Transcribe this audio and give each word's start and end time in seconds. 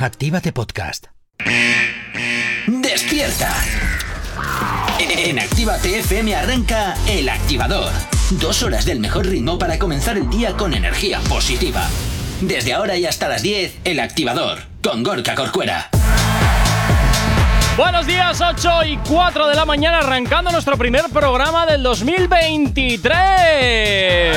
Actívate 0.00 0.52
Podcast. 0.52 1.06
¡Despierta! 2.68 3.52
En 5.00 5.40
Actívate 5.40 5.98
FM 5.98 6.36
arranca 6.36 6.94
El 7.08 7.28
Activador. 7.28 7.90
Dos 8.30 8.62
horas 8.62 8.84
del 8.84 9.00
mejor 9.00 9.26
ritmo 9.26 9.58
para 9.58 9.76
comenzar 9.76 10.16
el 10.16 10.30
día 10.30 10.56
con 10.56 10.74
energía 10.74 11.18
positiva. 11.28 11.88
Desde 12.40 12.74
ahora 12.74 12.96
y 12.96 13.06
hasta 13.06 13.28
las 13.28 13.42
10, 13.42 13.78
El 13.82 13.98
Activador, 13.98 14.60
con 14.84 15.02
Gorka 15.02 15.34
Corcuera. 15.34 15.90
Buenos 17.76 18.06
días, 18.06 18.40
8 18.40 18.84
y 18.84 18.98
4 18.98 19.48
de 19.48 19.56
la 19.56 19.64
mañana, 19.64 19.98
arrancando 19.98 20.52
nuestro 20.52 20.78
primer 20.78 21.06
programa 21.06 21.66
del 21.66 21.82
2023. 21.82 24.36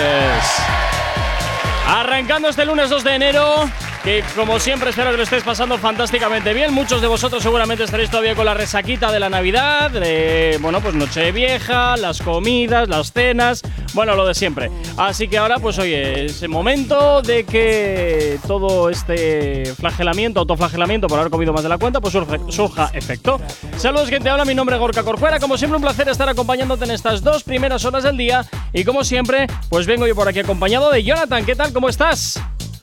Arrancando 1.87 2.49
este 2.49 2.65
lunes 2.65 2.89
2 2.89 3.03
de 3.03 3.13
enero, 3.13 3.69
que 4.03 4.23
como 4.35 4.59
siempre 4.59 4.89
espero 4.89 5.11
que 5.11 5.17
lo 5.17 5.23
estéis 5.23 5.43
pasando 5.43 5.77
fantásticamente 5.77 6.53
bien. 6.53 6.73
Muchos 6.73 7.01
de 7.01 7.07
vosotros 7.07 7.43
seguramente 7.43 7.83
estaréis 7.83 8.09
todavía 8.09 8.33
con 8.35 8.45
la 8.45 8.53
resaquita 8.55 9.11
de 9.11 9.19
la 9.19 9.29
Navidad, 9.29 9.91
de, 9.91 10.57
bueno, 10.61 10.81
pues 10.81 10.95
Nochevieja, 10.95 11.95
las 11.97 12.19
comidas, 12.21 12.89
las 12.89 13.11
cenas, 13.13 13.61
bueno, 13.93 14.15
lo 14.15 14.25
de 14.25 14.33
siempre. 14.33 14.71
Así 14.97 15.27
que 15.27 15.37
ahora, 15.37 15.59
pues 15.59 15.77
oye, 15.77 16.25
es 16.25 16.41
el 16.41 16.49
momento 16.49 17.21
de 17.21 17.43
que 17.43 18.39
todo 18.47 18.89
este 18.89 19.65
flagelamiento, 19.77 20.39
autoflagelamiento 20.39 21.05
por 21.07 21.19
haber 21.19 21.31
comido 21.31 21.53
más 21.53 21.61
de 21.63 21.69
la 21.69 21.77
cuenta, 21.77 22.01
pues 22.01 22.15
surge- 22.15 22.51
surja 22.51 22.89
efecto. 22.93 23.39
Saludos, 23.77 24.09
gente, 24.09 24.29
habla 24.29 24.45
mi 24.45 24.55
nombre 24.55 24.75
es 24.75 24.79
Gorka 24.79 25.03
Corcuera. 25.03 25.39
Como 25.39 25.57
siempre, 25.57 25.75
un 25.77 25.83
placer 25.83 26.09
estar 26.09 26.27
acompañándote 26.27 26.85
en 26.85 26.91
estas 26.91 27.21
dos 27.21 27.43
primeras 27.43 27.85
horas 27.85 28.03
del 28.03 28.17
día. 28.17 28.45
Y 28.73 28.83
como 28.83 29.03
siempre, 29.03 29.45
pues 29.69 29.85
vengo 29.85 30.07
yo 30.07 30.15
por 30.15 30.27
aquí 30.27 30.39
acompañado 30.39 30.89
de 30.89 31.03
Jonathan. 31.03 31.45
¿Qué 31.45 31.55
tal? 31.55 31.71
¿Cómo 31.71 31.87
estás? 31.87 32.41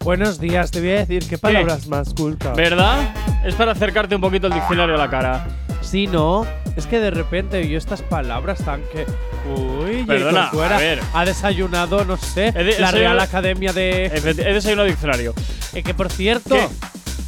Buenos 0.09 0.41
días, 0.41 0.71
te 0.71 0.81
voy 0.81 0.93
a 0.93 1.05
decir 1.05 1.29
qué 1.29 1.37
palabras 1.37 1.87
más 1.87 2.15
cultas. 2.15 2.57
¿Verdad? 2.57 3.15
Es 3.45 3.55
para 3.57 3.73
acercarte 3.73 4.15
un 4.15 4.23
poquito 4.23 4.47
el 4.47 4.55
diccionario 4.55 4.95
a 4.95 4.99
la 4.99 5.11
cara. 5.11 5.47
Sí, 5.83 6.07
no, 6.07 6.47
es 6.77 6.87
que 6.87 6.99
de 6.99 7.11
repente 7.11 7.69
yo 7.69 7.77
estas 7.77 8.01
palabras 8.01 8.65
tan 8.65 8.81
que. 8.91 9.05
Uy, 9.55 10.05
Perdona, 10.05 10.49
Cuera 10.51 10.77
a 10.77 10.81
ver. 10.81 11.01
ha 11.13 11.27
desayunado, 11.27 12.07
no 12.07 12.17
sé, 12.17 12.53
de- 12.53 12.79
la 12.81 12.91
Real 12.91 13.21
Academia 13.21 13.75
de. 13.75 14.07
He 14.07 14.55
desayunado 14.55 14.89
diccionario. 14.89 15.35
Eh, 15.75 15.83
que 15.83 15.93
por 15.93 16.11
cierto, 16.11 16.55
¿Qué? 16.55 16.67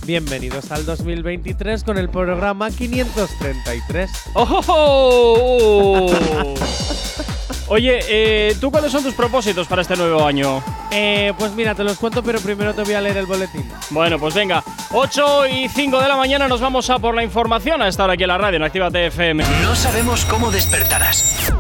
bienvenidos 0.07 0.73
al 0.73 0.87
2023 0.87 1.85
con 1.85 1.99
el 1.99 2.09
programa 2.09 2.71
533. 2.71 4.11
¡Oh! 4.37 6.11
Oye, 7.71 8.01
eh, 8.09 8.57
¿tú 8.61 8.73
cuáles 8.73 8.91
son 8.91 9.05
tus 9.05 9.15
propósitos 9.15 9.69
para 9.69 9.83
este 9.83 9.95
nuevo 9.95 10.27
año? 10.27 10.61
Eh, 10.91 11.33
pues 11.39 11.53
mira, 11.53 11.73
te 11.73 11.85
los 11.85 11.97
cuento, 11.99 12.21
pero 12.21 12.41
primero 12.41 12.75
te 12.75 12.83
voy 12.83 12.95
a 12.95 13.01
leer 13.01 13.19
el 13.19 13.27
boletín. 13.27 13.71
Bueno, 13.91 14.19
pues 14.19 14.35
venga, 14.35 14.65
8 14.91 15.47
y 15.47 15.69
5 15.69 16.01
de 16.01 16.09
la 16.09 16.17
mañana 16.17 16.49
nos 16.49 16.61
vamos 16.61 16.91
a 16.91 16.99
por 16.99 17.15
la 17.15 17.23
información 17.23 17.81
a 17.81 17.87
esta 17.87 18.03
hora 18.03 18.15
aquí 18.15 18.25
en 18.25 18.29
la 18.29 18.39
radio, 18.39 18.57
en 18.57 18.65
Actívate 18.65 19.07
FM. 19.07 19.45
No 19.63 19.77
sabemos 19.77 20.25
cómo 20.25 20.51
despertarás, 20.51 21.53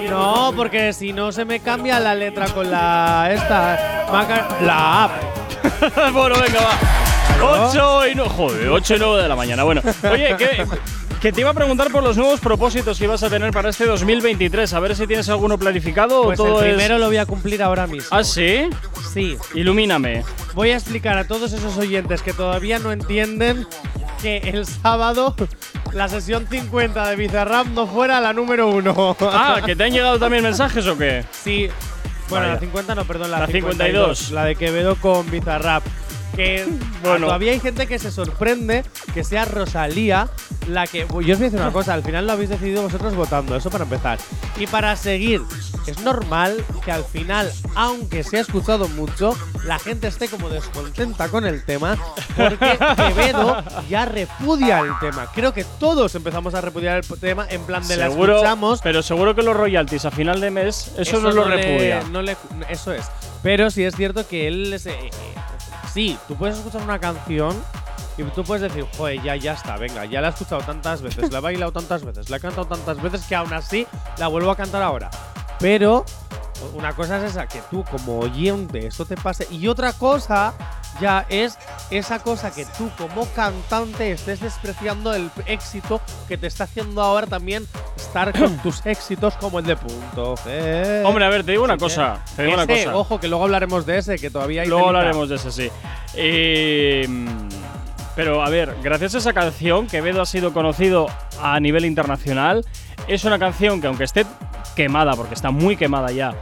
No, 0.10 0.54
porque 0.56 0.94
si 0.94 1.12
no 1.12 1.34
se 1.34 1.44
me 1.44 1.60
cambia 1.60 2.00
la 2.00 2.16
letra 2.16 2.48
con 2.48 2.72
la 2.72 3.30
esta 3.34 4.06
Maca- 4.14 4.48
la 4.62 5.04
app. 5.04 5.12
bueno, 6.14 6.36
venga, 6.40 6.62
va. 6.62 6.99
8 7.42 8.08
y 8.08 8.16
9. 8.16 8.32
Joder, 8.36 8.70
8 8.70 8.96
y 8.96 9.00
9 9.00 9.22
de 9.24 9.28
la 9.30 9.36
mañana. 9.36 9.64
Bueno, 9.64 9.82
oye, 10.12 10.36
que, 10.38 10.66
que 11.22 11.32
te 11.32 11.42
iba 11.42 11.50
a 11.52 11.54
preguntar 11.54 11.92
por 11.92 12.04
los 12.04 12.18
nuevos 12.18 12.40
propósitos 12.40 12.98
que 12.98 13.06
ibas 13.06 13.24
a 13.24 13.30
tener 13.30 13.52
para 13.52 13.70
este 13.70 13.86
2023. 13.86 14.74
A 14.74 14.80
ver 14.80 14.96
si 14.96 15.08
tienes 15.08 15.30
alguno 15.30 15.58
planificado 15.58 16.24
Pues 16.24 16.40
o 16.40 16.44
el 16.46 16.50
todo 16.52 16.64
es- 16.64 16.74
primero 16.74 16.98
lo 16.98 17.08
voy 17.08 17.18
a 17.18 17.26
cumplir 17.26 17.62
ahora 17.64 17.88
mismo. 17.88 18.08
¿Ah, 18.12 18.24
sí? 18.24 18.70
Sí. 19.14 19.38
Ilumíname. 19.54 20.24
Voy 20.54 20.72
a 20.72 20.76
explicar 20.76 21.18
a 21.18 21.26
todos 21.26 21.54
esos 21.54 21.78
oyentes 21.78 22.22
que 22.22 22.34
todavía 22.34 22.80
no 22.80 22.92
entienden 22.92 23.66
que 24.22 24.38
el 24.38 24.66
sábado 24.66 25.36
la 25.94 26.08
sesión 26.10 26.46
50 26.50 27.10
de 27.10 27.16
Bizarrap 27.16 27.68
no 27.68 27.88
fuera 27.88 28.20
la 28.20 28.34
número 28.34 28.68
uno. 28.68 29.16
Ah, 29.22 29.62
¿que 29.66 29.76
te 29.76 29.84
han 29.86 29.92
llegado 29.92 30.20
también 30.20 30.44
mensajes 30.44 30.86
o 30.88 30.98
qué? 30.98 31.24
Sí. 31.32 31.70
Bueno, 32.30 32.44
Vaya. 32.46 32.54
la 32.56 32.60
50 32.60 32.96
no, 32.96 33.06
perdón, 33.06 33.32
la, 33.32 33.40
La 33.40 33.48
52. 33.48 34.18
52. 34.20 34.32
La 34.32 34.46
de 34.46 34.56
Quevedo 34.56 34.96
con 34.98 35.32
Bizarrap. 35.32 35.84
Que 36.36 36.68
Bueno. 37.04 37.28
todavía 37.28 37.52
hay 37.54 37.60
gente 37.60 37.88
que 37.88 37.98
se 38.00 38.12
sorprende 38.12 38.84
que 39.14 39.24
sea 39.24 39.46
Rosalía 39.46 40.30
la 40.68 40.86
que. 40.86 41.00
Yo 41.00 41.06
os 41.06 41.12
voy 41.14 41.32
a 41.32 41.36
decir 41.38 41.60
una 41.60 41.72
cosa, 41.72 41.94
al 41.94 42.04
final 42.04 42.28
lo 42.28 42.34
habéis 42.34 42.50
decidido 42.50 42.82
vosotros 42.84 43.16
votando, 43.16 43.56
eso 43.56 43.70
para 43.70 43.86
empezar. 43.86 44.20
Y 44.58 44.68
para 44.68 44.96
seguir, 44.98 45.42
es 45.88 46.00
normal 46.02 46.64
que 46.84 46.92
al 46.92 47.04
final, 47.06 47.52
aunque 47.76 48.24
se 48.24 48.38
ha 48.38 48.42
escuchado 48.42 48.88
mucho, 48.90 49.36
la 49.64 49.80
gente 49.80 50.08
esté 50.08 50.28
como 50.28 50.50
descontenta 50.50 51.30
con 51.30 51.46
el 51.46 51.64
tema, 51.64 51.98
porque 52.36 52.78
Quevedo 52.98 53.64
ya 53.90 54.06
repudia 54.06 54.80
el 54.82 54.92
tema. 55.00 55.28
Creo 55.34 55.54
que 55.54 55.64
todos 55.80 56.14
empezamos 56.16 56.54
a 56.54 56.62
repudiar 56.62 56.98
el 56.98 57.20
tema 57.20 57.48
en 57.50 57.62
plan 57.64 57.88
de 57.88 57.96
la 57.98 58.10
seguro, 58.10 58.34
escuchamos. 58.36 58.82
pero 58.84 59.02
seguro 59.02 59.34
que 59.36 59.42
los 59.42 59.56
royalties 59.56 60.04
a 60.06 60.12
final 60.12 60.42
de 60.42 60.52
mes, 60.52 60.92
eso, 60.98 61.20
no 61.22 61.32
lo 61.32 61.48
le- 61.48 61.56
repudia. 61.56 62.04
no 62.12 62.22
le- 62.22 62.36
eso 62.70 62.92
es. 62.94 63.06
Pero 63.42 63.72
sí 63.72 63.84
es 63.86 63.96
cierto 63.96 64.28
que 64.28 64.48
él 64.50 64.74
es, 64.74 64.86
eh, 64.86 65.10
sí, 65.94 66.18
tú 66.28 66.36
puedes 66.36 66.58
escuchar 66.58 66.82
una 66.82 67.00
canción 67.00 67.56
y 68.18 68.24
tú 68.24 68.44
puedes 68.44 68.62
decir, 68.62 68.86
joder, 68.98 69.22
ya, 69.22 69.36
ya 69.36 69.54
está, 69.54 69.78
venga, 69.78 70.06
ya 70.06 70.22
la 70.22 70.28
he 70.28 70.32
escuchado 70.32 70.62
tantas 70.62 71.02
veces, 71.02 71.32
la 71.32 71.40
he 71.40 71.42
bailado 71.42 71.72
tantas 71.72 72.04
veces, 72.04 72.30
la 72.30 72.38
he 72.38 72.40
cantado 72.40 72.68
tantas 72.68 73.02
veces 73.02 73.26
que 73.26 73.36
aún 73.36 73.54
así 73.54 73.88
la 74.18 74.28
vuelvo 74.28 74.52
a 74.52 74.56
cantar 74.56 74.82
ahora. 74.82 75.10
Pero 75.60 76.06
una 76.74 76.96
cosa 76.96 77.18
es 77.18 77.32
esa, 77.32 77.48
que 77.48 77.62
tú 77.70 77.84
como 77.90 78.20
oyente 78.20 78.88
eso 78.88 79.06
te 79.06 79.16
pase. 79.16 79.48
Y 79.52 79.68
otra 79.68 79.94
cosa 79.94 80.54
ya 81.00 81.26
es 81.30 81.58
esa 81.92 82.20
cosa 82.20 82.52
que 82.52 82.66
tú 82.78 82.90
como 82.98 83.26
cantante 83.28 84.12
estés 84.12 84.40
despreciando 84.40 85.14
el 85.14 85.30
éxito 85.46 86.02
que 86.28 86.38
te 86.38 86.48
está 86.48 86.66
haciendo 86.66 87.02
ahora 87.02 87.28
también 87.28 87.68
estar 87.96 88.38
con 88.38 88.58
tus 88.64 88.86
éxitos 88.86 89.36
como 89.36 89.60
el 89.60 89.66
de 89.66 89.76
punto. 89.76 90.36
G. 90.36 91.06
Hombre, 91.06 91.26
a 91.26 91.30
ver, 91.30 91.44
te 91.44 91.52
digo 91.52 91.64
una 91.64 91.78
cosa. 91.78 92.24
Te 92.36 92.44
digo 92.44 92.56
una 92.56 92.68
cosa. 92.68 92.96
Ojo, 92.96 93.20
que 93.20 93.28
luego 93.28 93.44
hablaremos 93.44 93.86
de 93.86 93.98
ese, 93.98 94.18
que 94.18 94.30
todavía 94.30 94.64
hay 94.64 94.68
Luego 94.68 94.88
hablaremos 94.88 95.30
de 95.30 95.36
ese, 95.36 95.52
sí. 95.52 95.70
Eh, 96.16 97.08
Pero 98.20 98.44
a 98.44 98.50
ver, 98.50 98.76
gracias 98.84 99.16
a 99.16 99.18
esa 99.20 99.32
canción, 99.32 99.88
Quevedo 99.88 100.22
ha 100.22 100.26
sido 100.26 100.52
conocido 100.52 101.08
a 101.42 101.58
nivel 101.62 101.86
internacional. 101.86 102.66
Es 103.08 103.24
una 103.24 103.40
canción 103.40 103.80
que 103.80 103.88
aunque 103.88 104.04
esté 104.04 104.26
quemada, 104.76 105.14
porque 105.14 105.36
está 105.36 105.52
muy 105.52 105.78
quemada 105.78 106.12
ya, 106.12 106.36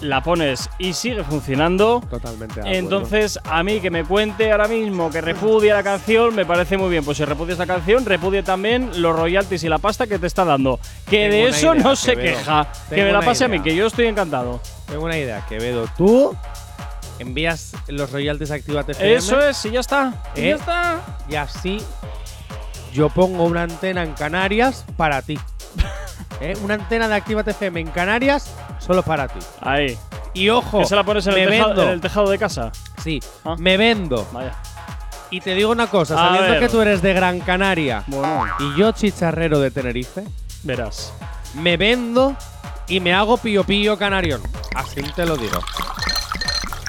la 0.00 0.22
pones 0.22 0.70
y 0.78 0.94
sigue 0.94 1.22
funcionando. 1.22 2.02
Totalmente. 2.08 2.62
Entonces, 2.64 3.38
a 3.44 3.62
mí 3.62 3.80
que 3.80 3.90
me 3.90 4.02
cuente 4.04 4.50
ahora 4.50 4.66
mismo 4.66 5.10
que 5.10 5.20
repudia 5.20 5.74
la 5.74 5.82
canción, 5.82 6.34
me 6.34 6.46
parece 6.46 6.78
muy 6.78 6.88
bien. 6.88 7.04
Pues 7.04 7.18
si 7.18 7.26
repudia 7.26 7.52
esta 7.52 7.66
canción, 7.66 8.06
repudie 8.06 8.42
también 8.42 9.02
los 9.02 9.14
royalties 9.14 9.62
y 9.62 9.68
la 9.68 9.76
pasta 9.76 10.06
que 10.06 10.18
te 10.18 10.26
está 10.26 10.46
dando. 10.46 10.80
Que 11.04 11.28
Tengo 11.28 11.44
de 11.44 11.48
eso 11.50 11.74
idea, 11.74 11.84
no 11.84 11.96
se 11.96 12.16
Quevedo. 12.16 12.38
queja. 12.38 12.68
que 12.88 13.04
me 13.04 13.12
la 13.12 13.20
pase 13.20 13.44
a 13.44 13.48
mí, 13.48 13.60
que 13.60 13.76
yo 13.76 13.88
estoy 13.88 14.06
encantado. 14.06 14.58
Tengo 14.86 15.04
una 15.04 15.18
idea, 15.18 15.44
Quevedo. 15.50 15.86
Tú 15.98 16.34
envías 17.18 17.72
los 17.88 18.10
royalties 18.12 18.50
a 18.50 18.54
Actívate 18.54 18.92
FM 18.92 19.14
Eso 19.14 19.40
es, 19.40 19.64
y 19.64 19.70
ya 19.70 19.80
está. 19.80 20.22
Y 20.36 20.40
¿Eh? 20.40 20.48
ya 20.50 20.56
está. 20.56 21.00
y 21.28 21.34
así 21.36 21.82
yo 22.92 23.08
pongo 23.10 23.44
una 23.44 23.62
antena 23.62 24.02
en 24.02 24.12
Canarias 24.12 24.84
para 24.96 25.20
ti. 25.22 25.38
¿Eh? 26.40 26.54
Una 26.62 26.74
antena 26.74 27.08
de 27.08 27.14
Actívate 27.14 27.50
FM 27.52 27.80
en 27.80 27.88
Canarias 27.88 28.52
solo 28.78 29.02
para 29.02 29.28
ti. 29.28 29.38
Ahí. 29.60 29.98
Y 30.32 30.48
ojo, 30.48 30.84
se 30.84 30.96
la 30.96 31.04
pones 31.04 31.26
en 31.28 31.34
el, 31.38 31.52
en 31.52 32.00
tejado 32.00 32.28
de 32.28 32.38
casa. 32.38 32.72
Sí, 33.02 33.20
Ah. 33.44 33.54
me 33.58 33.76
vendo. 33.76 34.26
Vaya. 34.32 34.52
Y 35.30 35.40
te 35.40 35.54
digo 35.54 35.70
una 35.72 35.88
cosa, 35.88 36.14
A 36.14 36.26
sabiendo 36.28 36.50
ver. 36.52 36.60
que 36.60 36.68
tú 36.68 36.80
eres 36.80 37.02
de 37.02 37.12
Gran 37.12 37.40
Canaria 37.40 38.04
Bueno, 38.06 38.44
y 38.60 38.76
yo 38.78 38.92
chicharrero 38.92 39.58
de 39.58 39.70
Tenerife, 39.72 40.22
verás. 40.62 41.12
me 41.54 41.76
vendo 41.76 42.36
y 42.86 43.00
me 43.00 43.12
hago 43.14 43.36
pío 43.36 43.64
pío 43.64 43.96
canarión. 43.98 44.40
Así 44.76 45.02
te 45.16 45.24
lo 45.26 45.36
digo. 45.36 45.58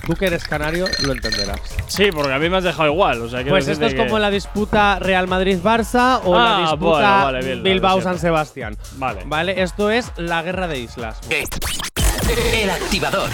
Tú 0.06 0.14
que 0.14 0.28
eres 0.28 0.44
canario 0.48 0.86
lo 1.04 1.14
entenderás. 1.14 1.60
Sí, 1.88 2.10
porque 2.14 2.34
a 2.34 2.40
mí 2.40 2.50
me 2.50 2.58
has 2.58 2.64
dejado 2.64 2.90
igual. 2.90 3.22
O 3.22 3.30
sea, 3.30 3.44
Pues 3.44 3.68
esto 3.68 3.86
es 3.86 3.94
que- 3.94 4.06
como 4.06 4.20
la 4.20 4.30
disputa 4.30 5.00
Real 5.00 5.28
Madrid-Barça 5.28 6.22
o 6.24 6.38
la 6.38 6.58
Ah, 6.58 6.62
disputa 6.62 7.24
bueno, 7.24 7.24
vale, 7.26 7.56
Bilbao-San. 7.62 8.20
Sebastián. 8.20 8.78
Vale. 8.98 9.24
Vale, 9.26 9.62
esto 9.64 9.90
es 9.90 10.12
la 10.18 10.42
guerra 10.44 10.68
de 10.68 10.80
islas. 10.80 11.20
El 12.28 12.72
activador. 12.72 13.30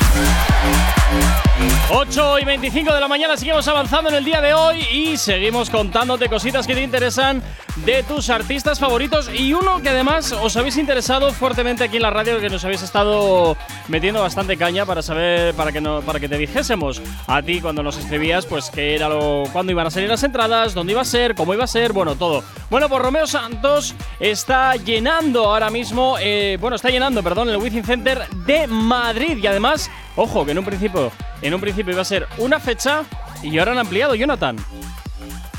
8 1.90 2.40
y 2.40 2.46
25 2.46 2.94
de 2.94 3.00
la 3.00 3.08
mañana 3.08 3.38
seguimos 3.38 3.68
avanzando 3.68 4.10
en 4.10 4.16
el 4.16 4.26
día 4.26 4.42
de 4.42 4.54
hoy 4.54 4.82
y 4.92 5.18
seguimos 5.18 5.70
contándote 5.70 6.30
cositas 6.30 6.66
que 6.66 6.74
te 6.74 6.82
interesan 6.82 7.44
de 7.86 8.04
tus 8.04 8.30
artistas 8.30 8.80
favoritos 8.80 9.30
y 9.34 9.54
uno 9.54 9.82
que 9.82 9.90
además 9.90 10.32
os 10.32 10.56
habéis 10.58 10.78
interesado 10.78 11.32
fuertemente 11.32 11.84
aquí 11.84 11.98
en 11.98 12.04
la 12.04 12.10
radio 12.10 12.40
que 12.40 12.50
nos 12.50 12.64
habéis 12.66 12.82
estado 12.82 13.58
metiendo 13.88 14.22
bastante 14.22 14.58
caña 14.58 14.86
para 14.86 15.02
saber 15.02 15.54
para 15.54 15.72
que 15.72 15.82
no 15.82 16.02
para 16.02 16.20
que 16.20 16.30
te 16.30 16.38
dijésemos 16.38 17.02
a 17.28 17.42
ti 17.42 17.62
cuando 17.62 17.84
nos 17.84 17.98
escribías 17.98 18.46
pues 18.46 18.70
qué 18.70 18.96
era 18.96 19.10
lo 19.10 19.44
cuándo 19.52 19.72
iban 19.72 19.88
a 19.88 19.92
salir 19.92 20.10
las 20.10 20.24
entradas, 20.24 20.74
dónde 20.74 20.94
iba 20.94 21.02
a 21.02 21.06
ser, 21.06 21.36
cómo 21.36 21.54
iba 21.54 21.64
a 21.64 21.68
ser, 21.68 21.94
bueno, 21.94 22.16
todo. 22.16 22.44
Bueno, 22.70 22.88
pues 22.88 23.02
Romeo 23.02 23.28
Santos 23.28 23.96
está 24.20 24.76
llenando 24.76 25.46
ahora 25.46 25.70
mismo 25.70 26.18
eh, 26.20 26.58
bueno, 26.60 26.76
está 26.76 26.90
llenando, 26.90 27.22
perdón, 27.22 27.50
el 27.50 27.58
Wizzing 27.58 27.84
Center 27.84 28.28
de 28.46 28.68
Madrid 28.82 29.38
y 29.38 29.48
además, 29.48 29.90
ojo, 30.16 30.46
que 30.46 30.52
en 30.52 30.60
un 30.60 30.66
principio 30.66 31.12
en 31.42 31.54
un 31.54 31.62
principio 31.62 31.94
iba 31.94 32.02
a 32.02 32.06
ser 32.06 32.28
una 32.38 32.60
fecha 32.60 33.04
y 33.42 33.58
ahora 33.58 33.72
han 33.72 33.80
ampliado, 33.80 34.16
Jonathan. 34.16 34.58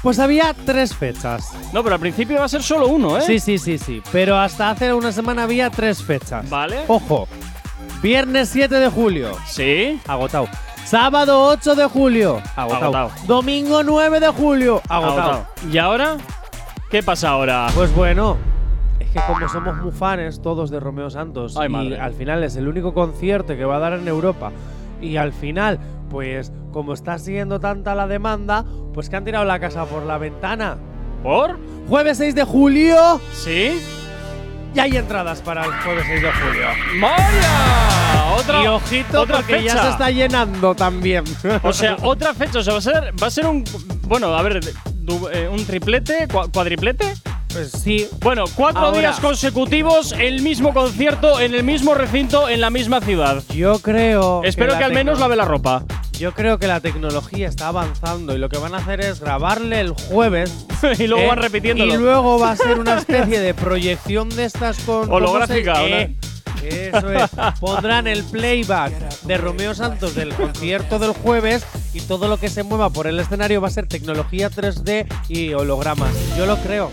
Pues 0.03 0.19
había 0.19 0.55
tres 0.67 0.95
fechas. 0.95 1.53
No, 1.73 1.83
pero 1.83 1.95
al 1.95 2.01
principio 2.01 2.37
iba 2.37 2.45
a 2.45 2.49
ser 2.49 2.63
solo 2.63 2.89
uno, 2.89 3.19
¿eh? 3.19 3.23
Sí, 3.23 3.39
sí, 3.39 3.59
sí, 3.59 3.79
sí. 3.79 4.03
Pero 4.11 4.37
hasta 4.37 4.71
hace 4.71 4.93
una 4.93 5.13
semana 5.13 5.45
había 5.45 5.71
tres 5.71 6.03
fechas. 6.03 6.49
Vale. 6.51 6.85
Ojo. 6.89 7.29
Viernes 8.03 8.49
7 8.49 8.75
de 8.75 8.89
julio. 8.89 9.39
Sí. 9.47 10.01
Agotado. 10.09 10.49
Sábado 10.85 11.45
8 11.45 11.77
de 11.77 11.87
julio. 11.87 12.43
Agotado. 12.57 12.97
Agotado. 12.97 13.27
Domingo 13.27 13.85
9 13.85 14.19
de 14.19 14.29
julio. 14.29 14.83
Agotado. 14.89 15.21
Agotado. 15.21 15.47
¿Y 15.71 15.79
ahora? 15.79 16.17
¿Qué 16.91 17.03
pasa 17.05 17.31
ahora? 17.31 17.69
Pues 17.73 17.95
bueno, 17.95 18.37
que 19.13 19.21
como 19.27 19.49
somos 19.49 19.77
muy 19.77 19.93
fans 19.93 20.41
todos 20.43 20.71
de 20.71 20.81
Romeo 20.81 21.11
Santos 21.11 21.57
Ay, 21.57 21.71
y 21.89 21.95
al 21.95 22.15
final 22.15 22.43
es 22.45 22.57
el 22.57 22.67
único 22.69 22.95
concierto 22.95 23.55
que 23.57 23.65
va 23.65 23.77
a 23.77 23.81
dar 23.81 23.93
en 23.95 24.09
Europa 24.09 24.53
y 25.01 25.17
al 25.17 25.33
final, 25.33 25.79
pues 26.11 26.53
como 26.73 26.93
está 26.95 27.19
siguiendo 27.19 27.59
tanta 27.61 27.95
la 27.95 28.07
demanda, 28.07 28.65
pues 28.95 29.09
que 29.11 29.17
han 29.17 29.25
tirado 29.25 29.45
la 29.45 29.59
casa 29.59 29.85
por 29.85 30.05
la 30.05 30.17
ventana. 30.19 30.77
¿Por? 31.23 31.59
Jueves 31.89 32.19
6 32.19 32.35
de 32.35 32.45
julio, 32.45 33.21
¿Sí? 33.33 33.81
ya 34.75 34.85
hay 34.85 34.97
entradas 34.97 35.41
para 35.43 35.65
el 35.65 35.73
jueves 35.73 36.05
6 36.07 36.23
de 36.23 36.33
julio. 36.33 36.67
¡Vaya! 37.01 38.35
Otra, 38.39 38.63
y 38.63 38.67
ojito 38.67 39.23
otra 39.23 39.37
porque 39.37 39.63
ya 39.63 39.73
fecha. 39.73 39.83
se 39.85 39.91
está 39.91 40.11
llenando 40.11 40.75
también. 40.75 41.25
O 41.63 41.73
sea, 41.73 41.97
otra 42.03 42.33
fecha. 42.35 42.61
O 42.61 42.63
sea, 42.63 42.73
va 42.75 42.79
a 42.79 42.83
ser, 42.83 43.13
va 43.23 43.27
a 43.27 43.31
ser 43.31 43.47
un. 43.47 43.65
Bueno, 44.09 44.35
a 44.35 44.43
ver, 44.43 44.61
du- 44.95 45.29
eh, 45.33 45.49
un 45.49 45.65
triplete, 45.67 46.27
cua- 46.29 46.51
cuadriplete. 46.53 47.13
Pues 47.53 47.71
sí, 47.73 48.09
Bueno, 48.21 48.45
cuatro 48.55 48.83
Ahora. 48.83 48.99
días 48.99 49.21
consecutivos, 49.21 50.13
el 50.13 50.43
mismo 50.43 50.73
concierto, 50.73 51.41
en 51.41 51.55
el 51.55 51.65
mismo 51.65 51.95
recinto, 51.95 52.49
en 52.49 52.61
la 52.61 52.71
misma 52.71 53.01
ciudad. 53.01 53.43
yo 53.55 53.79
creo 53.81 54.43
Espero 54.45 54.77
que 54.79 54.85
al 54.85 54.93
menos 54.93 55.19
lave 55.19 55.37
la 55.37 55.45
ropa. 55.45 55.85
Yo 56.19 56.33
creo 56.35 56.59
que 56.59 56.67
la 56.67 56.81
tecnología 56.81 57.49
está 57.49 57.69
avanzando 57.69 58.35
y 58.35 58.39
lo 58.39 58.49
que 58.49 58.59
van 58.59 58.75
a 58.75 58.79
hacer 58.79 59.01
es 59.01 59.21
grabarle 59.21 59.81
el 59.81 59.91
jueves 59.91 60.67
y 60.99 61.07
luego 61.07 61.25
¿eh? 61.25 61.29
van 61.29 61.39
repitiéndolo. 61.39 61.93
Y 61.93 61.97
luego 61.97 62.39
va 62.39 62.53
a 62.53 62.57
ser 62.57 62.79
una 62.79 62.97
especie 62.99 63.41
de 63.41 63.55
proyección 63.55 64.29
de 64.29 64.45
estas 64.45 64.79
con. 64.81 65.07
¿cómo 65.07 65.17
Holográfica, 65.17 65.83
eh, 65.85 66.15
Eso 66.63 67.13
es. 67.13 67.31
Pondrán 67.59 68.07
el 68.07 68.23
playback 68.25 68.93
de 69.23 69.37
Romeo 69.37 69.75
Santos 69.75 70.15
del 70.15 70.33
concierto 70.35 70.99
del 71.01 71.13
jueves 71.13 71.65
y 71.93 72.01
todo 72.01 72.29
lo 72.29 72.39
que 72.39 72.49
se 72.49 72.63
mueva 72.63 72.91
por 72.91 73.07
el 73.09 73.19
escenario 73.19 73.61
va 73.61 73.69
a 73.69 73.73
ser 73.73 73.89
tecnología 73.89 74.49
3D 74.49 75.07
y 75.29 75.55
hologramas. 75.55 76.15
Yo 76.37 76.47
lo 76.47 76.57
creo. 76.59 76.93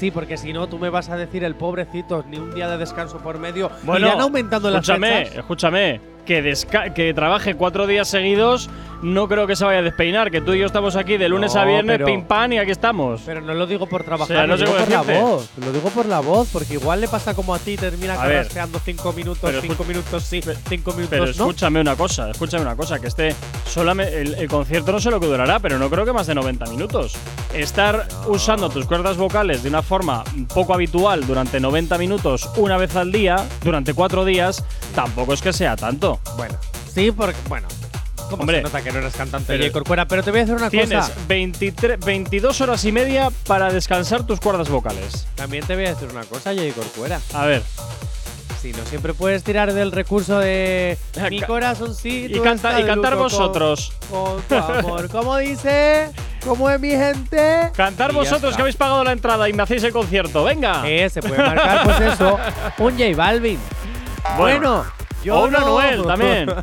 Sí, 0.00 0.10
porque 0.10 0.38
si 0.38 0.54
no, 0.54 0.66
tú 0.66 0.78
me 0.78 0.88
vas 0.88 1.10
a 1.10 1.16
decir 1.18 1.44
el 1.44 1.54
pobrecito, 1.54 2.24
ni 2.26 2.38
un 2.38 2.54
día 2.54 2.68
de 2.70 2.78
descanso 2.78 3.18
por 3.18 3.38
medio. 3.38 3.70
Bueno, 3.82 4.06
Irán 4.06 4.20
aumentando 4.22 4.70
las 4.70 4.80
escúchame, 4.80 5.24
fechas. 5.24 5.36
escúchame. 5.36 6.00
Que, 6.26 6.42
desca- 6.44 6.92
que 6.94 7.12
trabaje 7.14 7.54
cuatro 7.54 7.86
días 7.86 8.06
seguidos, 8.08 8.70
no 9.02 9.26
creo 9.26 9.46
que 9.46 9.56
se 9.56 9.64
vaya 9.64 9.78
a 9.80 9.82
despeinar. 9.82 10.30
Que 10.30 10.40
tú 10.40 10.52
y 10.54 10.60
yo 10.60 10.66
estamos 10.66 10.94
aquí 10.96 11.16
de 11.16 11.28
lunes 11.28 11.54
No, 11.54 11.60
a 11.60 11.64
viernes, 11.64 11.96
pero- 11.96 12.06
pim 12.06 12.22
pam, 12.24 12.52
y 12.52 12.58
aquí 12.58 12.70
estamos. 12.70 13.22
Pero 13.26 13.40
no 13.40 13.54
lo 13.54 13.66
digo 13.66 13.86
por 13.86 14.04
trabajar, 14.04 14.24
O 14.36 14.38
sea, 14.38 14.46
no 14.46 14.56
lo 14.56 14.64
digo 14.64 14.76
por 14.76 14.88
la 14.90 15.02
voz. 15.02 15.50
Lo 15.64 15.72
digo 15.72 15.88
por 15.90 16.06
la 16.06 16.20
voz, 16.20 16.48
porque 16.52 16.74
igual 16.74 17.00
le 17.00 17.08
pasa 17.08 17.34
como 17.34 17.54
a 17.54 17.58
ti, 17.58 17.76
termina 17.76 18.16
carraspeando 18.16 18.78
cinco 18.84 19.12
minutos, 19.12 19.50
cinco 19.60 19.84
minutos 19.84 20.22
sí, 20.22 20.40
cinco 20.68 20.92
minutos 20.92 21.08
Pero 21.10 21.24
no. 21.24 21.30
escúchame 21.30 21.80
una 21.80 21.96
cosa, 21.96 22.30
escúchame 22.30 22.62
una 22.62 22.76
cosa, 22.76 22.98
que 23.00 23.08
este 23.08 23.34
solamente 23.66 24.20
el, 24.20 24.34
el 24.34 24.48
concierto 24.48 24.92
no 24.92 25.00
sé 25.00 25.10
lo 25.10 25.18
que 25.18 25.26
durará, 25.26 25.58
pero 25.58 25.78
no 25.78 25.88
creo 25.90 26.04
que 26.04 26.12
más 26.12 26.26
de 26.26 26.34
90 26.34 26.66
minutos. 26.66 27.14
Estar 27.54 28.06
usando 28.28 28.68
tus 28.70 28.86
cuerdas 28.86 29.16
vocales 29.16 29.62
de 29.62 29.68
una 29.68 29.82
forma 29.82 30.22
poco 30.54 30.74
habitual 30.74 31.26
durante 31.26 31.58
90 31.58 31.98
minutos 31.98 32.48
una 32.56 32.76
vez 32.76 32.94
al 32.96 33.10
día, 33.10 33.36
durante 33.64 33.94
cuatro 33.94 34.24
días, 34.24 34.64
tampoco 34.94 35.32
es 35.34 35.42
que 35.42 35.52
sea 35.52 35.76
tanto. 35.76 36.20
Bueno, 36.36 36.56
sí, 36.92 37.10
porque, 37.12 37.36
bueno. 37.48 37.68
¿Cómo 38.28 38.42
Hombre, 38.42 38.58
se 38.58 38.62
nota 38.62 38.80
que 38.82 38.92
no 38.92 39.00
eres 39.00 39.14
cantante 39.16 39.58
de 39.58 39.72
Corcuera? 39.72 40.06
Pero 40.06 40.22
te 40.22 40.30
voy 40.30 40.38
a 40.38 40.42
decir 40.44 40.54
una 40.56 40.70
Tienes 40.70 41.08
cosa. 41.08 41.12
23, 41.26 41.98
22 41.98 42.60
horas 42.60 42.84
y 42.84 42.92
media 42.92 43.28
para 43.46 43.72
descansar 43.72 44.22
tus 44.24 44.38
cuerdas 44.38 44.68
vocales. 44.68 45.26
También 45.34 45.66
te 45.66 45.74
voy 45.74 45.86
a 45.86 45.94
decir 45.94 46.08
una 46.12 46.22
cosa, 46.22 46.54
Jay 46.54 46.70
Corcuera. 46.70 47.20
A 47.34 47.46
ver, 47.46 47.64
Si 48.62 48.70
no 48.72 48.84
siempre 48.86 49.14
puedes 49.14 49.42
tirar 49.42 49.72
del 49.72 49.90
recurso 49.90 50.38
de 50.38 50.96
mi 51.30 51.40
corazoncito. 51.42 52.38
y, 52.38 52.40
canta, 52.40 52.78
y 52.80 52.84
cantar 52.84 53.14
luto 53.14 53.24
con- 53.24 53.32
vosotros. 53.32 53.92
Con, 54.08 54.40
tu 54.42 54.54
amor. 54.54 55.08
¿Cómo 55.10 55.36
dice? 55.38 56.10
¿Cómo 56.46 56.70
es 56.70 56.78
mi 56.78 56.90
gente? 56.90 57.70
Cantar 57.74 58.12
Y 58.12 58.14
vosotros 58.14 58.54
que 58.54 58.62
habéis 58.62 58.76
pagado 58.76 59.02
la 59.02 59.10
entrada 59.12 59.48
y 59.48 59.52
me 59.54 59.64
hacéis 59.64 59.82
el 59.82 59.92
concierto. 59.92 60.44
Venga. 60.44 60.82
Eh, 60.88 61.10
se 61.10 61.20
puede 61.20 61.42
marcar, 61.42 61.82
pues 61.82 62.12
eso. 62.12 62.38
Un 62.78 62.92
J 62.96 63.16
Balvin. 63.16 63.58
Bueno, 64.36 64.84
yo 65.24 65.36
o 65.36 65.44
un 65.46 65.52
no. 65.52 65.58
Anuel 65.58 66.06
también. 66.06 66.50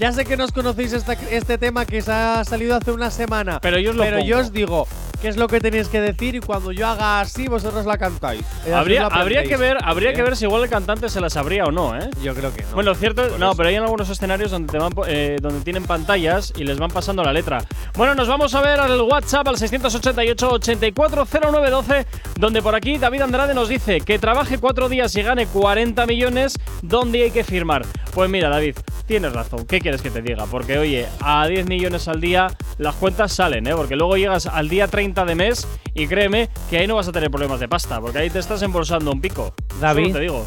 Ya 0.00 0.10
sé 0.10 0.24
que 0.24 0.36
no 0.36 0.42
os 0.44 0.50
conocéis 0.50 0.92
esta- 0.94 1.12
este 1.12 1.58
tema 1.58 1.86
que 1.86 2.02
se 2.02 2.10
ha 2.10 2.42
salido 2.44 2.74
hace 2.74 2.90
una 2.90 3.08
semana. 3.12 3.60
Pero 3.60 3.78
yo 3.78 3.90
os 3.90 3.96
lo 3.96 4.02
Pero 4.02 4.18
yo 4.24 4.40
os 4.40 4.52
digo 4.52 4.88
qué 5.22 5.28
es 5.28 5.36
lo 5.36 5.46
que 5.46 5.60
tenéis 5.60 5.86
que 5.88 6.00
decir 6.00 6.34
y 6.34 6.40
cuando 6.40 6.72
yo 6.72 6.88
haga 6.88 7.20
así, 7.20 7.46
vosotros 7.46 7.86
la 7.86 7.96
cantáis. 7.96 8.42
Así 8.62 8.72
habría, 8.72 9.02
la 9.02 9.06
habría 9.06 9.44
que 9.44 9.56
ver, 9.56 9.78
habría 9.82 10.10
¿Eh? 10.10 10.14
que 10.14 10.22
ver 10.22 10.36
si 10.36 10.46
igual 10.46 10.64
el 10.64 10.68
cantante 10.68 11.08
se 11.08 11.20
la 11.20 11.30
sabría 11.30 11.64
o 11.64 11.70
no, 11.70 11.96
¿eh? 11.96 12.10
Yo 12.24 12.34
creo 12.34 12.52
que 12.52 12.62
no. 12.62 12.68
Bueno, 12.74 12.92
cierto, 12.96 13.28
Por 13.28 13.38
no, 13.38 13.50
eso. 13.50 13.56
pero 13.56 13.68
hay 13.68 13.76
en 13.76 13.82
algunos 13.84 14.10
escenarios 14.10 14.50
donde 14.50 14.72
te 14.72 14.78
van, 14.78 14.92
eh, 15.06 15.36
donde 15.40 15.60
tienen 15.60 15.84
pantallas 15.84 16.52
y 16.56 16.64
les 16.64 16.76
van 16.76 16.90
pasando 16.90 17.22
la 17.22 17.32
letra. 17.32 17.64
Bueno, 17.96 18.16
nos 18.16 18.26
vamos 18.26 18.52
a 18.56 18.62
ver 18.62 18.80
al 18.80 19.00
WhatsApp 19.02 19.46
al 19.46 19.54
688-840912, 19.58 22.04
donde 22.38 22.60
por 22.60 22.74
aquí 22.74 22.98
David 22.98 23.20
Andrade 23.22 23.54
nos 23.54 23.68
dice 23.68 24.00
que 24.00 24.18
trabaje 24.18 24.58
cuatro 24.58 24.88
días 24.88 25.14
y 25.14 25.22
gane 25.22 25.46
40 25.46 26.04
millones, 26.06 26.58
¿dónde 26.82 27.22
hay 27.22 27.30
que 27.30 27.44
firmar? 27.44 27.86
Pues 28.12 28.28
mira, 28.28 28.48
David, 28.48 28.74
tienes 29.06 29.32
razón. 29.32 29.66
¿Qué 29.66 29.80
quieres 29.80 30.02
que 30.02 30.10
te 30.10 30.20
diga? 30.20 30.46
Porque, 30.46 30.78
oye, 30.78 31.06
a 31.20 31.46
10 31.46 31.68
millones 31.68 32.08
al 32.08 32.20
día 32.20 32.48
las 32.78 32.96
cuentas 32.96 33.32
salen, 33.32 33.68
¿eh? 33.68 33.74
Porque 33.74 33.94
luego 33.96 34.16
llegas 34.16 34.46
al 34.46 34.68
día 34.68 34.88
30 34.88 35.11
de 35.12 35.34
mes 35.34 35.68
y 35.94 36.06
créeme 36.06 36.48
que 36.70 36.78
ahí 36.78 36.86
no 36.86 36.96
vas 36.96 37.06
a 37.08 37.12
tener 37.12 37.30
problemas 37.30 37.60
de 37.60 37.68
pasta, 37.68 38.00
porque 38.00 38.18
ahí 38.18 38.30
te 38.30 38.38
estás 38.38 38.62
embolsando 38.62 39.12
un 39.12 39.20
pico. 39.20 39.54
David. 39.80 40.04
Solo 40.04 40.14
te 40.14 40.20
digo. 40.20 40.46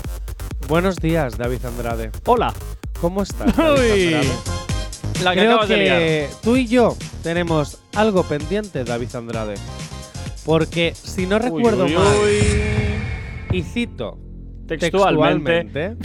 Buenos 0.68 0.96
días, 0.96 1.38
David 1.38 1.64
Andrade. 1.66 2.12
Hola. 2.26 2.52
¿Cómo 3.00 3.22
estás? 3.22 3.56
David 3.56 4.18
Uy. 4.18 4.28
La 5.24 5.34
que 5.34 5.40
Creo 5.42 5.52
acabas 5.52 5.70
de 5.70 5.78
liar. 5.78 6.00
que 6.00 6.30
tú 6.42 6.58
y 6.58 6.68
yo 6.68 6.98
tenemos 7.22 7.80
algo 7.96 8.24
pendiente, 8.24 8.84
David 8.84 9.16
Andrade. 9.16 9.54
Porque 10.44 10.94
si 10.96 11.26
no 11.28 11.38
recuerdo 11.40 11.86
Uy, 11.86 11.96
uy, 11.96 12.00
mal, 12.00 13.56
y 13.56 13.62
cito 13.64 14.18
Textualmente. 14.68 15.66
textualmente, 15.76 15.96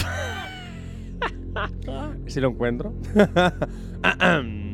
si 2.30 2.40
lo 2.40 2.48
encuentro. 2.50 2.92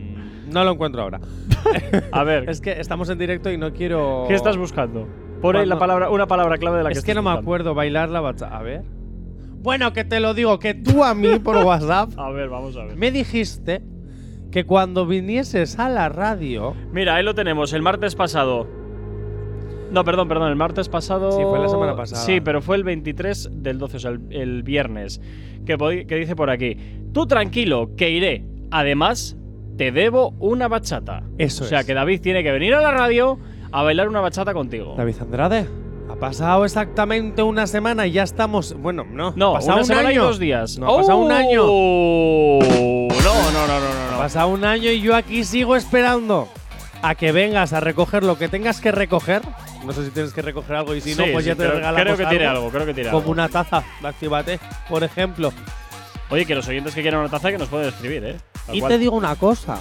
no 0.50 0.65
lo 0.65 0.73
encuentro 0.73 1.03
ahora. 1.03 1.21
A 2.12 2.23
ver, 2.25 2.49
Es 2.49 2.61
que 2.61 2.81
estamos 2.81 3.09
en 3.11 3.19
directo 3.19 3.50
y 3.50 3.59
no 3.59 3.73
quiero. 3.73 4.25
¿qué 4.29 4.35
estás 4.35 4.57
buscando? 4.57 5.07
Por 5.43 5.57
ahí 5.57 5.67
la 5.67 5.79
palabra, 5.79 6.11
una 6.11 6.26
palabra 6.26 6.57
clave 6.59 6.79
de 6.79 6.85
la 6.85 6.88
que 6.91 6.99
Es 6.99 7.05
que 7.05 7.11
estás 7.11 7.17
no 7.17 7.23
me 7.29 7.35
buscando. 7.35 7.49
acuerdo 7.49 7.75
bailar 7.75 8.09
la 8.09 8.21
bachata. 8.21 8.57
A 8.57 8.62
ver. 8.62 8.83
Bueno, 9.62 9.93
que 9.93 10.05
te 10.05 10.21
lo 10.21 10.33
digo, 10.33 10.59
que 10.59 10.75
tú 10.75 11.03
a 11.05 11.15
mí 11.15 11.38
por 11.41 11.57
WhatsApp 11.65 12.11
A 12.17 12.31
ver, 12.31 12.49
vamos 12.49 12.76
a 12.76 12.85
ver. 12.85 12.97
me 12.97 13.11
dijiste 13.11 13.83
que 14.53 14.65
cuando 14.65 15.07
vinieses 15.07 15.79
a 15.79 15.88
la 15.88 16.09
radio. 16.09 16.75
Mira, 16.93 17.17
ahí 17.17 17.25
lo 17.25 17.35
tenemos, 17.35 17.73
el 17.73 17.83
martes 17.83 18.15
pasado. 18.15 18.67
No, 19.91 20.05
perdón, 20.05 20.29
perdón, 20.29 20.49
el 20.50 20.57
martes 20.57 20.88
pasado. 20.88 21.33
Sí, 21.33 21.43
fue 21.45 21.59
la 21.59 21.69
semana 21.69 21.95
pasada. 21.97 22.23
Sí, 22.23 22.41
pero 22.41 22.61
fue 22.62 22.76
el 22.76 22.85
23 22.85 23.50
del 23.62 23.79
12, 23.79 23.97
o 23.97 24.00
sea, 24.00 24.11
el, 24.12 24.21
el 24.31 24.62
viernes. 24.62 25.21
Que, 25.65 25.76
podi- 25.79 26.07
que 26.07 26.17
dice 26.17 26.35
por 26.37 26.50
aquí: 26.50 26.76
Tú 27.12 27.26
tranquilo, 27.26 27.91
que 27.97 28.11
iré. 28.11 28.45
Además, 28.71 29.37
te 29.76 29.92
debo 29.92 30.30
una 30.40 30.68
bachata. 30.68 31.23
Eso 31.38 31.64
O 31.64 31.66
sea, 31.66 31.80
es. 31.80 31.87
que 31.87 31.95
David 31.95 32.21
tiene 32.21 32.42
que 32.42 32.50
venir 32.52 32.75
a 32.75 32.80
la 32.80 32.90
radio 32.90 33.38
a 33.73 33.83
bailar 33.83 34.09
una 34.09 34.21
bachata 34.21 34.52
contigo. 34.54 34.95
David 34.97 35.16
Andrade, 35.21 35.66
ha 36.11 36.14
pasado 36.16 36.64
exactamente 36.64 37.42
una 37.42 37.66
semana 37.66 38.06
y 38.06 38.12
ya 38.12 38.23
estamos. 38.23 38.75
Bueno, 38.80 39.04
no. 39.11 39.33
No, 39.37 39.50
ha 39.50 39.54
pasado 39.54 39.73
una 39.75 39.80
un 39.83 39.87
semana 39.87 40.09
año. 40.11 40.23
y 40.23 40.25
dos 40.26 40.38
días. 40.38 40.78
No, 40.78 40.92
ha 40.95 40.97
pasado 40.99 41.18
un 41.18 41.33
año. 41.33 41.62
Oh, 41.64 42.59
No, 43.11 43.50
no, 43.52 43.66
no, 43.66 43.80
no, 43.80 44.11
no. 44.11 44.16
Ha 44.16 44.18
pasado 44.18 44.49
un 44.49 44.64
año 44.64 44.90
y 44.90 45.00
yo 45.00 45.14
aquí 45.14 45.45
sigo 45.45 45.76
esperando 45.76 46.49
a 47.02 47.14
que 47.14 47.33
vengas 47.33 47.73
a 47.73 47.80
recoger 47.80 48.23
lo 48.23 48.38
que 48.38 48.49
tengas 48.49 48.80
que 48.80 48.92
recoger. 48.92 49.42
No 49.85 49.92
sé 49.92 50.04
si 50.04 50.11
tienes 50.11 50.33
que 50.33 50.42
recoger 50.42 50.75
algo 50.76 50.95
y 50.95 51.00
si 51.00 51.14
no, 51.14 51.25
pues 51.33 51.45
sí, 51.45 51.50
ya 51.50 51.54
te 51.54 51.62
creo, 51.62 51.73
regalamos 51.76 52.02
creo 52.02 52.16
que 52.16 52.26
tiene 52.26 52.47
algo, 52.47 52.71
creo 52.71 52.87
que 52.87 52.95
tiene 52.95 53.11
Como 53.11 53.21
algo. 53.21 53.33
una 53.33 53.49
taza 53.49 53.85
de 54.02 54.09
Actívate, 54.09 54.59
por 54.88 55.04
ejemplo. 55.04 55.52
Oye, 56.30 56.45
que 56.45 56.54
los 56.54 56.66
oyentes 56.68 56.95
que 56.95 57.02
quieran 57.02 57.21
una 57.21 57.28
taza 57.28 57.50
que 57.50 57.59
nos 57.59 57.68
pueden 57.68 57.88
escribir, 57.88 58.25
¿eh? 58.25 58.37
Tal 58.66 58.75
Y 58.76 58.80
cual. 58.80 58.92
te 58.92 58.99
digo 58.99 59.14
una 59.16 59.37
cosa. 59.37 59.78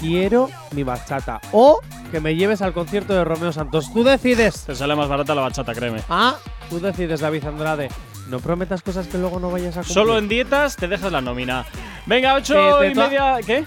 Quiero 0.00 0.50
mi 0.72 0.82
bachata. 0.82 1.40
O 1.52 1.80
que 2.10 2.20
me 2.20 2.34
lleves 2.34 2.60
al 2.60 2.72
concierto 2.72 3.14
de 3.14 3.24
Romeo 3.24 3.52
Santos. 3.52 3.92
Tú 3.92 4.04
decides. 4.04 4.64
Te 4.64 4.74
sale 4.74 4.94
más 4.94 5.08
barata 5.08 5.34
la 5.34 5.42
bachata, 5.42 5.74
créeme. 5.74 6.02
Ah, 6.08 6.36
tú 6.68 6.80
decides, 6.80 7.20
David 7.20 7.44
Andrade. 7.46 7.88
No 8.28 8.40
prometas 8.40 8.82
cosas 8.82 9.06
que 9.06 9.16
luego 9.18 9.38
no 9.40 9.50
vayas 9.50 9.76
a 9.76 9.80
cumplir. 9.80 9.94
Solo 9.94 10.18
en 10.18 10.28
dietas 10.28 10.76
te 10.76 10.88
dejas 10.88 11.12
la 11.12 11.20
nómina. 11.20 11.64
Venga, 12.04 12.34
ocho 12.34 12.84
y 12.84 12.94
media. 12.94 13.36
¿Qué? 13.46 13.64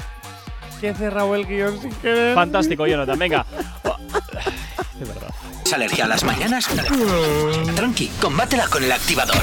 Que 0.82 0.90
he 0.90 0.94
cerrado 0.94 1.34
el 1.36 1.46
guion 1.46 1.82
sin 1.82 1.92
querer. 1.94 2.36
Fantástico, 2.36 2.86
Jonathan. 2.86 3.18
Venga. 3.18 3.46
De 5.00 5.06
verdad. 5.06 5.30
¿Es 5.66 5.74
alergia 5.74 6.06
a 6.06 6.08
las 6.10 6.24
mañanas? 6.24 6.68
Tranqui, 7.76 8.08
combátela 8.22 8.68
con 8.68 8.84
el 8.84 8.92
activador. 8.92 9.36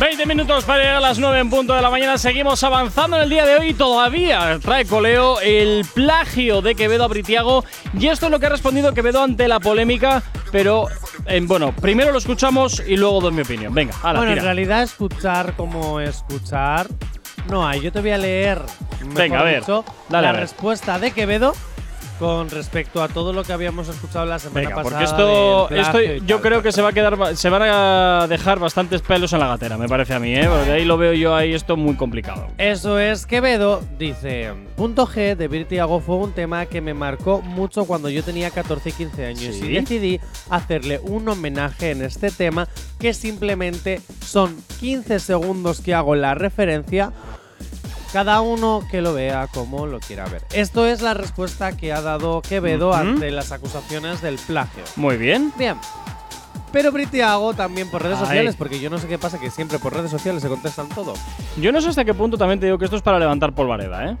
20 0.00 0.26
minutos 0.26 0.64
para 0.64 0.80
llegar 0.80 0.96
a 0.96 1.00
las 1.00 1.18
9 1.18 1.38
en 1.38 1.50
punto 1.50 1.74
de 1.74 1.80
la 1.80 1.88
mañana. 1.88 2.18
Seguimos 2.18 2.62
avanzando 2.62 3.16
en 3.16 3.22
el 3.22 3.30
día 3.30 3.46
de 3.46 3.56
hoy. 3.56 3.74
Todavía 3.74 4.58
trae 4.60 4.84
coleo 4.84 5.40
el 5.40 5.84
plagio 5.94 6.60
de 6.62 6.74
Quevedo 6.74 7.04
a 7.04 7.08
Britiago. 7.08 7.64
Y 7.98 8.08
esto 8.08 8.26
es 8.26 8.32
lo 8.32 8.40
que 8.40 8.46
ha 8.46 8.50
respondido 8.50 8.92
Quevedo 8.92 9.22
ante 9.22 9.48
la 9.48 9.60
polémica. 9.60 10.22
Pero, 10.52 10.86
eh, 11.26 11.40
bueno, 11.42 11.74
primero 11.74 12.12
lo 12.12 12.18
escuchamos 12.18 12.82
y 12.86 12.96
luego 12.96 13.20
doy 13.20 13.32
mi 13.32 13.42
opinión. 13.42 13.72
Venga, 13.72 13.94
a 14.02 14.12
la 14.12 14.18
bueno, 14.20 14.32
en 14.32 14.42
realidad 14.42 14.82
escuchar 14.82 15.54
como 15.56 16.00
escuchar 16.00 16.86
no 17.48 17.66
hay. 17.66 17.80
Yo 17.80 17.92
te 17.92 18.00
voy 18.00 18.10
a 18.10 18.18
leer, 18.18 18.60
Venga, 19.14 19.40
a 19.40 19.44
ver, 19.44 19.60
dicho, 19.60 19.84
dale, 20.08 20.22
la 20.22 20.28
a 20.30 20.32
ver. 20.32 20.40
respuesta 20.42 20.98
de 20.98 21.12
Quevedo 21.12 21.54
con 22.18 22.48
respecto 22.50 23.02
a 23.02 23.08
todo 23.08 23.32
lo 23.32 23.42
que 23.42 23.52
habíamos 23.52 23.88
escuchado 23.88 24.24
la 24.26 24.38
semana 24.38 24.68
Venga, 24.68 24.82
pasada. 24.82 25.04
porque 25.72 25.76
esto, 25.76 26.24
yo 26.26 26.40
creo 26.40 26.62
que 26.62 26.70
se 26.72 26.80
va 26.80 26.90
a 26.90 26.92
quedar, 26.92 27.36
se 27.36 27.48
van 27.48 27.62
a 27.64 28.26
dejar 28.28 28.58
bastantes 28.60 29.02
pelos 29.02 29.32
en 29.32 29.40
la 29.40 29.48
gatera, 29.48 29.76
me 29.76 29.88
parece 29.88 30.14
a 30.14 30.20
mí, 30.20 30.34
¿eh? 30.34 30.46
Porque 30.48 30.70
ahí 30.70 30.84
lo 30.84 30.96
veo 30.96 31.12
yo 31.12 31.34
ahí 31.34 31.54
esto 31.54 31.76
muy 31.76 31.94
complicado. 31.96 32.46
Eso 32.58 32.98
es, 32.98 33.26
Quevedo 33.26 33.82
dice, 33.98 34.52
punto 34.76 35.06
G 35.06 35.34
de 35.36 35.48
Virti 35.48 35.78
Hago 35.78 36.00
fue 36.00 36.16
un 36.16 36.32
tema 36.32 36.66
que 36.66 36.80
me 36.80 36.94
marcó 36.94 37.42
mucho 37.42 37.84
cuando 37.84 38.08
yo 38.08 38.22
tenía 38.22 38.50
14 38.50 38.88
y 38.88 38.92
15 38.92 39.26
años 39.26 39.54
Sí. 39.56 39.66
y 39.66 39.74
decidí 39.74 40.20
hacerle 40.50 41.00
un 41.02 41.28
homenaje 41.28 41.90
en 41.90 42.02
este 42.02 42.30
tema 42.30 42.68
que 42.98 43.12
simplemente 43.12 44.00
son 44.24 44.56
15 44.80 45.18
segundos 45.18 45.80
que 45.80 45.94
hago 45.94 46.14
la 46.14 46.34
referencia, 46.34 47.12
cada 48.14 48.42
uno 48.42 48.80
que 48.88 49.00
lo 49.02 49.12
vea 49.12 49.48
como 49.48 49.86
lo 49.88 49.98
quiera 49.98 50.24
ver. 50.26 50.40
Esto 50.52 50.86
es 50.86 51.02
la 51.02 51.14
respuesta 51.14 51.76
que 51.76 51.92
ha 51.92 52.00
dado 52.00 52.42
Quevedo 52.42 52.90
Ujú. 52.90 52.96
ante 52.96 53.32
las 53.32 53.50
acusaciones 53.50 54.22
del 54.22 54.36
plagio. 54.36 54.84
Muy 54.94 55.16
bien. 55.16 55.52
Bien. 55.58 55.74
Pero 56.70 56.92
Britiago 56.92 57.54
también 57.54 57.90
por 57.90 58.04
redes 58.04 58.18
Ay. 58.20 58.26
sociales, 58.26 58.54
porque 58.56 58.78
yo 58.78 58.88
no 58.88 58.98
sé 58.98 59.08
qué 59.08 59.18
pasa, 59.18 59.40
que 59.40 59.50
siempre 59.50 59.80
por 59.80 59.94
redes 59.94 60.12
sociales 60.12 60.42
se 60.44 60.48
contestan 60.48 60.88
todo. 60.90 61.14
Yo 61.60 61.72
no 61.72 61.80
sé 61.80 61.88
hasta 61.88 62.04
qué 62.04 62.14
punto 62.14 62.38
también 62.38 62.60
te 62.60 62.66
digo 62.66 62.78
que 62.78 62.84
esto 62.84 62.96
es 62.96 63.02
para 63.02 63.18
levantar 63.18 63.52
polvareda, 63.52 64.08
¿eh? 64.10 64.16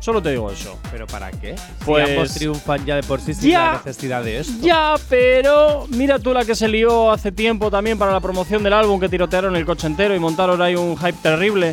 Solo 0.00 0.20
te 0.20 0.30
digo 0.32 0.50
eso. 0.50 0.78
¿Pero 0.90 1.06
para 1.06 1.30
qué? 1.30 1.54
Pues- 1.86 2.06
si 2.06 2.12
ambos 2.14 2.34
triunfan 2.34 2.84
ya 2.84 2.96
de 2.96 3.04
por 3.04 3.22
sí 3.22 3.32
sin 3.32 3.52
Ya. 3.52 3.58
la 3.72 3.82
necesidad 3.86 4.22
de 4.22 4.40
esto. 4.40 4.52
Ya, 4.60 4.96
pero 5.08 5.86
mira 5.88 6.18
tú 6.18 6.34
la 6.34 6.44
que 6.44 6.54
se 6.54 6.68
lió 6.68 7.10
hace 7.10 7.32
tiempo 7.32 7.70
también 7.70 7.96
para 7.96 8.12
la 8.12 8.20
promoción 8.20 8.62
del 8.62 8.74
álbum 8.74 9.00
que 9.00 9.08
tirotearon 9.08 9.56
el 9.56 9.64
coche 9.64 9.86
entero 9.86 10.14
y 10.14 10.18
montaron 10.18 10.60
ahí 10.60 10.74
un 10.76 10.94
hype 10.98 11.14
terrible. 11.22 11.72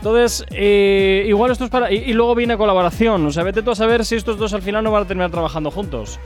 Entonces, 0.00 0.46
eh, 0.50 1.24
igual 1.28 1.50
esto 1.52 1.64
es 1.64 1.70
para. 1.70 1.92
Y, 1.92 1.96
y 1.98 2.12
luego 2.14 2.34
viene 2.34 2.56
colaboración. 2.56 3.26
O 3.26 3.30
sea, 3.30 3.42
vete 3.42 3.62
tú 3.62 3.70
a 3.70 3.74
saber 3.74 4.04
si 4.06 4.16
estos 4.16 4.38
dos 4.38 4.54
al 4.54 4.62
final 4.62 4.82
no 4.82 4.90
van 4.90 5.02
a 5.02 5.06
terminar 5.06 5.30
trabajando 5.30 5.70
juntos. 5.70 6.18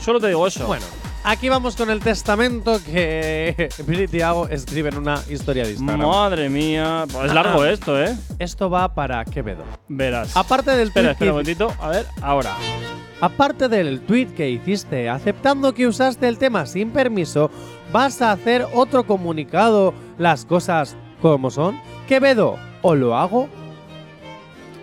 Solo 0.00 0.18
te 0.18 0.28
digo 0.28 0.46
eso. 0.46 0.66
Bueno, 0.66 0.84
aquí 1.24 1.48
vamos 1.50 1.76
con 1.76 1.90
el 1.90 2.00
testamento 2.00 2.80
que 2.86 3.68
Britiago 3.86 4.48
escribe 4.48 4.88
en 4.88 4.96
una 4.98 5.20
historia 5.28 5.64
de 5.64 5.72
Instagram. 5.72 6.08
Madre 6.08 6.48
mía. 6.48 7.04
Pues 7.12 7.26
es 7.26 7.34
largo 7.34 7.62
Ah. 7.62 7.70
esto, 7.70 8.02
¿eh? 8.02 8.16
Esto 8.38 8.70
va 8.70 8.94
para 8.94 9.22
Quevedo. 9.26 9.64
Verás. 9.88 10.34
Aparte 10.36 10.70
del 10.70 10.88
espera, 10.88 11.10
espera 11.10 11.32
un 11.32 11.38
momentito. 11.38 11.70
A 11.80 11.88
ver, 11.90 12.06
ahora. 12.22 12.56
Aparte 13.20 13.68
del 13.68 14.00
tweet 14.02 14.28
que 14.28 14.48
hiciste 14.48 15.08
aceptando 15.10 15.74
que 15.74 15.86
usaste 15.88 16.28
el 16.28 16.38
tema 16.38 16.64
sin 16.64 16.92
permiso, 16.92 17.50
vas 17.92 18.22
a 18.22 18.30
hacer 18.32 18.64
otro 18.72 19.04
comunicado, 19.04 19.92
las 20.16 20.44
cosas 20.44 20.96
como 21.20 21.50
son. 21.50 21.78
Quevedo, 22.06 22.56
o 22.82 22.94
lo 22.94 23.16
hago. 23.16 23.48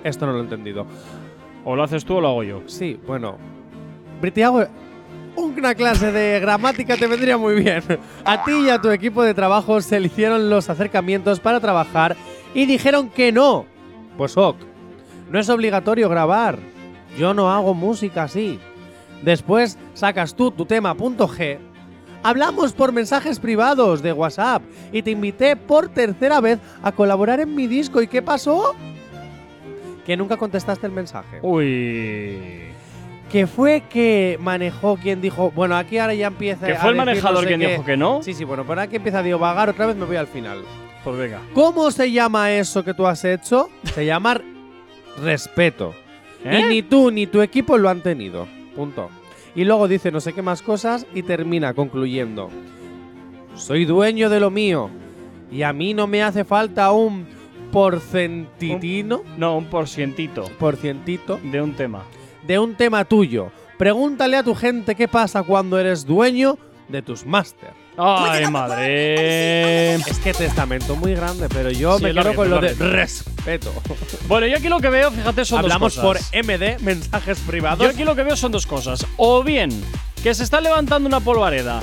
Esto 0.04 0.25
no 0.25 0.34
lo 0.34 0.40
he 0.40 0.44
entendido. 0.44 0.86
O 1.64 1.75
lo 1.75 1.84
haces 1.84 2.06
tú 2.06 2.18
o 2.18 2.22
lo 2.22 2.30
hago 2.30 2.44
yo. 2.44 2.62
Sí, 2.68 3.00
bueno. 3.08 3.38
Britiago, 4.22 4.66
una 5.36 5.75
clase 5.75 6.12
de 6.12 6.40
gramática 6.40 6.96
te 6.96 7.08
vendría 7.08 7.38
muy 7.38 7.56
bien. 7.56 7.84
A 8.24 8.44
ti 8.44 8.52
y 8.66 8.70
a 8.70 8.80
tu 8.80 8.90
equipo 8.92 9.24
de 9.24 9.34
trabajo 9.34 9.82
se 9.82 10.00
le 10.00 10.08
hicieron 10.08 10.50
los 10.50 10.70
acercamientos 10.70 11.40
para 11.40 11.60
trabajar 11.60 12.16
y 12.54 12.66
dijeron 12.66 13.10
que 13.10 13.32
no. 13.32 13.66
Pues 14.18 14.38
ok. 14.38 14.58
No 15.30 15.40
es 15.40 15.50
obligatorio 15.50 16.08
grabar. 16.08 16.60
Yo 17.18 17.34
no 17.34 17.52
hago 17.52 17.74
música 17.74 18.24
así. 18.24 18.60
Después 19.24 19.78
sacas 19.94 20.36
tú 20.36 20.52
tu 20.52 20.66
tema 20.66 20.94
punto 20.94 21.28
G. 21.28 21.58
Hablamos 22.25 22.74
por 22.74 22.91
mensajes 22.91 23.39
privados 23.39 24.01
de 24.01 24.12
WhatsApp 24.12 24.63
y 24.91 25.03
te 25.03 25.12
invité 25.12 25.55
por 25.55 25.89
tercera 25.89 26.41
vez 26.41 26.58
a 26.82 26.91
colaborar 26.91 27.39
en 27.39 27.53
mi 27.53 27.67
disco. 27.67 28.01
¿Y 28.01 28.08
qué 28.08 28.24
pasó? 28.24 28.75
Que 30.08 30.17
nunca 30.17 30.36
contestaste 30.36 30.88
el 30.88 30.91
mensaje. 30.91 31.38
Uy. 31.44 32.39
Que 33.32 33.46
fue 33.46 33.84
que 33.88 34.39
manejó 34.41 34.98
quien 34.98 35.22
dijo, 35.22 35.51
bueno, 35.51 35.77
aquí 35.77 36.00
ahora 36.00 36.15
ya 36.15 36.25
empieza 36.25 36.65
¿Que 36.65 36.74
a 36.74 36.79
fue 36.79 36.89
el 36.89 36.96
decir 36.98 37.05
manejador 37.05 37.34
no 37.36 37.41
sé 37.41 37.48
quien 37.48 37.60
qué. 37.60 37.67
dijo 37.67 37.86
que 37.86 37.98
no? 37.98 38.24
Sí, 38.24 38.34
sí, 38.34 38.44
bueno, 38.44 38.65
pero 38.67 38.82
aquí 38.82 38.96
empieza 38.96 39.20
a 39.20 39.24
divagar, 39.24 39.70
otra 39.70 39.86
vez 39.86 39.96
me 39.96 40.05
voy 40.05 40.15
al 40.15 40.27
final. 40.27 40.63
Pues 41.03 41.17
venga. 41.17 41.41
¿Cómo 41.53 41.91
se 41.91 42.12
llama 42.12 42.51
eso 42.53 42.84
que 42.84 42.96
tú 42.96 43.05
has 43.05 43.24
hecho? 43.24 43.70
Se 43.94 44.03
llama 44.03 44.41
respeto. 45.22 45.94
¿Eh? 46.44 46.60
Y 46.60 46.63
ni 46.63 46.82
tú 46.82 47.12
ni 47.12 47.27
tu 47.27 47.41
equipo 47.44 47.77
lo 47.77 47.88
han 47.89 48.01
tenido. 48.01 48.48
Punto. 48.75 49.10
Y 49.56 49.64
luego 49.64 49.88
dice 49.88 50.12
no 50.12 50.20
sé 50.20 50.34
qué 50.34 50.42
más 50.42 50.62
cosas 50.62 51.06
y 51.14 51.24
termina 51.24 51.74
concluyendo. 51.74 52.50
Soy 53.56 53.86
dueño 53.86 54.30
de 54.30 54.40
lo 54.40 54.52
mío. 54.52 54.90
Y 55.52 55.62
a 55.64 55.72
mí 55.72 55.94
no 55.94 56.08
me 56.08 56.22
hace 56.24 56.44
falta 56.44 56.92
un 56.92 57.26
porcentitino, 57.72 59.24
No, 59.38 59.58
un 59.58 59.66
porcientito 59.66 60.44
porcientito 60.60 61.40
de 61.44 61.62
un 61.62 61.74
tema. 61.74 62.04
de 62.48 62.60
un 62.60 62.76
tema 62.76 63.06
tuyo. 63.06 63.52
Pregúntale 63.78 64.38
a 64.38 64.44
tu 64.44 64.56
gente 64.56 64.96
qué 64.96 65.08
pasa 65.08 65.44
cuando 65.44 65.78
eres 65.80 66.06
dueño 66.06 66.58
de 66.88 67.01
tus 67.01 67.25
máster. 67.25 67.72
¡Ay, 67.98 68.48
madre! 68.48 69.96
Es 69.96 70.20
que 70.20 70.34
testamento 70.34 70.96
muy 70.96 71.13
grande, 71.15 71.48
pero 71.50 71.72
yo 71.72 71.98
Sí, 71.98 72.04
me 72.06 72.13
quedo 72.13 72.36
con 72.36 72.50
lo 72.50 72.60
de 72.60 72.74
respeto. 72.74 73.72
Bueno, 74.27 74.48
yo 74.48 74.58
aquí 74.58 74.68
lo 74.70 74.80
que 74.80 74.89
veo, 74.89 75.12
fíjate, 75.12 75.46
son 75.46 75.60
Hablamos 75.60 75.96
dos 75.96 76.04
por 76.04 76.18
cosas. 76.18 76.32
MD, 76.34 76.80
mensajes 76.82 77.39
Yo 77.39 77.46
privados. 77.46 77.88
aquí 77.88 78.04
lo 78.04 78.15
que 78.15 78.24
veo 78.24 78.36
son 78.36 78.51
dos 78.51 78.65
cosas. 78.65 79.06
O 79.18 79.44
bien, 79.44 79.70
que 80.22 80.34
se 80.34 80.44
está 80.44 80.62
levantando 80.62 81.08
una 81.08 81.20
polvareda 81.20 81.82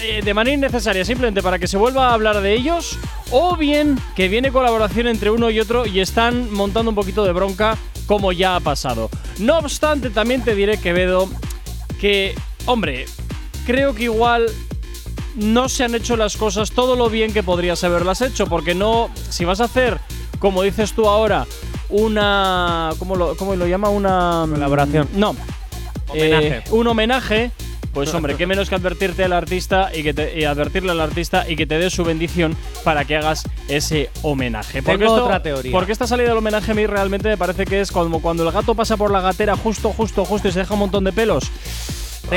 eh, 0.00 0.20
de 0.22 0.34
manera 0.34 0.54
innecesaria, 0.54 1.04
simplemente 1.04 1.42
para 1.42 1.58
que 1.58 1.66
se 1.66 1.76
vuelva 1.76 2.08
a 2.10 2.14
hablar 2.14 2.40
de 2.40 2.54
ellos, 2.54 2.98
o 3.30 3.56
bien 3.56 3.98
que 4.16 4.28
viene 4.28 4.50
colaboración 4.52 5.06
entre 5.06 5.30
uno 5.30 5.50
y 5.50 5.60
otro 5.60 5.86
y 5.86 6.00
están 6.00 6.52
montando 6.52 6.90
un 6.90 6.94
poquito 6.94 7.24
de 7.24 7.32
bronca 7.32 7.76
como 8.06 8.32
ya 8.32 8.56
ha 8.56 8.60
pasado. 8.60 9.10
No 9.38 9.58
obstante, 9.58 10.10
también 10.10 10.42
te 10.42 10.54
diré, 10.54 10.78
Quevedo, 10.78 11.28
que, 12.00 12.34
hombre, 12.66 13.06
creo 13.66 13.94
que 13.94 14.04
igual 14.04 14.46
no 15.36 15.68
se 15.68 15.84
han 15.84 15.94
hecho 15.94 16.16
las 16.16 16.36
cosas 16.36 16.72
todo 16.72 16.96
lo 16.96 17.08
bien 17.08 17.32
que 17.32 17.42
podrías 17.42 17.82
haberlas 17.84 18.20
hecho, 18.20 18.46
porque 18.46 18.74
no, 18.74 19.10
si 19.30 19.44
vas 19.44 19.60
a 19.60 19.64
hacer, 19.64 19.98
como 20.38 20.62
dices 20.62 20.92
tú 20.92 21.08
ahora, 21.08 21.46
una, 21.88 22.90
¿cómo 22.98 23.16
lo, 23.16 23.36
cómo 23.36 23.54
lo 23.56 23.66
llama? 23.66 23.88
Una 23.88 24.46
Colaboración. 24.48 25.08
No. 25.14 25.34
Homenaje. 26.08 26.46
Eh, 26.56 26.62
un 26.70 26.86
homenaje. 26.86 27.50
Pues 27.92 28.12
hombre, 28.14 28.36
qué 28.36 28.46
menos 28.46 28.68
que 28.70 28.74
advertirte 28.74 29.24
al 29.24 29.34
artista 29.34 29.90
y 29.94 30.02
que 30.02 30.14
te, 30.14 30.38
y 30.40 30.44
advertirle 30.44 30.92
al 30.92 31.00
artista 31.00 31.48
y 31.48 31.56
que 31.56 31.66
te 31.66 31.78
dé 31.78 31.90
su 31.90 32.04
bendición 32.04 32.56
para 32.84 33.04
que 33.04 33.16
hagas 33.16 33.46
ese 33.68 34.10
homenaje. 34.22 34.82
Porque 34.82 34.98
Tengo 34.98 35.12
esto- 35.14 35.24
otra 35.26 35.42
teoría. 35.42 35.72
Porque 35.72 35.92
esta 35.92 36.06
salida 36.06 36.28
del 36.28 36.38
homenaje 36.38 36.72
a 36.72 36.74
mí 36.74 36.86
realmente 36.86 37.28
me 37.28 37.36
parece 37.36 37.66
que 37.66 37.80
es 37.82 37.92
como 37.92 38.22
cuando 38.22 38.44
el 38.46 38.52
gato 38.52 38.74
pasa 38.74 38.96
por 38.96 39.10
la 39.10 39.20
gatera 39.20 39.56
justo, 39.56 39.90
justo, 39.92 40.24
justo 40.24 40.48
y 40.48 40.52
se 40.52 40.60
deja 40.60 40.72
un 40.74 40.80
montón 40.80 41.04
de 41.04 41.12
pelos. 41.12 41.50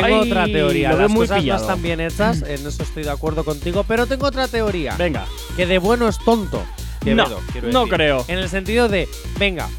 Tengo 0.01 0.21
Ay, 0.21 0.29
otra 0.29 0.45
teoría. 0.45 0.89
lo 0.91 0.97
veo 0.97 1.07
Las 1.07 1.11
muy 1.15 1.27
cosas 1.27 1.43
no 1.45 1.55
están 1.55 1.81
bien 1.81 1.99
hechas, 2.01 2.41
en 2.41 2.67
eso 2.67 2.83
estoy 2.83 3.03
de 3.03 3.09
acuerdo 3.11 3.43
contigo, 3.43 3.83
pero 3.87 4.05
tengo 4.07 4.27
otra 4.27 4.47
teoría. 4.47 4.95
Venga. 4.97 5.25
Que 5.55 5.65
de 5.65 5.77
bueno 5.77 6.07
es 6.07 6.17
tonto. 6.19 6.61
Quevedo, 7.03 7.39
no 7.71 7.81
decir. 7.85 7.93
creo. 7.93 8.25
En 8.27 8.39
el 8.39 8.49
sentido 8.49 8.87
de, 8.89 9.07
venga, 9.37 9.69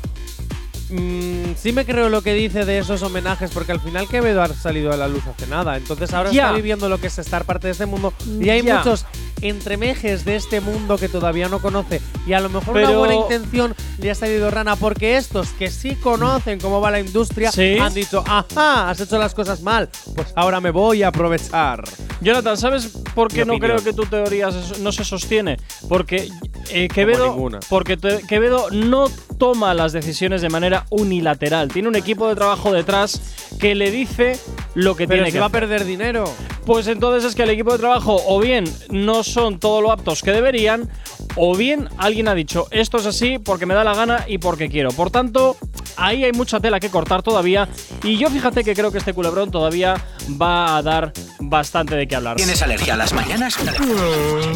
mm, 0.90 1.54
sí 1.56 1.72
me 1.72 1.84
creo 1.84 2.08
lo 2.08 2.22
que 2.22 2.34
dice 2.34 2.64
de 2.64 2.78
esos 2.78 3.02
homenajes, 3.02 3.50
porque 3.50 3.72
al 3.72 3.80
final 3.80 4.08
Quevedo 4.08 4.42
ha 4.42 4.48
salido 4.48 4.92
a 4.92 4.96
la 4.96 5.08
luz 5.08 5.24
hace 5.26 5.46
nada. 5.48 5.76
Entonces 5.76 6.12
ahora 6.14 6.30
Ya. 6.30 6.42
está 6.44 6.52
viviendo 6.56 6.88
lo 6.88 6.98
que 6.98 7.08
es 7.08 7.18
estar 7.18 7.44
parte 7.44 7.66
de 7.68 7.72
este 7.72 7.86
mundo. 7.86 8.12
Y 8.40 8.48
hay 8.48 8.62
Ya. 8.62 8.78
muchos 8.78 9.06
entremejes 9.42 10.24
de 10.24 10.36
este 10.36 10.60
mundo 10.60 10.96
que 10.98 11.08
todavía 11.08 11.48
no 11.48 11.58
conoce. 11.60 12.00
Y 12.26 12.32
a 12.32 12.40
lo 12.40 12.48
mejor 12.48 12.76
una 12.76 12.86
Pero- 12.86 12.98
buena 13.00 13.14
intención 13.16 13.74
le 13.98 14.10
ha 14.10 14.14
salido 14.14 14.50
rana, 14.50 14.76
porque 14.76 15.16
estos 15.16 15.48
que 15.50 15.70
sí 15.70 15.94
conocen 15.96 16.58
cómo 16.60 16.80
va 16.80 16.90
la 16.90 17.00
industria 17.00 17.50
Sí. 17.52 17.78
han 17.78 17.94
dicho, 17.94 18.22
ajá, 18.26 18.90
has 18.90 19.00
hecho 19.00 19.18
las 19.18 19.34
cosas 19.34 19.62
mal, 19.62 19.88
pues 20.14 20.28
ahora 20.36 20.60
me 20.60 20.70
voy 20.70 21.02
a 21.02 21.08
aprovechar. 21.08 21.82
Jonathan, 22.20 22.56
¿sabes 22.56 22.88
por 23.14 23.28
qué 23.28 23.44
Mi 23.44 23.48
no 23.48 23.54
opinión. 23.56 23.78
creo 23.78 23.84
que 23.84 23.92
tu 23.96 24.06
teoría 24.06 24.50
se- 24.50 24.78
no 24.80 24.92
se 24.92 25.04
sostiene? 25.04 25.56
Porque 25.88 26.28
eh, 26.70 26.88
Quevedo, 26.88 27.36
porque 27.68 27.96
te- 27.96 28.22
Quevedo 28.26 28.70
no 28.70 29.06
toma 29.38 29.72
las 29.74 29.92
decisiones 29.92 30.42
de 30.42 30.48
manera 30.48 30.84
unilateral. 30.90 31.68
Tiene 31.68 31.88
un 31.88 31.94
equipo 31.96 32.26
de 32.28 32.34
trabajo 32.34 32.72
detrás 32.72 33.20
que 33.60 33.74
le 33.76 33.90
dice 33.92 34.38
lo 34.74 34.96
que 34.96 35.06
Pero 35.06 35.18
tiene 35.18 35.26
si 35.30 35.32
que 35.34 35.38
va 35.38 35.44
a 35.44 35.48
hacer. 35.48 35.60
perder 35.60 35.84
dinero. 35.84 36.24
Pues 36.64 36.88
entonces 36.88 37.22
es 37.28 37.36
que 37.36 37.44
el 37.44 37.50
equipo 37.50 37.70
de 37.72 37.78
trabajo 37.78 38.20
o 38.26 38.40
bien 38.40 38.64
no 38.90 39.22
son 39.22 39.60
todo 39.60 39.80
lo 39.80 39.92
aptos 39.92 40.22
que 40.22 40.32
deberían, 40.32 40.90
o 41.36 41.54
bien 41.56 41.88
alguien 41.98 42.26
ha 42.28 42.34
dicho 42.34 42.66
esto 42.72 42.96
es 42.96 43.06
así 43.06 43.38
porque 43.38 43.66
me 43.66 43.74
da 43.74 43.84
la 43.86 43.94
gana 43.94 44.24
y 44.26 44.38
porque 44.38 44.68
quiero. 44.68 44.90
Por 44.90 45.10
tanto, 45.10 45.56
ahí 45.96 46.24
hay 46.24 46.32
mucha 46.32 46.60
tela 46.60 46.80
que 46.80 46.90
cortar 46.90 47.22
todavía. 47.22 47.68
Y 48.02 48.18
yo 48.18 48.28
fíjate 48.28 48.64
que 48.64 48.74
creo 48.74 48.90
que 48.90 48.98
este 48.98 49.14
culebrón 49.14 49.50
todavía 49.50 49.94
va 50.40 50.76
a 50.76 50.82
dar 50.82 51.12
bastante 51.38 51.94
de 51.94 52.06
qué 52.08 52.16
hablar. 52.16 52.36
¿Tienes 52.36 52.60
alergia 52.62 52.94
a 52.94 52.96
las 52.96 53.12
mañanas? 53.12 53.56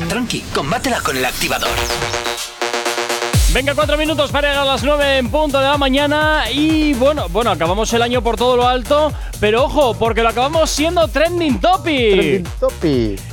Tranqui, 0.09 0.41
combátela 0.53 1.01
con 1.01 1.17
el 1.17 1.25
activador. 1.25 1.71
Venga, 3.53 3.75
cuatro 3.75 3.99
minutos 3.99 4.31
para 4.31 4.49
llegar 4.49 4.63
a 4.63 4.65
las 4.65 4.85
nueve 4.85 5.19
en 5.19 5.29
punto 5.29 5.59
de 5.59 5.65
la 5.65 5.77
mañana. 5.77 6.45
Y 6.53 6.95
bueno, 6.95 7.29
bueno, 7.31 7.51
acabamos 7.51 7.93
el 7.93 8.01
año 8.01 8.23
por 8.23 8.37
todo 8.37 8.57
lo 8.57 8.69
alto. 8.69 9.13
Pero 9.41 9.65
ojo, 9.65 9.95
porque 9.95 10.23
lo 10.23 10.29
acabamos 10.29 10.71
siendo 10.71 11.09
trending 11.09 11.59
topic. 11.61 12.47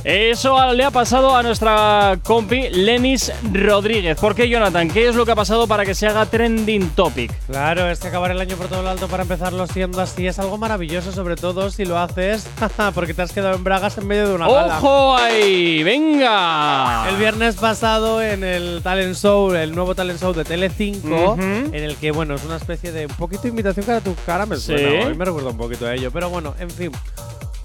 Eso 0.02 0.72
le 0.72 0.84
ha 0.84 0.90
pasado 0.90 1.36
a 1.36 1.42
nuestra 1.42 2.18
compi 2.24 2.68
Lenis 2.70 3.30
Rodríguez. 3.52 4.18
¿Por 4.18 4.34
qué, 4.34 4.48
Jonathan? 4.48 4.90
¿Qué 4.90 5.06
es 5.06 5.14
lo 5.14 5.24
que 5.24 5.32
ha 5.32 5.36
pasado 5.36 5.68
para 5.68 5.84
que 5.84 5.94
se 5.94 6.06
haga 6.06 6.26
trending 6.26 6.90
topic? 6.90 7.30
Claro, 7.46 7.88
es 7.88 8.00
que 8.00 8.08
acabar 8.08 8.32
el 8.32 8.40
año 8.40 8.56
por 8.56 8.66
todo 8.68 8.82
lo 8.82 8.88
alto 8.88 9.06
para 9.06 9.22
empezarlo 9.22 9.66
siendo 9.66 10.00
así 10.00 10.26
es 10.26 10.38
algo 10.38 10.56
maravilloso, 10.56 11.12
sobre 11.12 11.36
todo 11.36 11.70
si 11.70 11.84
lo 11.84 11.98
haces 11.98 12.48
porque 12.94 13.12
te 13.14 13.22
has 13.22 13.32
quedado 13.32 13.54
en 13.54 13.62
bragas 13.62 13.98
en 13.98 14.06
medio 14.06 14.28
de 14.28 14.34
una 14.34 14.48
gala. 14.48 14.78
¡Ojo 14.78 15.14
ahí! 15.14 15.82
¡Venga! 15.84 17.06
El 17.08 17.16
viernes 17.16 17.54
pasado 17.56 18.22
en 18.22 18.42
el 18.42 18.80
talent 18.82 19.14
show, 19.14 19.52
el 19.52 19.74
nuevo 19.74 19.94
talent 19.94 20.07
show 20.16 20.32
de 20.32 20.44
Tele5, 20.44 21.32
Ujú. 21.32 21.42
en 21.42 21.74
el 21.74 21.96
que, 21.96 22.12
bueno, 22.12 22.34
es 22.36 22.44
una 22.44 22.56
especie 22.56 22.92
de 22.92 23.06
un 23.06 23.14
poquito 23.14 23.42
de 23.42 23.48
imitación 23.48 23.84
cara 23.84 23.98
a 23.98 24.00
tu 24.00 24.14
cara, 24.24 24.46
me 24.46 24.56
Sí. 24.56 24.62
suena, 24.62 25.06
hoy 25.06 25.14
me 25.14 25.24
recuerda 25.24 25.50
un 25.50 25.56
poquito 25.58 25.86
a 25.86 25.94
ello, 25.94 26.10
pero 26.12 26.30
bueno, 26.30 26.54
en 26.58 26.70
fin. 26.70 26.92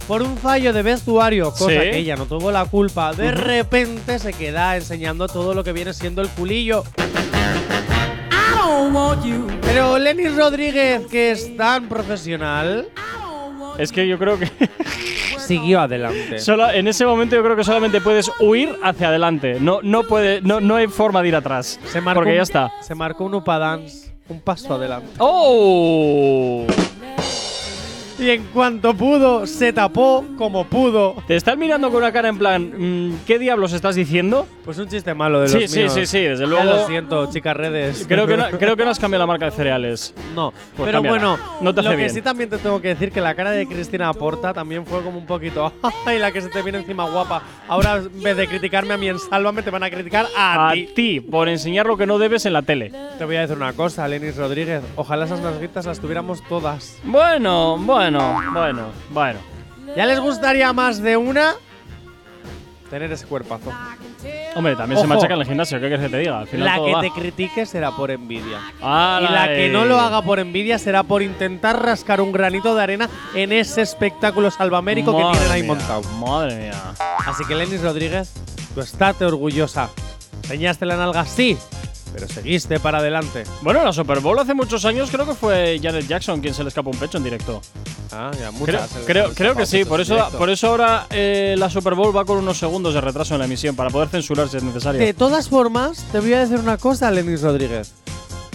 Por 0.07 0.21
un 0.21 0.35
fallo 0.37 0.73
de 0.73 0.81
vestuario, 0.81 1.51
cosa 1.51 1.69
Sí. 1.69 1.77
que 1.77 1.97
ella 1.99 2.17
no 2.17 2.25
tuvo 2.25 2.51
la 2.51 2.65
culpa, 2.65 3.13
de 3.13 3.31
repente 3.31 4.19
se 4.19 4.33
queda 4.33 4.75
enseñando 4.75 5.27
todo 5.29 5.53
lo 5.53 5.63
que 5.63 5.71
viene 5.71 5.93
siendo 5.93 6.21
el 6.21 6.27
culillo. 6.29 6.83
Pero 9.61 9.97
Lenny 9.99 10.27
Rodríguez, 10.29 11.01
que 11.09 11.31
es 11.31 11.55
tan 11.57 11.87
profesional, 11.89 12.89
Es 13.77 13.91
que 13.91 14.07
yo 14.07 14.19
creo 14.19 14.37
que 14.37 14.51
siguió 15.47 15.79
adelante. 15.81 16.39
solo, 16.39 16.69
en 16.69 16.87
ese 16.87 17.05
momento 17.05 17.35
yo 17.35 17.43
creo 17.43 17.55
que 17.55 17.63
solamente 17.63 18.01
puedes 18.01 18.31
huir 18.39 18.75
hacia 18.83 19.09
adelante. 19.09 19.57
No, 19.59 19.79
no, 19.81 20.03
puede, 20.03 20.41
no, 20.41 20.59
no 20.59 20.75
hay 20.75 20.87
forma 20.87 21.21
de 21.21 21.27
ir 21.29 21.35
atrás. 21.35 21.79
Se 21.85 22.01
marcó 22.01 22.19
porque 22.19 22.31
un- 22.31 22.37
ya 22.37 22.43
está. 22.43 22.71
Se 22.81 22.95
marcó 22.95 23.23
un 23.25 23.35
upa 23.35 23.57
dance, 23.59 24.11
un 24.29 24.39
paso 24.41 24.73
adelante. 24.75 25.07
¡Oh! 25.19 26.65
Y 28.23 28.29
en 28.29 28.43
cuanto 28.53 28.93
pudo, 28.93 29.45
se 29.45 29.73
tapó 29.73 30.23
como 30.37 30.63
pudo. 30.63 31.15
Te 31.27 31.35
están 31.35 31.59
mirando 31.59 31.89
con 31.89 31.97
una 31.97 32.13
cara 32.13 32.29
en 32.29 32.37
plan, 32.37 32.71
mm, 33.11 33.25
¿qué 33.27 33.37
diablos 33.37 33.73
estás 33.73 33.95
diciendo? 33.95 34.47
Pues 34.63 34.77
un 34.77 34.87
chiste 34.87 35.13
malo 35.13 35.41
de 35.41 35.49
los 35.49 35.61
Sí, 35.61 35.67
sí, 35.67 35.79
míos. 35.79 35.93
sí, 35.93 36.05
sí, 36.05 36.19
desde 36.21 36.43
Ya 36.45 36.49
luego. 36.49 36.63
lo 36.63 36.87
siento, 36.87 37.29
chicas 37.29 37.57
redes. 37.57 38.05
Creo 38.07 38.25
que, 38.25 38.37
no, 38.37 38.45
creo 38.59 38.77
que 38.77 38.85
no 38.85 38.91
has 38.91 38.99
cambiado 38.99 39.23
la 39.23 39.27
marca 39.27 39.43
de 39.45 39.51
cereales. 39.51 40.13
No, 40.33 40.51
Pues 40.77 40.85
pero 40.87 40.99
cámbiala. 41.01 41.17
bueno, 41.35 41.37
No 41.59 41.73
te 41.73 41.81
hace 41.81 41.89
lo 41.89 41.95
que 41.97 42.03
bien. 42.03 42.09
sí 42.11 42.21
también 42.21 42.49
te 42.49 42.57
tengo 42.59 42.79
que 42.81 42.87
decir 42.89 43.11
que 43.11 43.19
la 43.19 43.35
cara 43.35 43.51
de 43.51 43.67
Cristina 43.67 44.07
Aporta 44.07 44.53
también 44.53 44.85
fue 44.85 45.01
como 45.03 45.17
un 45.17 45.25
poquito 45.25 45.73
¡ay, 46.05 46.17
la 46.17 46.31
que 46.31 46.39
se 46.39 46.47
te 46.47 46.61
viene 46.61 46.77
encima 46.77 47.09
guapa! 47.09 47.43
Ahora 47.67 47.97
en 47.97 48.23
vez 48.23 48.37
de 48.37 48.47
criticarme 48.47 48.93
a 48.93 48.97
mí 48.97 49.09
en 49.09 49.19
Sálvame 49.19 49.63
te 49.63 49.69
van 49.69 49.83
a 49.83 49.89
criticar 49.89 50.27
a, 50.37 50.69
A 50.69 50.73
ti. 50.95 51.19
por 51.19 51.49
enseñar 51.49 51.87
lo 51.87 51.97
que 51.97 52.05
no 52.05 52.17
debes 52.19 52.45
en 52.45 52.53
la 52.53 52.61
tele. 52.61 52.93
Te 53.17 53.25
voy 53.25 53.35
a 53.35 53.41
decir 53.41 53.57
una 53.57 53.73
cosa, 53.73 54.07
Lenis 54.07 54.37
Rodríguez, 54.37 54.81
ojalá 54.95 55.25
esas 55.25 55.41
nalguitas 55.41 55.85
las 55.85 55.99
tuviéramos 55.99 56.41
todas. 56.47 56.97
Bueno, 57.03 57.77
bueno, 57.79 58.12
bueno, 58.53 58.87
bueno. 59.09 59.39
¿Ya 59.95 60.05
les 60.05 60.19
gustaría 60.19 60.71
más 60.73 61.01
de 61.01 61.17
una? 61.17 61.53
Tener 62.89 63.11
ese 63.11 63.25
cuerpazo. 63.25 63.71
Hombre, 64.55 64.75
también 64.75 65.01
se 65.01 65.07
machaca 65.07 65.33
en 65.33 65.39
el 65.41 65.47
gimnasio, 65.47 65.79
¿qué 65.79 65.87
quieres 65.87 66.05
que 66.05 66.09
te 66.09 66.17
diga? 66.19 66.39
Al 66.39 66.47
final 66.47 66.65
La 66.65 66.75
todo 66.75 66.85
que 66.85 66.93
va. 66.93 67.01
te 67.01 67.09
critique 67.11 67.65
será 67.65 67.91
por 67.91 68.11
envidia. 68.11 68.59
¡Hala, 68.81 69.27
Y 69.27 69.33
la 69.33 69.47
que 69.47 69.69
no 69.69 69.85
lo 69.85 69.99
haga 69.99 70.21
por 70.21 70.39
envidia 70.39 70.77
será 70.77 71.01
por 71.01 71.23
intentar 71.23 71.83
rascar 71.83 72.21
un 72.21 72.31
granito 72.31 72.75
de 72.75 72.83
arena 72.83 73.09
en 73.33 73.51
ese 73.51 73.81
espectáculo 73.81 74.51
salvamérico 74.51 75.11
que 75.17 75.23
tienen 75.23 75.51
ahí 75.51 75.63
mía, 75.63 75.73
montado. 75.73 76.01
Madre 76.19 76.55
mía. 76.55 76.93
Así 77.25 77.43
que 77.45 77.55
Lenis 77.55 77.81
Rodríguez, 77.81 78.31
tú 78.75 78.81
estate 78.81 79.25
orgullosa. 79.25 79.89
Enseñaste 80.43 80.85
la 80.85 80.95
nalga, 80.97 81.25
sí, 81.25 81.57
pero 82.13 82.27
seguiste 82.27 82.79
para 82.79 82.99
adelante. 82.99 83.43
Bueno, 83.61 83.83
la 83.83 83.91
Super 83.91 84.19
Bowl 84.19 84.37
hace 84.39 84.53
muchos 84.53 84.85
años 84.85 85.09
creo 85.11 85.25
que 85.25 85.33
fue 85.33 85.79
Janet 85.81 86.07
Jackson 86.07 86.39
quien 86.41 86.53
se 86.53 86.63
le 86.63 86.69
escapó 86.69 86.89
un 86.91 86.97
pecho 86.97 87.17
en 87.17 87.23
directo. 87.23 87.61
Ah, 88.11 88.29
ya 88.33 88.49
Creo, 88.49 88.51
muchas. 88.53 88.89
creo, 89.05 89.33
creo 89.33 89.55
que 89.55 89.65
sí, 89.65 89.85
por 89.85 89.99
eso, 89.99 90.29
por 90.37 90.49
eso 90.49 90.67
ahora 90.67 91.07
eh, 91.09 91.55
la 91.57 91.69
Super 91.69 91.95
Bowl 91.95 92.15
va 92.15 92.25
con 92.25 92.37
unos 92.37 92.57
segundos 92.59 92.93
de 92.93 93.01
retraso 93.01 93.33
en 93.33 93.39
la 93.39 93.45
emisión 93.45 93.75
para 93.75 93.89
poder 93.89 94.09
censurar 94.09 94.47
si 94.49 94.57
es 94.57 94.63
necesario. 94.63 95.01
De 95.01 95.13
todas 95.13 95.49
formas, 95.49 96.03
te 96.11 96.19
voy 96.19 96.33
a 96.33 96.39
decir 96.41 96.59
una 96.59 96.77
cosa, 96.77 97.09
Lenis 97.09 97.41
Rodríguez. 97.41 97.91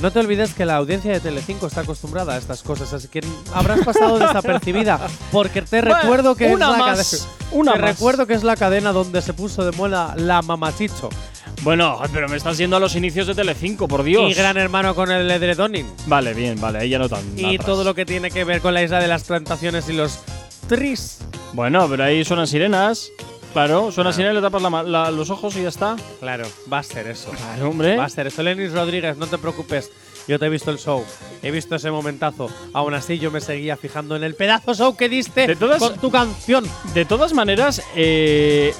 No 0.00 0.12
te 0.12 0.20
olvides 0.20 0.54
que 0.54 0.64
la 0.64 0.76
audiencia 0.76 1.10
de 1.12 1.18
Telecinco 1.18 1.66
está 1.66 1.80
acostumbrada 1.80 2.34
a 2.34 2.38
estas 2.38 2.62
cosas, 2.62 2.92
así 2.92 3.08
que 3.08 3.20
habrás 3.52 3.80
pasado 3.84 4.16
desapercibida. 4.20 5.00
Porque 5.32 5.60
te 5.62 5.80
Bueno, 5.80 5.96
recuerdo 6.00 6.36
que 6.36 6.46
una 6.54 6.66
es 6.66 6.70
la 6.70 6.78
más, 6.78 7.10
cadena. 7.10 7.48
una 7.50 7.72
te 7.72 7.78
más. 7.80 7.90
recuerdo 7.90 8.26
que 8.28 8.34
es 8.34 8.44
la 8.44 8.54
cadena 8.54 8.92
donde 8.92 9.20
se 9.22 9.32
puso 9.32 9.64
de 9.64 9.72
moda 9.76 10.14
la 10.16 10.40
mamachicho. 10.42 11.08
Bueno, 11.62 12.00
pero 12.12 12.28
me 12.28 12.36
estás 12.36 12.56
yendo 12.58 12.76
a 12.76 12.80
los 12.80 12.94
inicios 12.94 13.26
de 13.26 13.34
Telecinco, 13.34 13.88
por 13.88 14.02
Dios. 14.04 14.30
Y 14.30 14.34
Gran 14.34 14.56
Hermano 14.56 14.94
con 14.94 15.10
el 15.10 15.30
edredoning. 15.30 15.86
Vale, 16.06 16.32
bien, 16.34 16.60
vale, 16.60 16.78
ahí 16.78 16.88
ya 16.88 16.98
no 16.98 17.08
tan. 17.08 17.20
Y 17.36 17.54
atrás. 17.56 17.66
todo 17.66 17.84
lo 17.84 17.94
que 17.94 18.06
tiene 18.06 18.30
que 18.30 18.44
ver 18.44 18.60
con 18.60 18.74
la 18.74 18.82
isla 18.82 19.00
de 19.00 19.08
las 19.08 19.24
plantaciones 19.24 19.88
y 19.88 19.92
los 19.92 20.20
tris. 20.68 21.18
Bueno, 21.52 21.86
pero 21.88 22.04
ahí 22.04 22.24
suenan 22.24 22.46
sirenas. 22.46 23.10
Claro, 23.52 23.90
suena 23.90 24.12
sirenas, 24.12 24.34
le 24.36 24.40
tapas 24.42 24.62
la 24.86 25.10
los 25.10 25.30
ojos 25.30 25.56
y 25.56 25.62
ya 25.62 25.68
está. 25.68 25.96
Claro, 26.20 26.46
va 26.72 26.78
a 26.78 26.82
ser 26.82 27.08
eso. 27.08 27.30
Claro, 27.30 27.70
hombre. 27.70 27.96
Va 27.96 28.04
a 28.04 28.08
ser 28.08 28.26
eso. 28.28 28.42
Lenis 28.42 28.72
Rodríguez, 28.72 29.16
no 29.16 29.26
te 29.26 29.38
preocupes. 29.38 29.90
Yo 30.28 30.38
te 30.38 30.44
he 30.46 30.48
visto 30.50 30.70
el 30.70 30.78
show. 30.78 31.02
He 31.42 31.50
visto 31.50 31.74
ese 31.74 31.90
momentazo. 31.90 32.50
Aún 32.74 32.92
así, 32.92 33.18
yo 33.18 33.30
me 33.30 33.40
seguía 33.40 33.76
fijando 33.78 34.14
en 34.14 34.22
el 34.22 34.34
pedazo 34.34 34.74
show 34.74 34.94
que 34.94 35.08
diste 35.08 35.46
De 35.46 35.56
todas- 35.56 35.78
con 35.78 35.96
tu 35.98 36.10
canción. 36.10 36.66
De 36.92 37.06
todas 37.06 37.32
maneras, 37.32 37.82
eh, 37.96 38.74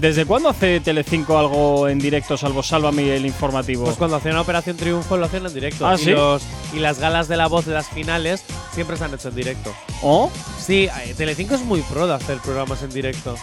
¿Desde 0.00 0.24
cuándo 0.24 0.48
hace 0.48 0.80
Telecinco 0.80 1.38
algo 1.38 1.86
en 1.86 1.98
directo, 1.98 2.36
salvo 2.38 2.62
Sálvame 2.62 3.02
y 3.02 3.10
el 3.10 3.26
informativo? 3.26 3.84
Pues 3.84 3.98
cuando 3.98 4.16
hacían 4.16 4.36
Operación 4.38 4.76
Triunfo 4.78 5.18
lo 5.18 5.26
hacían 5.26 5.44
en 5.44 5.52
directo. 5.52 5.86
¿Ah, 5.86 5.96
y, 5.96 5.98
sí? 5.98 6.10
los- 6.12 6.42
y 6.72 6.78
las 6.78 6.98
galas 6.98 7.28
de 7.28 7.36
la 7.36 7.48
voz 7.48 7.66
de 7.66 7.74
las 7.74 7.86
finales 7.88 8.42
siempre 8.72 8.96
se 8.96 9.04
han 9.04 9.12
hecho 9.12 9.28
en 9.28 9.34
directo. 9.34 9.74
¿Oh? 10.02 10.30
Sí, 10.58 10.88
eh, 11.04 11.14
Telecinco 11.16 11.54
es 11.54 11.60
muy 11.60 11.82
pro 11.82 12.06
de 12.06 12.14
hacer 12.14 12.38
programas 12.38 12.82
en 12.82 12.90
directo. 12.90 13.34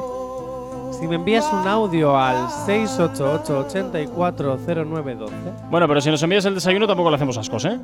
Si 0.99 1.07
me 1.07 1.15
envías 1.15 1.45
un 1.53 1.67
audio 1.67 2.17
al 2.17 2.47
688-840912, 2.67 5.29
Bueno, 5.69 5.87
pero 5.87 6.01
si 6.01 6.09
nos 6.09 6.21
envías 6.23 6.43
el 6.45 6.55
desayuno 6.55 6.87
tampoco 6.87 7.09
le 7.11 7.15
hacemos 7.17 7.37
ascos, 7.37 7.65
¿eh? 7.65 7.77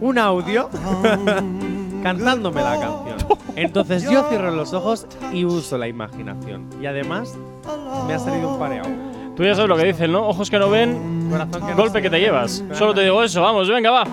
Un 0.00 0.18
audio 0.18 0.68
cantándome 2.02 2.62
la 2.62 2.80
canción. 2.80 3.38
Entonces 3.56 4.02
yo 4.02 4.24
cierro 4.28 4.50
los 4.50 4.72
ojos 4.72 5.06
y 5.32 5.44
uso 5.44 5.78
la 5.78 5.88
imaginación. 5.88 6.68
Y 6.80 6.86
además 6.86 7.34
me 8.06 8.14
ha 8.14 8.18
salido 8.18 8.50
un 8.50 8.58
pareado. 8.58 8.88
Tú 9.36 9.42
ya 9.42 9.54
sabes 9.54 9.68
lo 9.68 9.76
que 9.76 9.86
dicen, 9.86 10.12
¿no? 10.12 10.28
Ojos 10.28 10.48
que 10.48 10.58
no 10.58 10.70
ven, 10.70 11.28
Corazón 11.30 11.60
que 11.62 11.70
no 11.70 11.76
golpe 11.76 12.02
que 12.02 12.10
te 12.10 12.20
llevas. 12.20 12.62
Solo 12.72 12.94
te 12.94 13.02
digo 13.02 13.22
eso, 13.22 13.42
vamos, 13.42 13.68
venga, 13.68 13.90
va. 13.90 14.04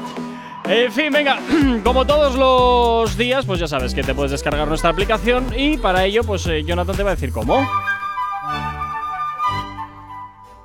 En 0.67 0.91
fin, 0.91 1.12
venga, 1.12 1.38
como 1.84 2.06
todos 2.06 2.36
los 2.36 3.17
días, 3.17 3.46
pues 3.46 3.60
ya 3.60 3.67
sabes 3.67 3.94
que 3.94 4.04
te 4.04 4.15
puedes 4.15 4.32
descargar 4.32 4.67
nuestra 4.67 4.89
aplicación 4.89 5.48
y 5.56 5.78
para 5.78 6.06
ello, 6.06 6.24
pues 6.24 6.46
eh, 6.48 6.63
Jonathan 6.63 6.96
te 6.96 7.04
va 7.04 7.12
a 7.12 7.15
decir 7.15 7.32
cómo. 7.32 7.67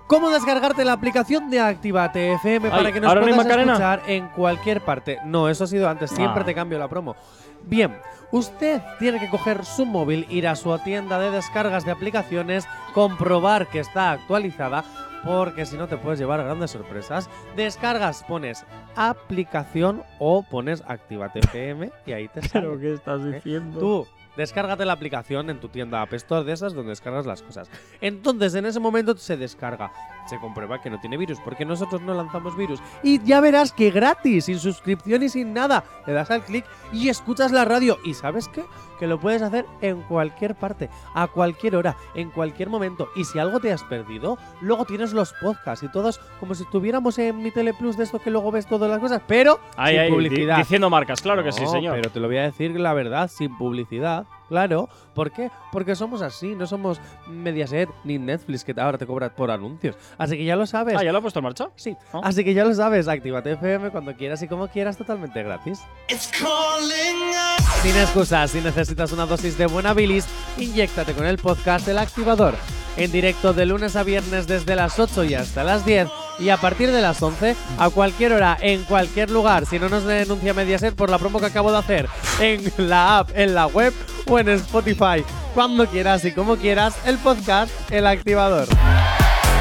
¿Cómo 0.07 0.31
descargarte 0.31 0.85
la 0.85 0.92
aplicación 0.92 1.51
de 1.51 1.59
Actívate 1.61 2.35
FM 2.35 2.71
para 2.71 2.87
Ay, 2.88 2.92
que 2.92 3.01
nos 3.01 3.09
¿ahora 3.09 3.21
no 3.23 3.27
hay 3.27 3.35
puedas 3.35 3.57
escuchar 3.59 4.03
en 4.07 4.29
cualquier 4.29 4.81
parte? 4.83 5.19
No, 5.25 5.49
eso 5.49 5.64
ha 5.64 5.66
sido 5.66 5.88
antes. 5.88 6.11
Siempre 6.11 6.42
Ah. 6.42 6.47
te 6.47 6.55
cambio 6.55 6.79
la 6.79 6.87
promo. 6.88 7.16
Bien, 7.64 7.97
usted 8.31 8.81
tiene 9.01 9.19
que 9.19 9.29
coger 9.29 9.64
su 9.64 9.85
móvil, 9.85 10.25
ir 10.31 10.47
a 10.47 10.55
su 10.55 10.77
tienda 10.79 11.19
de 11.19 11.33
descargas 11.33 11.85
de 11.85 11.90
aplicaciones, 11.90 12.69
comprobar 12.95 13.66
que 13.66 13.81
está 13.81 14.12
actualizada, 14.12 14.85
porque 15.25 15.66
si 15.66 15.77
no 15.77 15.88
te 15.88 15.97
puedes 15.97 16.21
llevar 16.21 16.45
grandes 16.45 16.71
sorpresas. 16.71 17.29
Descargas, 17.57 18.23
pones 18.29 18.64
aplicación 18.95 20.05
o 20.21 20.45
pones 20.45 20.85
Actívate 20.87 21.40
FM 21.40 21.90
y 22.07 22.12
ahí 22.12 22.29
te 22.29 22.42
sale. 22.47 22.79
¿qué 22.79 22.95
estás 22.95 23.25
diciendo? 23.25 23.81
Tú, 23.81 24.07
descárgate 24.37 24.85
la 24.85 24.92
aplicación 24.92 25.51
en 25.51 25.61
tu 25.61 25.68
tienda 25.68 26.03
App 26.03 26.12
Store 26.14 26.44
de 26.44 26.53
esas 26.53 26.75
donde 26.75 26.90
descargas 26.90 27.27
las 27.27 27.42
cosas. 27.42 27.70
Entonces, 28.01 28.55
en 28.55 28.66
ese 28.66 28.81
momento 28.81 29.16
se 29.16 29.37
descarga. 29.37 29.92
Se 30.29 30.39
comprueba 30.41 30.81
que 30.81 30.91
no 30.91 30.99
tiene 31.01 31.17
virus, 31.17 31.39
porque 31.41 31.65
nosotros 31.65 32.01
no 32.03 32.12
lanzamos 32.15 32.57
virus. 32.57 32.81
Y 33.03 33.23
ya 33.23 33.41
verás 33.41 33.73
que 33.73 33.91
gratis, 33.91 34.47
sin 34.47 34.59
suscripción 34.59 35.23
y 35.23 35.29
sin 35.29 35.53
nada. 35.55 35.85
Le 36.07 36.12
das 36.12 36.31
al 36.31 36.43
clic 36.43 36.65
y 36.93 37.09
escuchas 37.09 37.53
la 37.53 37.65
radio. 37.65 37.99
¿Y 38.05 38.15
sabes 38.15 38.49
qué? 38.49 38.65
Que 38.99 39.07
lo 39.07 39.21
puedes 39.21 39.43
hacer 39.43 39.67
en 39.83 40.01
cualquier 40.03 40.55
parte, 40.55 40.89
a 41.15 41.27
cualquier 41.29 41.77
hora, 41.77 41.97
en 42.15 42.31
cualquier 42.31 42.71
momento. 42.71 43.09
Y 43.15 43.25
si 43.25 43.39
algo 43.39 43.61
te 43.61 43.73
has 43.73 43.85
perdido, 43.85 44.37
luego 44.61 44.85
tienes 44.85 45.12
los 45.12 45.33
podcasts 45.35 45.85
y 45.85 45.89
todos 45.89 46.19
como 46.41 46.55
si 46.55 46.65
estuviéramos 46.65 47.19
en 47.19 47.43
mi 47.43 47.51
Teleplus 47.51 47.97
de 47.97 48.05
esto 48.05 48.19
que 48.19 48.31
luego 48.31 48.51
ves 48.51 48.67
todas 48.67 48.91
las 48.91 48.99
cosas, 48.99 49.23
pero 49.27 49.61
Ahí, 49.77 49.93
sin 49.95 50.01
ahí, 50.01 50.07
di- 50.09 50.12
publicidad. 50.15 50.57
diciendo 50.59 50.91
marcas, 50.91 51.21
claro 51.21 51.45
que 51.45 51.53
sí, 51.53 51.67
señor. 51.67 51.95
Pero 51.95 52.11
te 52.11 52.21
lo 52.21 52.27
voy 52.29 52.39
a 52.39 52.43
decir 52.43 52.79
la 52.81 52.95
verdad, 52.95 53.29
sin 53.29 53.57
publicidad. 53.59 54.27
Claro. 54.48 54.88
¿Por 55.14 55.32
qué? 55.32 55.50
Porque 55.72 55.94
somos 55.96 56.22
así, 56.22 56.54
no 56.54 56.66
somos 56.66 57.00
Mediaset 57.26 57.88
ni 58.04 58.18
Netflix 58.18 58.64
que 58.64 58.74
ahora 58.78 58.98
te 58.98 59.06
cobran 59.06 59.30
por 59.37 59.50
anuncios. 59.50 59.96
Así 60.18 60.37
que 60.37 60.44
ya 60.44 60.56
lo 60.56 60.66
sabes. 60.66 60.96
Ah, 60.98 61.02
¿ya 61.04 61.12
lo 61.12 61.18
ha 61.18 61.20
puesto 61.22 61.40
en 61.40 61.44
marcha? 61.44 61.68
Sí, 61.76 61.96
Ah. 62.12 62.20
así 62.24 62.44
que 62.44 62.54
ya 62.54 62.64
lo 62.64 62.74
sabes, 62.74 63.09
actívate 63.09 63.52
FM 63.52 63.90
cuando 63.90 64.14
quieras 64.14 64.42
y 64.42 64.48
como 64.48 64.68
quieras, 64.68 64.96
totalmente 64.96 65.42
gratis. 65.42 65.80
Sin 67.82 67.96
excusas, 67.96 68.50
si 68.50 68.61
necesitas 68.61 69.12
una 69.12 69.26
dosis 69.26 69.56
de 69.59 69.66
buena 69.66 69.92
bilis, 69.94 70.26
inyéctate 70.59 71.12
con 71.12 71.26
el 71.26 71.38
podcast 71.38 71.87
El 71.88 71.98
Activador. 71.98 72.54
En 72.96 73.12
directo 73.12 73.52
de 73.52 73.66
lunes 73.66 73.96
a 73.96 74.02
viernes 74.02 74.46
desde 74.46 74.76
las 74.76 74.98
8 74.98 75.24
y 75.24 75.35
hasta 75.35 75.64
las 75.64 75.85
10 75.85 76.09
y 76.38 76.48
a 76.50 76.56
partir 76.56 76.90
de 76.90 77.02
las 77.02 77.22
11 77.22 77.56
a 77.78 77.90
cualquier 77.90 78.32
hora, 78.32 78.56
en 78.61 78.85
cualquier 78.85 79.30
lugar, 79.30 79.66
si 79.66 79.78
no 79.78 79.88
nos 79.88 80.04
denuncia 80.04 80.54
Mediaset 80.54 80.94
por 80.94 81.11
la 81.11 81.18
promo 81.18 81.40
que 81.40 81.46
acabo 81.46 81.72
de 81.72 81.78
hacer 81.78 82.09
en 82.40 82.72
la 82.76 83.18
app, 83.18 83.30
en 83.35 83.54
la 83.54 83.66
web 83.66 83.92
o 84.26 84.38
en 84.38 84.48
Spotify. 84.50 85.24
Cuando 85.54 85.87
quieras 85.87 86.24
y 86.24 86.32
como 86.32 86.56
quieras, 86.56 86.96
el 87.06 87.18
podcast 87.18 87.70
El 87.90 88.06
Activador. 88.06 88.68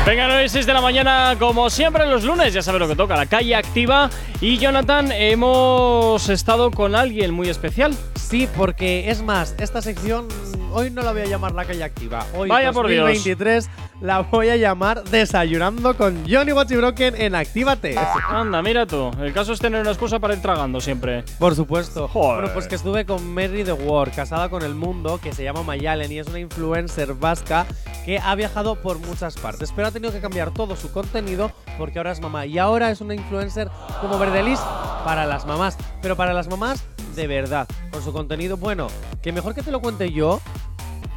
Venga, 0.05 0.27
9 0.27 0.45
y 0.45 0.49
6 0.49 0.67
de 0.67 0.73
la 0.73 0.81
mañana, 0.81 1.35
como 1.39 1.67
siempre 1.71 2.05
los 2.05 2.23
lunes, 2.23 2.53
ya 2.53 2.61
sabes 2.61 2.79
lo 2.79 2.87
que 2.87 2.95
toca, 2.95 3.15
la 3.15 3.25
calle 3.25 3.55
activa. 3.55 4.11
Y 4.39 4.59
Jonathan, 4.59 5.11
hemos 5.11 6.29
estado 6.29 6.69
con 6.69 6.93
alguien 6.93 7.33
muy 7.33 7.49
especial. 7.49 7.95
Sí, 8.13 8.47
porque 8.55 9.09
es 9.09 9.23
más, 9.23 9.55
esta 9.57 9.81
sección 9.81 10.27
hoy 10.75 10.91
no 10.91 11.01
la 11.01 11.13
voy 11.13 11.21
a 11.21 11.25
llamar 11.25 11.53
la 11.53 11.63
calle 11.63 11.83
activa. 11.83 12.25
Hoy 12.35 12.49
Vaya 12.49 12.73
por 12.73 12.87
Dios. 12.87 13.05
2023 13.07 13.69
la 14.01 14.19
voy 14.19 14.49
a 14.49 14.57
llamar 14.57 15.03
Desayunando 15.05 15.95
con 15.95 16.29
Johnny 16.29 16.51
Watchybroken 16.51 17.15
en 17.15 17.33
Actívate. 17.33 17.95
Anda, 18.27 18.61
mira 18.61 18.85
tú. 18.85 19.09
El 19.21 19.31
caso 19.31 19.53
es 19.53 19.59
tener 19.59 19.79
una 19.79 19.91
excusa 19.91 20.19
para 20.19 20.33
ir 20.33 20.41
tragando 20.41 20.81
siempre. 20.81 21.23
Por 21.39 21.55
supuesto. 21.55 22.09
Joder. 22.09 22.41
Bueno, 22.41 22.53
pues 22.53 22.67
que 22.67 22.75
estuve 22.75 23.05
con 23.05 23.33
Mary 23.33 23.63
the 23.63 23.71
World, 23.71 24.13
casada 24.13 24.49
con 24.49 24.63
el 24.63 24.75
mundo, 24.75 25.19
que 25.23 25.31
se 25.31 25.43
llama 25.43 25.63
Mayalen 25.63 26.11
y 26.11 26.19
es 26.19 26.27
una 26.27 26.39
influencer 26.39 27.13
vasca 27.13 27.65
que 28.03 28.19
ha 28.19 28.35
viajado 28.35 28.75
por 28.75 28.99
muchas 28.99 29.37
partes, 29.37 29.71
pero 29.73 29.87
tenido 29.95 30.13
que 30.13 30.21
cambiar 30.21 30.51
todo 30.51 30.75
su 30.75 30.91
contenido 30.91 31.51
porque 31.77 31.99
ahora 31.99 32.11
es 32.11 32.19
mamá. 32.19 32.45
Y 32.45 32.59
ahora 32.59 32.91
es 32.91 32.99
una 33.01 33.15
influencer 33.15 33.69
como 34.01 34.19
Verdelis 34.19 34.59
para 35.03 35.25
las 35.25 35.45
mamás, 35.45 35.77
pero 36.01 36.15
para 36.15 36.33
las 36.33 36.47
mamás 36.49 36.83
de 37.15 37.27
verdad, 37.27 37.67
con 37.91 38.03
su 38.03 38.11
contenido 38.11 38.57
bueno, 38.57 38.87
que 39.21 39.31
mejor 39.31 39.55
que 39.55 39.61
te 39.61 39.71
lo 39.71 39.79
cuente 39.79 40.11
yo, 40.11 40.41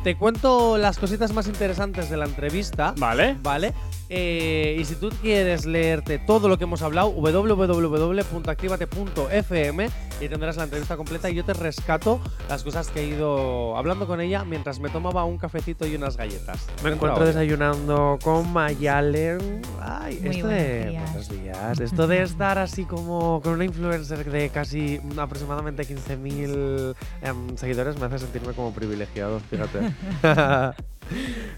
te 0.04 0.16
cuento 0.16 0.78
las 0.78 0.96
cositas 0.96 1.32
más 1.32 1.48
interesantes 1.48 2.08
de 2.08 2.16
la 2.16 2.26
entrevista. 2.26 2.94
Vale. 2.96 3.36
¿Vale? 3.42 3.74
Eh, 4.08 4.76
y 4.78 4.84
si 4.84 4.94
tú 4.94 5.08
quieres 5.20 5.66
leerte 5.66 6.20
todo 6.20 6.48
lo 6.48 6.56
que 6.56 6.62
hemos 6.64 6.82
hablado, 6.82 7.10
www.activate.fm 7.10 9.90
y 10.20 10.28
tendrás 10.28 10.56
la 10.56 10.64
entrevista 10.64 10.96
completa 10.96 11.30
y 11.30 11.34
yo 11.34 11.44
te 11.44 11.54
rescato 11.54 12.20
las 12.48 12.64
cosas 12.64 12.88
que 12.88 13.00
he 13.00 13.06
ido 13.06 13.76
hablando 13.76 14.06
con 14.06 14.20
ella 14.20 14.44
mientras 14.44 14.80
me 14.80 14.88
tomaba 14.88 15.24
un 15.24 15.38
cafecito 15.38 15.86
y 15.86 15.94
unas 15.94 16.16
galletas. 16.16 16.66
Me 16.82 16.90
encuentro 16.90 17.24
desayunando 17.24 18.18
con 18.22 18.52
Mayalen. 18.52 19.62
Ay, 19.80 20.18
Muy 20.20 20.30
esto 20.30 20.46
buenos 20.46 20.62
de 20.62 20.86
días. 20.88 21.12
buenos 21.12 21.28
días. 21.28 21.80
Esto 21.80 22.06
de 22.06 22.22
estar 22.22 22.58
así 22.58 22.84
como 22.84 23.40
con 23.42 23.54
una 23.54 23.64
influencer 23.64 24.28
de 24.30 24.48
casi 24.50 25.00
aproximadamente 25.16 25.84
15.000 25.84 26.94
em, 27.22 27.56
seguidores 27.56 27.98
me 27.98 28.06
hace 28.06 28.18
sentirme 28.18 28.52
como 28.52 28.72
privilegiado, 28.72 29.40
fíjate. 29.40 29.92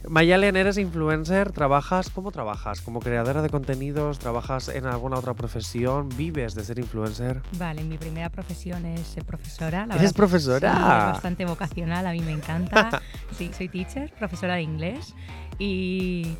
Mayalen, 0.08 0.56
eres 0.56 0.78
influencer, 0.78 1.52
trabajas, 1.52 2.10
¿cómo 2.10 2.32
trabajas? 2.32 2.80
¿Como 2.80 3.00
creadora 3.00 3.42
de 3.42 3.48
contenidos? 3.48 4.18
¿Trabajas 4.18 4.68
en 4.68 4.86
alguna 4.86 5.18
otra 5.18 5.34
profesión? 5.34 6.08
¿Vives 6.16 6.54
de 6.54 6.64
ser 6.64 6.78
influencer? 6.78 7.42
Vale, 7.58 7.82
mi 7.84 7.98
primera 7.98 8.28
profesión 8.30 8.86
es 8.86 9.06
ser 9.06 9.24
profesora. 9.24 9.86
La 9.86 9.96
¿Eres 9.96 10.12
profesora? 10.12 10.72
Sí, 10.72 10.78
bastante 11.12 11.44
vocacional, 11.44 12.06
a 12.06 12.12
mí 12.12 12.20
me 12.20 12.32
encanta. 12.32 13.02
sí, 13.36 13.50
soy 13.56 13.68
teacher, 13.68 14.12
profesora 14.18 14.54
de 14.54 14.62
inglés. 14.62 15.14
Y, 15.58 16.36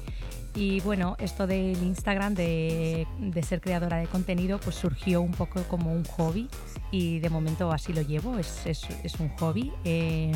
y 0.55 0.81
bueno, 0.81 1.16
esto 1.18 1.46
del 1.46 1.83
Instagram, 1.83 2.35
de, 2.35 3.07
de 3.18 3.42
ser 3.42 3.61
creadora 3.61 3.99
de 3.99 4.07
contenido, 4.07 4.59
pues 4.59 4.77
surgió 4.77 5.20
un 5.20 5.33
poco 5.33 5.62
como 5.64 5.92
un 5.92 6.05
hobby 6.05 6.49
y 6.90 7.20
de 7.20 7.31
momento 7.31 7.70
así 7.70 7.92
lo 7.92 8.03
llevo, 8.03 8.38
es, 8.38 8.66
es, 8.66 8.87
es 9.05 9.14
un 9.20 9.29
hobby. 9.37 9.73
Eh, 9.85 10.33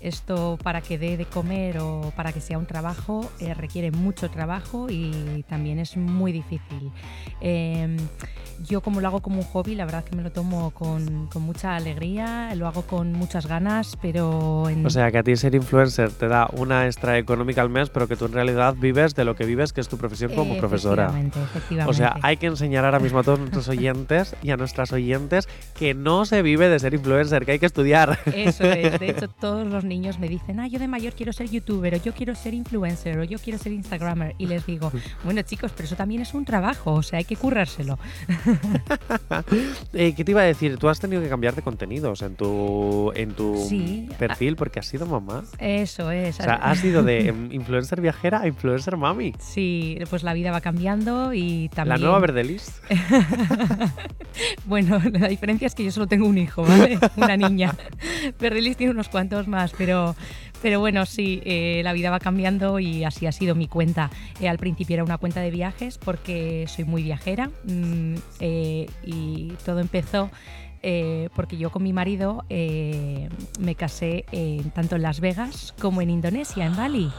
esto 0.00 0.58
para 0.62 0.80
que 0.80 0.98
dé 0.98 1.16
de 1.16 1.26
comer 1.26 1.78
o 1.78 2.12
para 2.16 2.32
que 2.32 2.40
sea 2.40 2.58
un 2.58 2.66
trabajo 2.66 3.30
eh, 3.40 3.54
requiere 3.54 3.90
mucho 3.90 4.30
trabajo 4.30 4.86
y 4.90 5.44
también 5.48 5.78
es 5.78 5.96
muy 5.96 6.32
difícil. 6.32 6.90
Eh, 7.40 7.96
yo 8.66 8.80
como 8.80 9.00
lo 9.00 9.08
hago 9.08 9.20
como 9.20 9.38
un 9.38 9.44
hobby, 9.44 9.74
la 9.74 9.84
verdad 9.84 10.04
que 10.04 10.16
me 10.16 10.22
lo 10.22 10.32
tomo 10.32 10.70
con, 10.72 11.28
con 11.28 11.42
mucha 11.42 11.76
alegría, 11.76 12.52
lo 12.56 12.66
hago 12.66 12.82
con 12.82 13.12
muchas 13.12 13.46
ganas, 13.46 13.96
pero 14.00 14.68
en, 14.68 14.84
O 14.84 14.90
sea, 14.90 15.10
que 15.12 15.18
a 15.18 15.22
ti 15.22 15.36
ser 15.36 15.54
influencer 15.54 16.10
te 16.10 16.28
da 16.28 16.48
una 16.52 16.86
extra 16.86 17.18
económica 17.18 17.62
al 17.62 17.70
mes, 17.70 17.90
pero 17.90 18.08
que 18.08 18.16
tú 18.16 18.26
en 18.26 18.32
realidad 18.32 18.74
vives 18.76 19.14
de 19.14 19.24
lo 19.24 19.36
que 19.36 19.44
vives, 19.44 19.72
que 19.72 19.80
es 19.80 19.88
tu 19.88 19.96
profesión 19.96 20.34
como 20.34 20.56
profesora. 20.58 21.04
Efectivamente, 21.04 21.42
efectivamente. 21.42 21.90
O 21.90 21.94
sea, 21.94 22.16
hay 22.22 22.36
que 22.36 22.46
enseñar 22.46 22.84
ahora 22.84 22.98
mismo 22.98 23.20
a 23.20 23.22
todos 23.22 23.38
nuestros 23.38 23.68
oyentes 23.68 24.34
y 24.42 24.50
a 24.50 24.56
nuestras 24.56 24.92
oyentes 24.92 25.48
que 25.78 25.94
no 25.94 26.24
se 26.24 26.42
vive 26.42 26.68
de 26.68 26.78
ser 26.78 26.94
influencer, 26.94 27.44
que 27.44 27.52
hay 27.52 27.58
que 27.58 27.66
estudiar. 27.66 28.18
Eso 28.26 28.64
es. 28.64 28.98
De 28.98 29.10
hecho, 29.10 29.28
todos 29.40 29.66
los 29.66 29.84
niños 29.88 30.18
me 30.18 30.28
dicen, 30.28 30.60
ah, 30.60 30.66
yo 30.68 30.78
de 30.78 30.86
mayor 30.88 31.14
quiero 31.14 31.32
ser 31.32 31.48
youtuber, 31.50 31.94
o 31.94 31.96
yo 31.98 32.12
quiero 32.12 32.34
ser 32.34 32.54
influencer, 32.54 33.18
o 33.18 33.24
yo 33.24 33.38
quiero 33.38 33.58
ser 33.58 33.72
instagramer. 33.72 34.34
Y 34.38 34.46
les 34.46 34.64
digo, 34.66 34.92
bueno 35.24 35.42
chicos, 35.42 35.72
pero 35.74 35.86
eso 35.86 35.96
también 35.96 36.22
es 36.22 36.34
un 36.34 36.44
trabajo, 36.44 36.92
o 36.94 37.02
sea, 37.02 37.18
hay 37.18 37.24
que 37.24 37.36
currárselo. 37.36 37.98
Eh, 39.92 40.14
¿Qué 40.14 40.24
te 40.24 40.30
iba 40.32 40.42
a 40.42 40.44
decir? 40.44 40.76
Tú 40.78 40.88
has 40.88 41.00
tenido 41.00 41.22
que 41.22 41.28
cambiar 41.28 41.54
de 41.54 41.62
contenidos 41.62 42.22
en 42.22 42.34
tu, 42.36 43.12
en 43.14 43.32
tu 43.32 43.56
Sí. 43.68 44.08
perfil 44.18 44.56
porque 44.56 44.78
has 44.80 44.86
sido 44.86 45.06
mamá. 45.06 45.44
Eso 45.58 46.10
es. 46.10 46.38
O 46.40 46.42
sea, 46.42 46.54
has 46.54 46.82
ido 46.84 47.02
de 47.02 47.28
em, 47.28 47.52
influencer 47.52 48.00
viajera 48.00 48.40
a 48.42 48.46
influencer 48.48 48.96
mami. 48.96 49.32
Sí, 49.38 49.98
pues 50.10 50.22
la 50.22 50.34
vida 50.34 50.50
va 50.52 50.60
cambiando 50.60 51.32
y 51.34 51.68
también... 51.74 51.98
La 52.00 52.04
nueva 52.04 52.18
Verdelis. 52.20 52.80
Bueno, 54.66 55.00
la 55.12 55.26
diferencia 55.28 55.66
es 55.66 55.74
que 55.74 55.82
yo 55.84 55.90
solo 55.90 56.06
tengo 56.06 56.26
un 56.26 56.38
hijo, 56.38 56.62
¿vale? 56.62 56.98
Una 57.16 57.36
niña. 57.36 57.74
Verdelis 58.38 58.76
tiene 58.76 58.92
unos 58.92 59.08
cuantos 59.08 59.48
más, 59.48 59.72
pero, 59.78 60.16
pero 60.60 60.80
bueno, 60.80 61.06
sí, 61.06 61.40
eh, 61.44 61.80
la 61.84 61.92
vida 61.92 62.10
va 62.10 62.18
cambiando 62.18 62.78
y 62.80 63.04
así 63.04 63.26
ha 63.26 63.32
sido 63.32 63.54
mi 63.54 63.68
cuenta. 63.68 64.10
Eh, 64.40 64.48
al 64.48 64.58
principio 64.58 64.94
era 64.94 65.04
una 65.04 65.16
cuenta 65.16 65.40
de 65.40 65.50
viajes 65.50 65.96
porque 65.96 66.66
soy 66.68 66.84
muy 66.84 67.02
viajera 67.02 67.50
mm, 67.64 68.14
eh, 68.40 68.86
y 69.04 69.52
todo 69.64 69.80
empezó 69.80 70.30
porque 71.34 71.56
yo 71.58 71.70
con 71.70 71.82
mi 71.82 71.92
marido 71.92 72.44
me 72.48 73.74
casé 73.76 74.24
tanto 74.74 74.96
en 74.96 75.02
Las 75.02 75.18
Vegas 75.18 75.74
como 75.78 76.00
en 76.00 76.08
Indonesia, 76.08 76.64
en 76.64 76.76
Bali. 76.76 77.10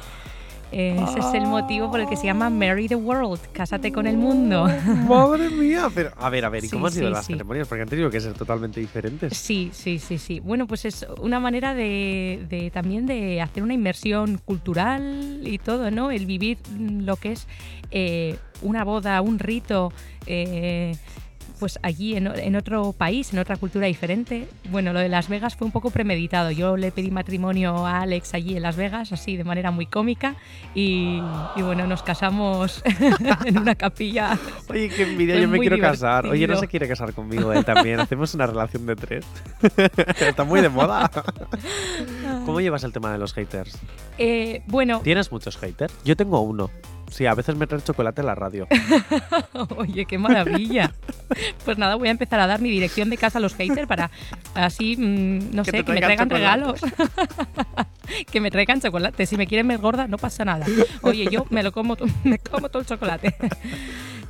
Ese 0.71 1.19
es 1.19 1.33
el 1.33 1.45
motivo 1.47 1.89
por 1.89 1.99
el 1.99 2.07
que 2.07 2.15
se 2.15 2.25
llama 2.25 2.49
Marry 2.49 2.87
the 2.87 2.95
World, 2.95 3.39
cásate 3.53 3.91
con 3.91 4.05
el 4.07 4.17
mundo. 4.17 4.65
Madre 5.07 5.49
mía. 5.49 5.87
Pero, 5.93 6.11
a 6.17 6.29
ver, 6.29 6.45
a 6.45 6.49
ver, 6.49 6.63
¿y 6.63 6.67
Sí, 6.67 6.73
cómo 6.75 6.87
han 6.87 6.93
sido 6.93 7.07
sí, 7.07 7.13
las 7.13 7.25
sí. 7.25 7.33
ceremonias? 7.33 7.67
Porque 7.67 7.81
han 7.81 7.89
tenido 7.89 8.09
que 8.09 8.19
ser 8.21 8.33
totalmente 8.33 8.79
diferentes. 8.79 9.35
Sí, 9.35 9.71
sí, 9.73 9.99
sí, 9.99 10.17
sí. 10.17 10.39
Bueno, 10.39 10.67
pues 10.67 10.85
es 10.85 11.05
una 11.21 11.39
manera 11.39 11.73
de, 11.73 12.45
de 12.49 12.69
también 12.71 13.05
de 13.07 13.41
hacer 13.41 13.63
una 13.63 13.73
inmersión 13.73 14.39
cultural 14.45 15.41
y 15.43 15.57
todo, 15.57 15.91
¿no? 15.91 16.11
El 16.11 16.25
vivir 16.25 16.57
lo 16.77 17.15
que 17.15 17.31
es 17.33 17.47
eh, 17.91 18.37
una 18.61 18.83
boda, 18.83 19.21
un 19.21 19.39
rito, 19.39 19.91
eh, 20.27 20.95
pues 21.59 21.79
allí 21.83 22.15
en, 22.15 22.27
en 22.27 22.55
otro 22.55 22.93
país, 22.93 23.33
en 23.33 23.39
otra 23.39 23.57
cultura 23.57 23.87
diferente. 23.87 24.47
Bueno, 24.71 24.93
lo 24.93 24.99
de 24.99 25.09
Las 25.09 25.29
Vegas 25.29 25.55
fue 25.55 25.65
un 25.65 25.71
poco 25.71 25.89
premeditado. 25.91 26.51
Yo 26.51 26.77
le 26.77 26.91
pedí 26.91 27.11
matrimonio 27.11 27.85
a 27.85 28.01
Alex 28.01 28.33
allí 28.33 28.55
en 28.55 28.63
Las 28.63 28.75
Vegas, 28.75 29.11
así 29.11 29.37
de 29.37 29.43
manera 29.43 29.71
muy 29.71 29.85
cómica, 29.85 30.35
y, 30.73 31.21
y 31.55 31.61
bueno, 31.61 31.85
nos 31.87 32.03
casamos 32.03 32.81
en 33.45 33.57
una 33.57 33.75
capilla. 33.75 34.37
Oye, 34.69 34.89
qué 34.89 35.03
envidia, 35.03 35.39
yo 35.39 35.47
me 35.47 35.59
quiero 35.59 35.79
casar. 35.79 36.25
Oye, 36.25 36.47
no 36.47 36.55
se 36.57 36.67
quiere 36.67 36.87
casar 36.87 37.13
conmigo 37.13 37.51
él 37.53 37.65
también. 37.65 37.99
Hacemos 37.99 38.33
una 38.33 38.47
relación 38.47 38.85
de 38.85 38.95
tres. 38.95 39.25
Está 40.19 40.43
muy 40.43 40.61
de 40.61 40.69
moda. 40.69 41.11
¿Cómo 42.45 42.61
llevas 42.61 42.83
el 42.83 42.93
tema 42.93 43.11
de 43.11 43.17
los 43.17 43.33
haters? 43.33 43.77
Eh, 44.17 44.63
bueno, 44.67 45.01
¿Tienes 45.03 45.31
muchos 45.31 45.57
haters? 45.57 45.93
Yo 46.03 46.15
tengo 46.15 46.41
uno. 46.41 46.69
Sí, 47.09 47.25
a 47.25 47.33
veces 47.33 47.55
me 47.55 47.67
trae 47.67 47.81
chocolate 47.81 48.21
en 48.21 48.27
la 48.27 48.35
radio. 48.35 48.67
Oye, 49.77 50.05
qué 50.05 50.17
maravilla. 50.17 50.93
Pues 51.65 51.77
nada, 51.77 51.95
voy 51.95 52.07
a 52.07 52.11
empezar 52.11 52.39
a 52.39 52.47
dar 52.47 52.61
mi 52.61 52.69
dirección 52.69 53.09
de 53.09 53.17
casa 53.17 53.39
a 53.39 53.41
los 53.41 53.55
haters 53.55 53.87
para 53.87 54.11
así, 54.53 54.95
mm, 54.97 55.55
no 55.55 55.63
Que 55.63 55.71
sé, 55.71 55.83
que 55.83 55.91
me 55.93 56.01
traigan 56.01 56.29
chocolate. 56.29 56.35
regalos. 56.35 56.81
que 58.31 58.41
me 58.41 58.51
traigan 58.51 58.81
chocolate. 58.81 59.25
Si 59.25 59.37
me 59.37 59.47
quieren 59.47 59.67
ver 59.67 59.79
gorda, 59.79 60.07
no 60.07 60.17
pasa 60.17 60.45
nada. 60.45 60.65
Oye, 61.01 61.27
yo 61.31 61.45
me 61.49 61.63
lo 61.63 61.71
como, 61.71 61.97
me 62.23 62.39
como 62.39 62.69
todo 62.69 62.81
el 62.81 62.87
chocolate. 62.87 63.35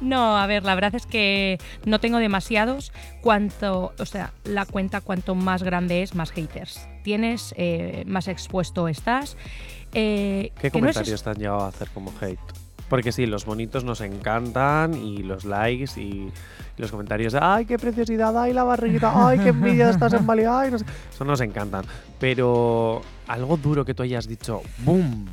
No, 0.02 0.38
a 0.38 0.48
ver, 0.48 0.64
la 0.64 0.76
verdad 0.76 0.96
es 0.96 1.06
que 1.06 1.58
no 1.86 2.00
tengo 2.00 2.18
demasiados. 2.18 2.94
Cuanto, 3.22 3.94
o 3.98 4.06
sea, 4.06 4.32
la 4.46 4.66
cuenta 4.66 5.02
cuanto 5.02 5.36
más 5.36 5.64
grande 5.64 6.04
es, 6.04 6.16
más 6.16 6.32
haters. 6.32 6.88
Tienes, 7.04 7.54
eh, 7.58 8.04
más 8.08 8.28
expuesto 8.28 8.88
estás. 8.88 9.36
Eh, 9.94 10.52
¿Qué 10.62 10.72
que 10.72 10.82
no 10.82 10.90
es 10.90 10.96
comentarios 10.96 11.24
te 11.24 11.30
han 11.30 11.38
llegado 11.38 11.62
a 11.62 11.68
hacer 11.68 11.90
como 11.90 12.14
hate? 12.22 12.40
Porque 12.90 13.12
sí, 13.12 13.26
los 13.26 13.46
bonitos 13.46 13.84
nos 13.84 14.02
encantan 14.02 14.96
y 14.96 15.20
los 15.20 15.46
likes 15.46 16.00
y 16.02 16.32
los 16.78 16.92
comentarios 16.92 17.34
de 17.34 17.40
¡ay, 17.42 17.66
qué 17.66 17.78
preciosidad! 17.78 18.36
¡ay, 18.38 18.54
la 18.54 18.64
barriguita! 18.64 19.28
¡ay, 19.28 19.40
qué 19.40 19.50
envidia 19.50 19.90
estás 19.90 20.14
en 20.14 20.26
Bali! 20.26 20.44
¡ay, 20.46 20.72
no 20.72 20.80
sé! 20.80 20.86
Eso 21.14 21.24
nos 21.24 21.42
encantan. 21.42 21.86
Pero 22.20 23.02
algo 23.28 23.58
duro 23.58 23.86
que 23.86 23.94
tú 23.94 24.04
hayas 24.04 24.28
dicho 24.28 24.62
¡boom! 24.80 25.28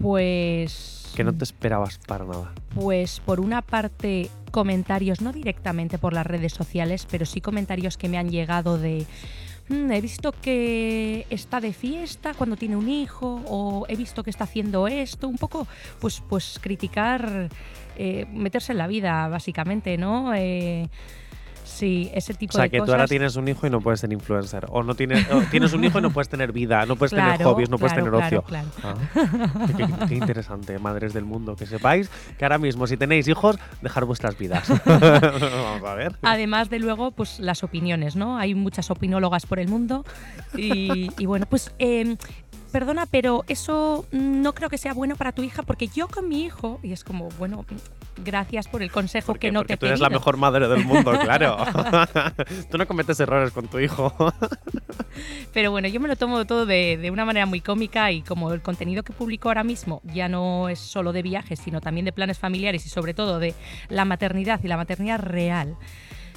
Pues. 0.00 1.12
Que 1.14 1.24
no 1.24 1.32
te 1.32 1.44
esperabas 1.44 1.98
para 2.06 2.24
nada. 2.24 2.52
Pues 2.74 3.20
por 3.20 3.40
una 3.40 3.62
parte 3.62 4.30
comentarios, 4.50 5.20
no 5.20 5.32
directamente 5.32 5.98
por 5.98 6.12
las 6.12 6.26
redes 6.26 6.52
sociales, 6.52 7.06
pero 7.10 7.24
sí 7.26 7.40
comentarios 7.40 7.96
que 7.96 8.08
me 8.08 8.18
han 8.18 8.30
llegado 8.30 8.78
de... 8.78 9.06
"Mm, 9.70 9.92
he 9.92 10.00
visto 10.00 10.32
que 10.32 11.26
está 11.30 11.60
de 11.60 11.72
fiesta 11.72 12.34
cuando 12.34 12.56
tiene 12.56 12.76
un 12.76 12.88
hijo 12.88 13.40
o 13.46 13.86
he 13.88 13.94
visto 13.94 14.24
que 14.24 14.30
está 14.30 14.44
haciendo 14.44 14.88
esto, 14.88 15.28
un 15.28 15.38
poco 15.38 15.68
pues, 16.00 16.20
pues 16.28 16.58
criticar, 16.60 17.48
eh, 17.96 18.26
meterse 18.32 18.72
en 18.72 18.78
la 18.78 18.88
vida 18.88 19.28
básicamente, 19.28 19.96
¿no? 19.96 20.34
Eh, 20.34 20.88
sí, 21.70 22.10
ese 22.14 22.34
tipo 22.34 22.50
O 22.50 22.54
sea, 22.54 22.64
de 22.64 22.70
que 22.70 22.78
cosas. 22.78 22.86
tú 22.86 22.92
ahora 22.92 23.06
tienes 23.06 23.36
un 23.36 23.48
hijo 23.48 23.66
y 23.66 23.70
no 23.70 23.80
puedes 23.80 24.00
ser 24.00 24.12
influencer. 24.12 24.66
O 24.70 24.82
no 24.82 24.94
tienes, 24.94 25.26
o 25.30 25.40
tienes 25.50 25.72
un 25.72 25.84
hijo 25.84 25.98
y 25.98 26.02
no 26.02 26.10
puedes 26.10 26.28
tener 26.28 26.52
vida, 26.52 26.84
no 26.86 26.96
puedes 26.96 27.12
tener 27.12 27.42
hobbies, 27.42 27.70
no 27.70 27.78
puedes 27.78 27.94
tener 27.94 28.12
ocio. 28.12 28.42
claro, 28.42 28.68
claro. 28.80 28.98
Ah, 29.14 29.66
qué, 29.76 29.86
qué- 29.86 30.06
qué 30.08 30.14
interesante, 30.14 30.78
madres 30.78 31.12
del 31.12 31.24
mundo. 31.24 31.56
Que 31.56 31.66
sepáis 31.66 32.10
que 32.38 32.44
ahora 32.44 32.58
mismo, 32.58 32.86
si 32.86 32.96
tenéis 32.96 33.28
hijos, 33.28 33.58
dejar 33.82 34.04
vuestras 34.04 34.36
vidas. 34.36 34.68
Vamos 34.84 35.84
a 35.88 35.94
ver. 35.94 36.16
Además 36.22 36.70
de 36.70 36.78
luego, 36.78 37.10
pues 37.12 37.40
las 37.40 37.62
opiniones, 37.64 38.16
¿no? 38.16 38.38
Hay 38.38 38.54
muchas 38.54 38.90
opinólogas 38.90 39.46
por 39.46 39.58
el 39.58 39.68
mundo 39.68 40.04
y, 40.56 41.10
y 41.18 41.26
bueno, 41.26 41.46
pues 41.48 41.72
eh, 41.78 42.16
perdona, 42.70 43.06
pero 43.06 43.44
eso 43.48 44.06
no 44.12 44.54
creo 44.54 44.68
que 44.68 44.78
sea 44.78 44.94
bueno 44.94 45.16
para 45.16 45.32
tu 45.32 45.42
hija 45.42 45.62
porque 45.62 45.88
yo 45.88 46.08
con 46.08 46.28
mi 46.28 46.44
hijo, 46.44 46.80
y 46.82 46.92
es 46.92 47.04
como, 47.04 47.28
bueno, 47.38 47.64
gracias 48.24 48.68
por 48.68 48.82
el 48.82 48.90
consejo 48.90 49.34
que 49.34 49.52
no 49.52 49.60
Porque 49.60 49.74
te 49.74 49.78
tú 49.78 49.86
eres 49.86 50.00
la 50.00 50.10
mejor 50.10 50.36
madre 50.36 50.68
del 50.68 50.84
mundo, 50.84 51.12
claro. 51.18 51.56
tú 52.70 52.78
no 52.78 52.86
cometes 52.86 53.18
errores 53.20 53.52
con 53.52 53.68
tu 53.68 53.78
hijo. 53.78 54.14
Pero 55.52 55.70
bueno, 55.70 55.88
yo 55.88 56.00
me 56.00 56.08
lo 56.08 56.16
tomo 56.16 56.44
todo 56.46 56.66
de, 56.66 56.96
de 56.96 57.10
una 57.10 57.24
manera 57.24 57.46
muy 57.46 57.60
cómica 57.60 58.10
y 58.12 58.22
como 58.22 58.52
el 58.52 58.62
contenido 58.62 59.02
que 59.02 59.12
publico 59.12 59.48
ahora 59.48 59.64
mismo 59.64 60.00
ya 60.04 60.28
no 60.28 60.68
es 60.68 60.78
solo 60.78 61.12
de 61.12 61.22
viajes, 61.22 61.58
sino 61.58 61.80
también 61.80 62.04
de 62.04 62.12
planes 62.12 62.38
familiares 62.38 62.86
y 62.86 62.88
sobre 62.88 63.14
todo 63.14 63.38
de 63.38 63.54
la 63.88 64.04
maternidad 64.04 64.60
y 64.62 64.68
la 64.68 64.76
maternidad 64.76 65.20
real. 65.20 65.76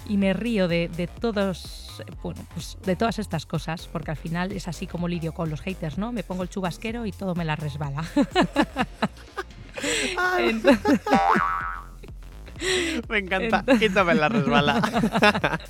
Y 0.10 0.18
me 0.18 0.34
río 0.34 0.68
de, 0.68 0.90
de 0.90 1.08
todos, 1.08 2.04
bueno, 2.22 2.46
pues 2.54 2.78
de 2.86 2.96
todas 2.96 3.20
estas 3.20 3.46
cosas, 3.46 3.88
porque 3.88 4.12
al 4.12 4.18
final 4.18 4.52
es 4.52 4.68
así 4.68 4.86
como 4.86 5.08
lidio 5.08 5.34
con 5.34 5.50
los 5.50 5.62
haters, 5.62 5.98
¿no? 5.98 6.12
Me 6.12 6.24
pongo 6.24 6.44
el 6.44 6.50
chubasquero 6.50 7.06
y 7.06 7.12
todo 7.12 7.36
me 7.36 7.46
la 7.46 7.56
resbala. 7.56 8.04
Entonces, 10.40 11.00
Me 13.10 13.18
encanta. 13.20 13.60
Entonces- 13.60 13.90
Quítame 13.90 14.16
la 14.16 14.30
resbala. 14.30 14.82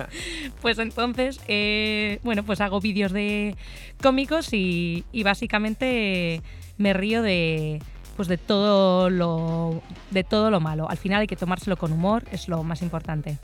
pues 0.61 0.77
entonces, 0.77 1.39
eh, 1.47 2.19
bueno, 2.23 2.43
pues 2.43 2.61
hago 2.61 2.79
vídeos 2.81 3.11
de 3.11 3.55
cómicos 4.01 4.53
y, 4.53 5.03
y 5.11 5.23
básicamente 5.23 6.41
me 6.77 6.93
río 6.93 7.21
de 7.23 7.81
pues 8.15 8.27
de 8.27 8.37
todo 8.37 9.09
lo 9.09 9.81
de 10.11 10.23
todo 10.23 10.51
lo 10.51 10.59
malo. 10.59 10.89
Al 10.89 10.97
final 10.97 11.21
hay 11.21 11.27
que 11.27 11.35
tomárselo 11.35 11.77
con 11.77 11.91
humor, 11.91 12.23
es 12.31 12.47
lo 12.47 12.63
más 12.63 12.81
importante. 12.81 13.37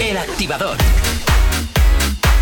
El 0.00 0.16
activador. 0.16 0.76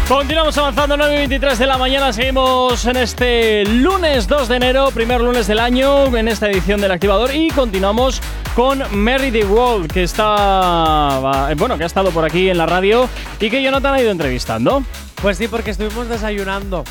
Continuamos 0.08 0.58
avanzando, 0.58 0.96
9 0.96 1.14
y 1.14 1.18
23 1.18 1.58
de 1.58 1.66
la 1.66 1.78
mañana. 1.78 2.12
Seguimos 2.12 2.84
en 2.84 2.96
este 2.96 3.64
lunes 3.64 4.26
2 4.28 4.48
de 4.48 4.56
enero, 4.56 4.90
primer 4.90 5.20
lunes 5.20 5.46
del 5.46 5.58
año, 5.58 6.14
en 6.14 6.28
esta 6.28 6.50
edición 6.50 6.80
del 6.80 6.90
Activador. 6.90 7.34
Y 7.34 7.48
continuamos 7.50 8.20
con 8.54 8.82
Mary 8.90 9.30
the 9.30 9.44
World, 9.44 9.90
que 9.90 10.02
está. 10.02 11.48
eh, 11.50 11.54
Bueno, 11.56 11.78
que 11.78 11.84
ha 11.84 11.86
estado 11.86 12.10
por 12.10 12.24
aquí 12.24 12.50
en 12.50 12.58
la 12.58 12.66
radio 12.66 13.08
y 13.40 13.48
que 13.48 13.62
Jonathan 13.62 13.94
ha 13.94 14.00
ido 14.02 14.10
entrevistando. 14.10 14.82
Pues 15.22 15.38
sí, 15.38 15.48
porque 15.48 15.70
estuvimos 15.70 16.08
desayunando. 16.08 16.84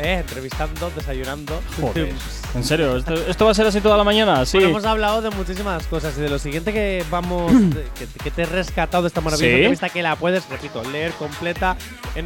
Eh, 0.00 0.18
entrevistando, 0.20 0.90
desayunando. 0.96 1.60
Joder. 1.80 2.12
En 2.54 2.64
serio, 2.64 2.96
¿esto, 2.96 3.14
esto 3.14 3.44
va 3.44 3.50
a 3.50 3.54
ser 3.54 3.66
así 3.66 3.80
toda 3.80 3.96
la 3.96 4.04
mañana? 4.04 4.44
Sí. 4.46 4.56
Bueno, 4.56 4.70
hemos 4.70 4.84
hablado 4.86 5.20
de 5.22 5.30
muchísimas 5.30 5.86
cosas 5.86 6.16
y 6.16 6.20
de 6.22 6.30
lo 6.30 6.38
siguiente 6.38 6.72
que 6.72 7.04
vamos, 7.10 7.52
que, 7.98 8.06
que 8.22 8.30
te 8.30 8.42
he 8.42 8.46
rescatado 8.46 9.02
de 9.02 9.08
esta 9.08 9.20
maravillosa 9.20 9.48
Sí. 9.50 9.54
entrevista 9.56 9.88
que 9.90 10.02
la 10.02 10.16
puedes, 10.16 10.48
repito, 10.48 10.82
leer 10.90 11.12
completa 11.12 11.76
en 12.14 12.24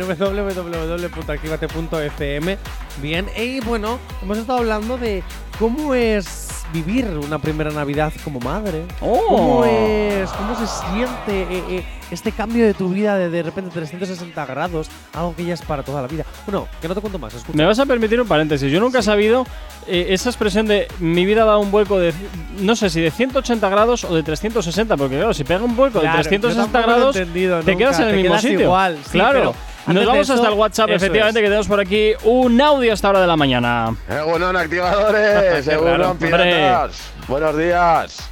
www.activate.fm. 1.27 2.59
Bien, 3.01 3.27
y 3.37 3.61
bueno, 3.61 3.99
hemos 4.23 4.39
estado 4.39 4.59
hablando 4.61 4.99
de 4.99 5.23
cómo 5.59 5.95
es 5.95 6.49
vivir 6.73 7.07
una 7.07 7.39
primera 7.39 7.71
Navidad 7.71 8.13
como 8.25 8.41
madre. 8.41 8.85
Oh. 9.01 9.21
¿Cómo 9.29 9.65
es? 9.65 10.29
¿Cómo 10.31 10.57
se 10.59 10.67
siente 10.67 11.43
eh, 11.55 11.65
eh, 11.69 11.85
este 12.11 12.33
cambio 12.33 12.65
de 12.65 12.73
tu 12.75 12.89
vida 12.89 13.19
de 13.19 13.29
de 13.29 13.43
repente 13.43 13.71
360 13.71 14.47
grados? 14.47 14.89
Algo 15.13 15.35
que 15.37 15.45
ya 15.45 15.53
es 15.55 15.61
para 15.63 15.83
toda 15.83 16.01
la 16.01 16.09
vida. 16.09 16.25
Bueno, 16.47 16.67
que 16.81 16.89
no 16.89 16.95
te 16.95 17.01
cuento 17.03 17.19
más, 17.19 17.35
escucha. 17.35 17.57
Me 17.57 17.67
vas 17.67 17.79
a 17.79 17.85
permitir 17.87 18.19
un 18.21 18.27
paréntesis. 18.29 18.71
Yo 18.73 18.81
nunca 18.81 19.01
he 19.01 19.03
sabido 19.03 19.45
eh, 19.87 20.07
esa 20.15 20.29
expresión 20.31 20.67
de 20.67 20.89
mi 20.99 21.25
vida 21.25 21.45
da 21.45 21.59
un 21.59 21.71
vuelco 21.71 21.99
de, 21.99 22.13
no 22.59 22.77
sé 22.77 22.91
si 22.91 23.01
de 23.01 23.11
180 23.11 23.69
grados 23.69 24.05
o 24.05 24.15
de 24.15 24.23
360, 24.23 24.97
porque 24.97 25.17
claro, 25.17 25.35
si 25.35 25.45
pega 25.45 25.63
un 25.63 25.77
vuelco 25.77 26.01
Claro, 26.01 26.19
de 26.19 26.25
yo 26.25 26.29
360 26.31 26.73
tampoco 26.73 26.87
lo 26.87 26.93
he 26.93 26.97
grados, 26.99 27.17
entendido 27.17 27.61
te 27.61 27.73
nunca, 27.73 27.79
quedas 27.85 27.99
en 28.01 28.05
el 28.07 28.11
te 28.11 28.17
mismo 28.23 28.39
sitio. 28.39 28.61
igual, 28.61 28.99
sí, 29.05 29.11
claro. 29.13 29.55
Nos 29.85 30.07
vamos 30.07 30.21
eso, 30.21 30.35
hasta 30.35 30.49
el 30.49 30.55
WhatsApp, 30.55 30.91
efectivamente, 30.91 31.41
es. 31.41 31.43
que 31.43 31.49
tenemos 31.49 31.67
por 31.67 31.81
aquí 31.81 32.13
un 32.23 32.61
audio 32.61 32.93
a 32.93 32.95
esta 32.95 33.09
hora 33.09 33.21
de 33.21 33.27
la 33.27 33.37
mañana. 33.37 33.95
Egunon 34.09 34.57
activadores, 34.57 35.65
Qué 35.65 35.73
Egunon 35.73 36.17
piratas. 36.19 37.01
Buenos 37.27 37.57
días. 37.59 38.31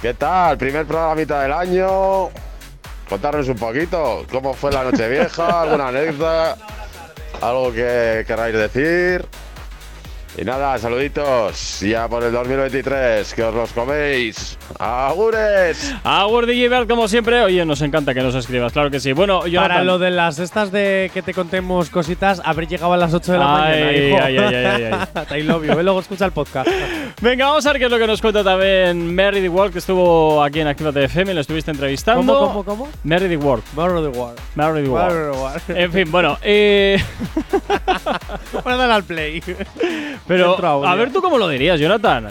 ¿Qué 0.00 0.14
tal? 0.14 0.56
Primer 0.56 0.86
programita 0.86 1.42
del 1.42 1.52
año. 1.52 2.30
Contarnos 3.08 3.46
un 3.48 3.56
poquito 3.56 4.24
cómo 4.30 4.54
fue 4.54 4.72
la 4.72 4.84
noche 4.84 5.06
vieja, 5.08 5.60
alguna 5.62 5.88
anécdota, 5.88 6.56
algo 7.42 7.70
que 7.70 8.24
queráis 8.26 8.54
decir. 8.54 9.26
Y 10.36 10.44
nada, 10.44 10.76
saluditos. 10.78 11.78
Ya 11.80 12.08
por 12.08 12.24
el 12.24 12.32
2023, 12.32 13.32
que 13.34 13.42
os 13.44 13.54
los 13.54 13.70
coméis. 13.72 14.58
¡Agures! 14.80 15.94
Agur 16.02 16.46
DJ 16.46 16.68
Bert, 16.68 16.88
como 16.88 17.06
siempre. 17.06 17.40
Oye, 17.42 17.64
nos 17.64 17.80
encanta 17.82 18.12
que 18.14 18.20
nos 18.20 18.34
escribas, 18.34 18.72
claro 18.72 18.90
que 18.90 18.98
sí. 18.98 19.12
Bueno, 19.12 19.46
yo 19.46 19.60
Para 19.60 19.84
lo 19.84 19.96
de 20.00 20.10
las 20.10 20.40
estas 20.40 20.72
de 20.72 21.08
que 21.14 21.22
te 21.22 21.32
contemos 21.34 21.88
cositas, 21.88 22.42
haber 22.44 22.66
llegado 22.66 22.92
a 22.92 22.96
las 22.96 23.14
8 23.14 23.30
de 23.32 23.38
la 23.38 23.64
Ay, 23.64 23.80
mañana, 23.80 23.92
hijo. 23.92 24.18
ay, 24.24 24.38
ay, 24.38 24.54
ay, 24.54 24.90
ay. 25.30 25.40
I 25.40 25.42
love 25.46 25.64
you. 25.66 25.82
Luego 25.82 26.00
escucha 26.00 26.24
el 26.24 26.32
podcast. 26.32 26.68
Venga, 27.22 27.46
vamos 27.46 27.64
a 27.66 27.70
ver 27.72 27.78
qué 27.78 27.84
es 27.84 27.90
lo 27.92 27.98
que 27.98 28.06
nos 28.08 28.20
cuenta 28.20 28.42
también 28.42 29.14
Mary 29.14 29.40
the 29.40 29.48
World, 29.48 29.72
que 29.72 29.78
estuvo 29.78 30.42
aquí 30.42 30.58
en 30.60 30.66
Actívate 30.66 31.04
FM, 31.04 31.32
lo 31.32 31.42
estuviste 31.42 31.70
entrevistando. 31.70 32.34
¿Cómo, 32.36 32.64
cómo, 32.64 32.64
cómo? 32.64 32.88
Mary 33.04 33.28
the 33.28 33.36
World. 33.36 33.62
Borrow 33.74 34.02
the 34.10 34.18
war. 34.18 34.34
Mary 34.56 34.82
the 34.82 34.88
World. 34.88 35.08
Borrow 35.14 35.32
the 35.32 35.38
war. 35.40 35.60
En 35.68 35.92
fin, 35.92 36.10
bueno, 36.10 36.38
eh, 36.42 37.00
Bueno, 38.64 38.78
dale 38.78 38.92
al 38.94 39.04
play. 39.04 39.40
pero 40.26 40.86
a 40.86 40.94
ver 40.94 41.12
tú 41.12 41.20
cómo 41.20 41.38
lo 41.38 41.48
dirías, 41.48 41.78
Jonathan. 41.80 42.28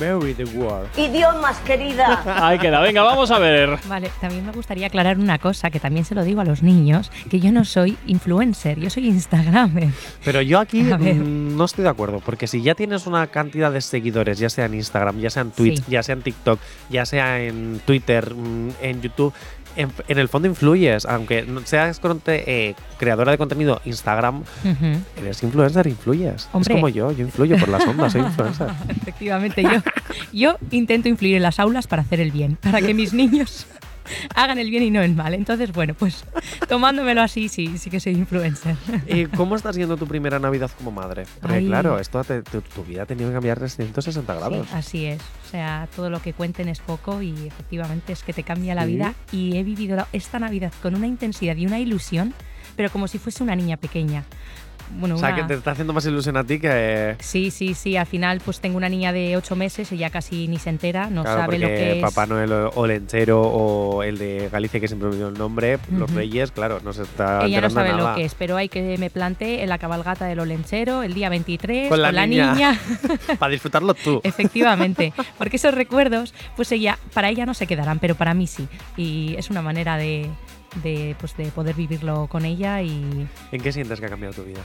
Mary 0.00 0.34
the 0.34 0.44
war. 0.58 0.86
Idiomas, 0.96 1.58
querida. 1.58 2.20
Ahí 2.48 2.58
queda, 2.58 2.80
venga, 2.80 3.02
vamos 3.02 3.30
a 3.30 3.38
ver. 3.38 3.78
Vale, 3.86 4.10
también 4.20 4.44
me 4.44 4.50
gustaría 4.50 4.88
aclarar 4.88 5.18
una 5.18 5.38
cosa, 5.38 5.70
que 5.70 5.78
también 5.78 6.04
se 6.04 6.16
lo 6.16 6.24
digo 6.24 6.40
a 6.40 6.44
los 6.44 6.62
niños, 6.64 7.12
que 7.30 7.38
yo 7.38 7.52
no 7.52 7.64
soy 7.64 7.96
influencer, 8.06 8.80
yo 8.80 8.90
soy 8.90 9.06
instagramer. 9.06 9.90
Pero 10.24 10.40
yo 10.42 10.58
aquí 10.58 10.82
mm, 10.82 11.56
no 11.56 11.64
estoy 11.64 11.84
de 11.84 11.90
acuerdo, 11.90 12.20
porque 12.24 12.48
si 12.48 12.60
ya 12.62 12.74
tienes 12.74 13.06
una 13.06 13.26
cantidad 13.28 13.70
de 13.70 13.80
seguidores, 13.80 14.38
ya 14.38 14.50
sea 14.50 14.64
en 14.64 14.74
Instagram, 14.74 15.20
ya 15.20 15.30
sea 15.30 15.42
en 15.42 15.52
Twitch, 15.52 15.76
Sí. 15.76 15.84
ya 15.88 16.02
sea 16.02 16.14
en 16.14 16.22
TikTok, 16.22 16.58
ya 16.90 17.06
sea 17.06 17.40
en 17.42 17.80
Twitter, 17.84 18.34
mm, 18.34 18.70
en 18.82 19.00
YouTube, 19.00 19.32
en, 19.76 19.90
en 20.08 20.18
el 20.18 20.28
fondo 20.28 20.48
influyes, 20.48 21.04
aunque 21.06 21.42
no 21.42 21.60
seas 21.64 22.00
eh, 22.26 22.74
creadora 22.98 23.32
de 23.32 23.38
contenido 23.38 23.80
Instagram, 23.84 24.42
eres 25.16 25.42
influencer, 25.42 25.86
influyes. 25.86 26.48
Hombre. 26.52 26.74
Es 26.74 26.76
como 26.76 26.88
yo, 26.88 27.12
yo 27.12 27.24
influyo 27.24 27.56
por 27.58 27.68
las 27.68 27.86
ondas, 27.86 28.12
soy 28.12 28.20
influencer. 28.26 28.68
Efectivamente, 28.88 29.62
yo, 29.62 29.82
yo 30.32 30.56
intento 30.70 31.08
influir 31.08 31.36
en 31.36 31.42
las 31.42 31.58
aulas 31.58 31.86
para 31.86 32.02
hacer 32.02 32.20
el 32.20 32.30
bien, 32.30 32.56
para 32.56 32.80
que 32.80 32.94
mis 32.94 33.12
niños 33.12 33.66
hagan 34.34 34.58
el 34.58 34.70
bien 34.70 34.82
y 34.82 34.90
no 34.90 35.02
el 35.02 35.14
mal. 35.14 35.34
Entonces, 35.34 35.72
bueno, 35.72 35.94
pues 35.94 36.24
tomándomelo 36.68 37.22
así, 37.22 37.48
sí, 37.48 37.78
sí 37.78 37.90
que 37.90 38.00
soy 38.00 38.12
influencer. 38.14 38.76
¿Y 39.06 39.26
cómo 39.26 39.56
está 39.56 39.72
siendo 39.72 39.96
tu 39.96 40.06
primera 40.06 40.38
Navidad 40.38 40.70
como 40.76 40.90
madre? 40.90 41.24
Porque 41.40 41.56
Ay. 41.56 41.66
claro, 41.66 41.98
esto 41.98 42.22
te- 42.24 42.42
tu, 42.42 42.60
tu 42.62 42.84
vida 42.84 43.02
ha 43.02 43.06
tenido 43.06 43.28
que 43.30 43.34
cambiar 43.34 43.58
360 43.58 44.34
grados. 44.34 44.66
Sí, 44.68 44.74
así 44.74 45.04
es. 45.06 45.20
O 45.46 45.50
sea, 45.50 45.88
todo 45.94 46.10
lo 46.10 46.20
que 46.20 46.32
cuenten 46.32 46.68
es 46.68 46.80
poco 46.80 47.22
y 47.22 47.32
efectivamente 47.46 48.12
es 48.12 48.22
que 48.22 48.32
te 48.32 48.42
cambia 48.42 48.74
la 48.74 48.84
Sí. 48.84 48.92
vida. 48.92 49.14
Y 49.32 49.56
he 49.56 49.62
vivido 49.62 50.06
esta 50.12 50.38
Navidad 50.38 50.72
con 50.82 50.94
una 50.94 51.06
intensidad 51.06 51.56
y 51.56 51.66
una 51.66 51.78
ilusión, 51.78 52.34
pero 52.76 52.90
como 52.90 53.06
si 53.08 53.18
fuese 53.18 53.42
una 53.42 53.54
niña 53.56 53.76
pequeña. 53.76 54.24
Bueno, 54.98 55.16
o 55.16 55.18
sea, 55.18 55.28
una- 55.30 55.36
que 55.36 55.42
te 55.44 55.54
está 55.54 55.72
haciendo 55.72 55.92
más 55.92 56.04
ilusión 56.06 56.36
a 56.36 56.44
ti 56.44 56.58
que... 56.60 57.16
Sí, 57.20 57.50
sí, 57.50 57.74
sí. 57.74 57.96
Al 57.96 58.06
final, 58.06 58.40
pues 58.44 58.60
tengo 58.60 58.76
una 58.76 58.88
niña 58.88 59.12
de 59.12 59.36
ocho 59.36 59.56
meses, 59.56 59.90
ella 59.92 60.10
casi 60.10 60.48
ni 60.48 60.58
se 60.58 60.70
entera, 60.70 61.10
no 61.10 61.22
Claro, 61.22 61.40
sabe 61.40 61.58
lo 61.58 61.66
que 61.68 61.92
es. 61.98 62.02
Papá 62.02 62.26
Noel 62.26 62.52
o 62.52 62.86
Lenchero 62.86 63.40
o 63.42 64.02
el 64.02 64.18
de 64.18 64.48
Galicia, 64.50 64.80
que 64.80 64.88
siempre 64.88 65.08
me 65.08 65.14
olvido 65.14 65.28
el 65.28 65.38
nombre, 65.38 65.78
los. 65.90 66.10
Reyes, 66.14 66.52
claro, 66.52 66.80
no 66.84 66.92
se 66.92 67.02
está 67.02 67.44
Ella 67.44 67.60
no 67.60 67.70
sabe 67.70 67.88
nada. 67.90 68.10
lo 68.10 68.16
que 68.16 68.24
es, 68.24 68.34
pero 68.34 68.56
hay 68.56 68.68
que 68.68 68.96
me 68.98 69.10
plantee 69.10 69.62
en 69.62 69.68
la 69.68 69.78
cabalgata 69.78 70.26
del 70.26 70.38
Olenchero 70.38 71.02
el 71.02 71.12
día 71.14 71.28
23 71.28 71.88
Con 71.88 72.00
la 72.00 72.12
niña. 72.26 72.52
niña. 72.54 72.78
Para 73.38 73.50
disfrutarlo 73.50 73.94
tú. 73.94 74.20
Efectivamente, 74.24 75.12
porque 75.38 75.56
esos 75.56 75.74
recuerdos, 75.74 76.34
pues 76.56 76.70
ella, 76.72 76.98
para 77.12 77.30
ella 77.30 77.46
no 77.46 77.54
se 77.54 77.66
quedarán, 77.66 77.98
pero 77.98 78.14
para 78.14 78.34
mí 78.34 78.46
sí. 78.46 78.68
Y 78.96 79.34
es 79.38 79.50
una 79.50 79.62
manera 79.62 79.96
de, 79.96 80.28
de, 80.82 81.16
pues 81.18 81.36
de 81.36 81.46
poder 81.46 81.74
vivirlo 81.74 82.26
con 82.28 82.44
ella 82.44 82.82
y 82.82 83.26
¿En 83.52 83.60
qué 83.60 83.72
sientes 83.72 84.00
que 84.00 84.06
ha 84.06 84.10
cambiado 84.10 84.34
tu 84.34 84.44
vida? 84.44 84.60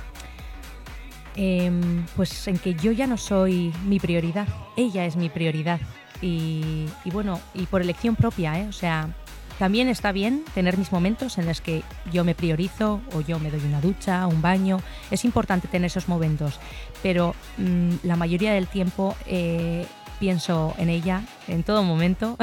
em, 1.35 2.05
pues 2.15 2.47
en 2.47 2.57
que 2.57 2.73
yo 2.75 2.91
ya 2.91 3.07
no 3.07 3.17
soy 3.17 3.73
mi 3.85 3.99
prioridad, 3.99 4.47
ella 4.75 5.05
es 5.05 5.15
mi 5.15 5.29
prioridad. 5.29 5.79
Y, 6.21 6.85
y 7.05 7.11
bueno, 7.11 7.39
y 7.53 7.65
por 7.67 7.81
elección 7.81 8.15
propia, 8.15 8.59
¿eh? 8.59 8.67
O 8.67 8.73
sea, 8.73 9.09
también 9.57 9.87
está 9.87 10.11
bien 10.11 10.43
tener 10.53 10.77
mis 10.77 10.91
momentos 10.91 11.37
en 11.37 11.45
los 11.45 11.61
que 11.61 11.83
yo 12.11 12.23
me 12.25 12.35
priorizo 12.35 12.99
o 13.13 13.21
yo 13.21 13.39
me 13.39 13.51
doy 13.51 13.61
una 13.65 13.79
ducha, 13.79 14.27
un 14.27 14.41
baño. 14.41 14.81
Es 15.11 15.23
importante 15.23 15.67
tener 15.69 15.87
esos 15.87 16.09
momentos, 16.09 16.59
pero 17.03 17.35
mm, 17.57 17.95
la 18.03 18.15
mayoría 18.17 18.53
del 18.53 18.67
tiempo 18.67 19.15
eh, 19.25 19.85
pienso 20.19 20.73
en 20.77 20.89
ella 20.89 21.21
en 21.47 21.63
todo 21.63 21.83
momento. 21.83 22.37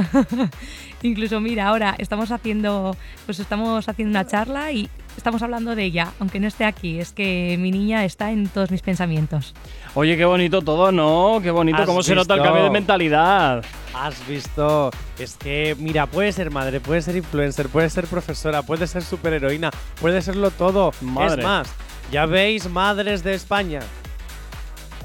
Incluso 1.02 1.40
mira, 1.40 1.68
ahora 1.68 1.94
estamos 1.98 2.30
haciendo, 2.30 2.96
pues 3.26 3.38
estamos 3.38 3.88
haciendo 3.88 4.10
una 4.10 4.26
charla 4.26 4.72
y 4.72 4.88
estamos 5.16 5.42
hablando 5.42 5.74
de 5.76 5.84
ella, 5.84 6.12
aunque 6.18 6.40
no 6.40 6.48
esté 6.48 6.64
aquí. 6.64 6.98
Es 6.98 7.12
que 7.12 7.56
mi 7.60 7.70
niña 7.70 8.04
está 8.04 8.32
en 8.32 8.48
todos 8.48 8.70
mis 8.70 8.82
pensamientos. 8.82 9.54
Oye, 9.94 10.16
qué 10.16 10.24
bonito 10.24 10.62
todo, 10.62 10.90
¿no? 10.92 11.40
Qué 11.42 11.50
bonito, 11.50 11.78
¿Has 11.78 11.86
cómo 11.86 12.02
se 12.02 12.14
nota 12.14 12.34
el 12.34 12.40
visto? 12.40 12.48
cambio 12.48 12.64
de 12.64 12.70
mentalidad. 12.70 13.64
Has 13.94 14.26
visto, 14.26 14.90
es 15.18 15.36
que, 15.36 15.76
mira, 15.78 16.06
puede 16.06 16.32
ser 16.32 16.50
madre, 16.50 16.80
puede 16.80 17.02
ser 17.02 17.16
influencer, 17.16 17.68
puede 17.68 17.88
ser 17.88 18.06
profesora, 18.06 18.62
puede 18.62 18.86
ser 18.86 19.02
superheroína, 19.02 19.70
puede 20.00 20.20
serlo 20.22 20.50
todo. 20.50 20.92
Madre. 21.00 21.42
Es 21.42 21.46
más, 21.46 21.68
ya 22.10 22.26
veis, 22.26 22.68
madres 22.68 23.22
de 23.22 23.34
España. 23.34 23.80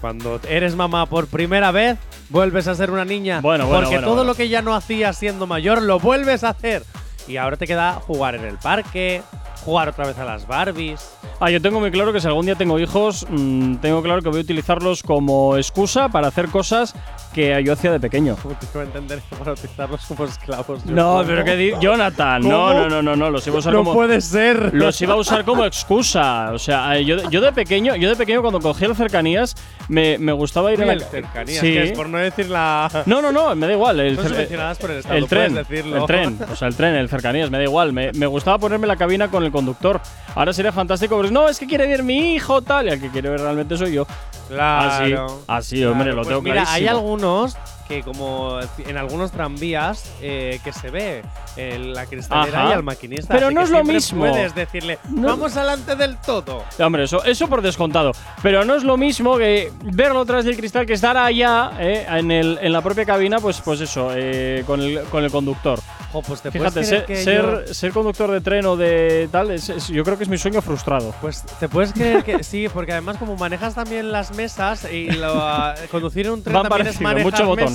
Cuando 0.01 0.39
eres 0.49 0.75
mamá 0.75 1.05
por 1.05 1.27
primera 1.27 1.71
vez, 1.71 1.97
vuelves 2.29 2.67
a 2.67 2.73
ser 2.75 2.89
una 2.89 3.05
niña. 3.05 3.39
Bueno, 3.41 3.65
bueno, 3.67 3.81
Porque 3.81 3.95
bueno, 3.97 4.07
todo 4.07 4.15
bueno. 4.17 4.31
lo 4.31 4.35
que 4.35 4.49
ya 4.49 4.61
no 4.63 4.75
hacías 4.75 5.15
siendo 5.17 5.45
mayor, 5.45 5.81
lo 5.83 5.99
vuelves 5.99 6.43
a 6.43 6.49
hacer. 6.49 6.83
Y 7.27 7.37
ahora 7.37 7.55
te 7.55 7.67
queda 7.67 7.93
jugar 7.93 8.33
en 8.33 8.43
el 8.43 8.57
parque, 8.57 9.21
jugar 9.63 9.89
otra 9.89 10.05
vez 10.07 10.17
a 10.19 10.25
las 10.25 10.47
Barbies, 10.47 11.17
Ah, 11.43 11.49
yo 11.49 11.59
tengo 11.59 11.79
muy 11.79 11.89
claro 11.89 12.13
que 12.13 12.21
si 12.21 12.27
algún 12.27 12.45
día 12.45 12.53
tengo 12.53 12.77
hijos, 12.79 13.25
mm, 13.27 13.77
tengo 13.77 14.03
claro 14.03 14.21
que 14.21 14.29
voy 14.29 14.37
a 14.39 14.41
utilizarlos 14.43 15.01
como 15.01 15.57
excusa 15.57 16.07
para 16.09 16.27
hacer 16.27 16.49
cosas 16.49 16.93
que 17.33 17.63
yo 17.63 17.73
hacía 17.73 17.91
de 17.91 17.99
pequeño. 17.99 18.35
¿Cómo 18.43 18.53
te 18.53 18.67
iba 18.71 18.81
a 18.81 18.85
entender 18.85 19.21
para 19.39 19.53
utilizarlos 19.53 20.05
como 20.05 20.25
esclavos? 20.25 20.83
Yo, 20.85 20.91
No, 20.93 21.23
pero 21.25 21.43
que 21.43 21.55
di- 21.55 21.71
Jonathan, 21.81 22.43
no, 22.43 22.49
¿Cómo? 22.49 22.73
no, 22.73 22.89
no, 22.89 23.01
no, 23.01 23.15
no, 23.15 23.29
los 23.31 23.47
iba 23.47 23.55
a 23.55 23.59
usar 23.59 23.73
No 23.73 23.79
como 23.79 23.93
puede 23.95 24.21
ser. 24.21 24.71
los 24.75 25.01
iba 25.01 25.13
a 25.13 25.17
usar 25.17 25.43
como 25.43 25.65
excusa. 25.65 26.51
O 26.53 26.59
sea, 26.59 26.95
eh, 26.97 27.05
yo, 27.05 27.27
yo 27.31 27.41
de 27.41 27.51
pequeño, 27.51 27.95
yo 27.95 28.09
de 28.09 28.15
pequeño 28.15 28.41
cuando 28.41 28.59
cogía 28.59 28.87
el 28.87 28.95
cercanías 28.95 29.55
me, 29.87 30.19
me 30.19 30.33
gustaba 30.33 30.71
ir 30.71 30.83
a 30.83 30.85
la 30.85 30.93
el 30.93 31.01
cercanías, 31.01 31.59
Sí. 31.59 31.73
que 31.73 31.83
es 31.85 31.91
por 31.93 32.07
no 32.07 32.19
decir 32.19 32.49
la. 32.51 32.87
No, 33.07 33.19
no, 33.19 33.31
no, 33.31 33.55
me 33.55 33.65
da 33.65 33.73
igual. 33.73 33.99
El, 33.99 34.15
No 34.15 34.21
por 34.21 34.91
el 34.91 34.97
Estado, 34.99 35.17
el 35.17 35.27
tren, 35.27 35.55
decirlo. 35.55 35.97
el 35.97 36.05
tren, 36.05 36.39
o 36.51 36.55
sea, 36.55 36.67
el 36.67 36.75
tren, 36.75 36.93
el 36.95 37.09
cercanías, 37.09 37.49
me 37.49 37.57
da 37.57 37.63
igual. 37.63 37.93
Me, 37.93 38.11
me 38.13 38.27
gustaba 38.27 38.59
ponerme 38.59 38.85
la 38.85 38.95
cabina 38.95 39.29
con 39.29 39.43
el 39.43 39.50
conductor. 39.51 39.99
Ahora 40.35 40.53
sería 40.53 40.71
fantástico, 40.71 41.17
pero 41.19 41.31
no, 41.31 41.49
es 41.49 41.59
que 41.59 41.67
quiere 41.67 41.87
ver 41.87 42.03
mi 42.03 42.33
hijo, 42.35 42.61
tal, 42.61 42.87
y 42.87 42.91
el 42.91 43.01
que 43.01 43.09
quiere 43.09 43.29
ver 43.29 43.41
realmente 43.41 43.77
soy 43.77 43.93
yo. 43.93 44.05
Claro. 44.47 45.25
Así, 45.47 45.75
así, 45.77 45.85
hombre, 45.85 46.09
lo 46.11 46.17
Pues 46.17 46.27
tengo 46.29 46.41
Mira, 46.41 46.61
hay 46.61 46.65
clarísimo. 46.83 46.97
algunos 46.97 47.57
que, 47.91 48.03
como 48.03 48.57
en 48.87 48.97
algunos 48.97 49.31
tranvías, 49.31 50.09
eh, 50.21 50.59
que 50.63 50.71
se 50.71 50.89
ve 50.89 51.23
en 51.57 51.93
la 51.93 52.05
cristalera 52.05 52.61
Ajá. 52.61 52.69
y 52.69 52.73
al 52.73 52.83
maquinista. 52.83 53.33
Pero 53.33 53.51
no 53.51 53.61
es 53.61 53.69
lo 53.69 53.83
mismo. 53.83 54.21
Puedes 54.27 54.55
decirle, 54.55 54.97
No- 55.09 55.27
vamos 55.27 55.57
adelante 55.57 55.95
del 55.97 56.17
todo. 56.17 56.63
Hombre, 56.79 57.03
eso, 57.03 57.23
eso 57.25 57.47
por 57.49 57.61
descontado. 57.61 58.13
Pero 58.41 58.63
no 58.63 58.75
es 58.75 58.83
lo 58.83 58.95
mismo 58.95 59.37
que 59.37 59.71
verlo 59.83 60.25
tras 60.25 60.45
del 60.45 60.55
cristal 60.55 60.85
que 60.85 60.93
estar 60.93 61.17
allá, 61.17 61.71
eh, 61.79 62.05
en, 62.09 62.31
el, 62.31 62.57
en 62.61 62.71
la 62.71 62.81
propia 62.81 63.05
cabina, 63.05 63.39
pues, 63.39 63.59
pues 63.61 63.81
eso, 63.81 64.11
eh, 64.15 64.63
con, 64.65 64.79
el, 64.81 65.01
con 65.11 65.23
el 65.23 65.31
conductor. 65.31 65.79
Jo, 66.13 66.21
pues 66.21 66.41
te 66.41 66.51
Fíjate, 66.51 66.83
ser, 66.83 67.05
ser, 67.15 67.65
yo- 67.67 67.73
ser 67.73 67.91
conductor 67.93 68.29
de 68.31 68.41
tren 68.41 68.65
o 68.65 68.75
de 68.75 69.29
tal, 69.31 69.51
es- 69.51 69.69
es- 69.69 69.87
yo 69.87 70.03
creo 70.03 70.17
que 70.17 70.23
es 70.23 70.29
mi 70.29 70.37
sueño 70.37 70.61
frustrado. 70.61 71.13
Pues 71.21 71.43
te 71.59 71.69
puedes 71.69 71.93
creer 71.93 72.23
que 72.23 72.43
sí, 72.43 72.67
porque 72.67 72.91
además 72.91 73.17
como 73.17 73.35
manejas 73.37 73.75
también 73.75 74.11
las 74.11 74.35
mesas 74.35 74.85
y 74.91 75.09
lo, 75.11 75.33
conducir 75.91 76.25
en 76.25 76.33
un 76.33 76.43
tren 76.43 76.53
Van 76.53 76.63
también 76.67 76.87
es 76.87 76.99
manejar 76.99 77.31
mucho 77.31 77.45
botón. 77.45 77.65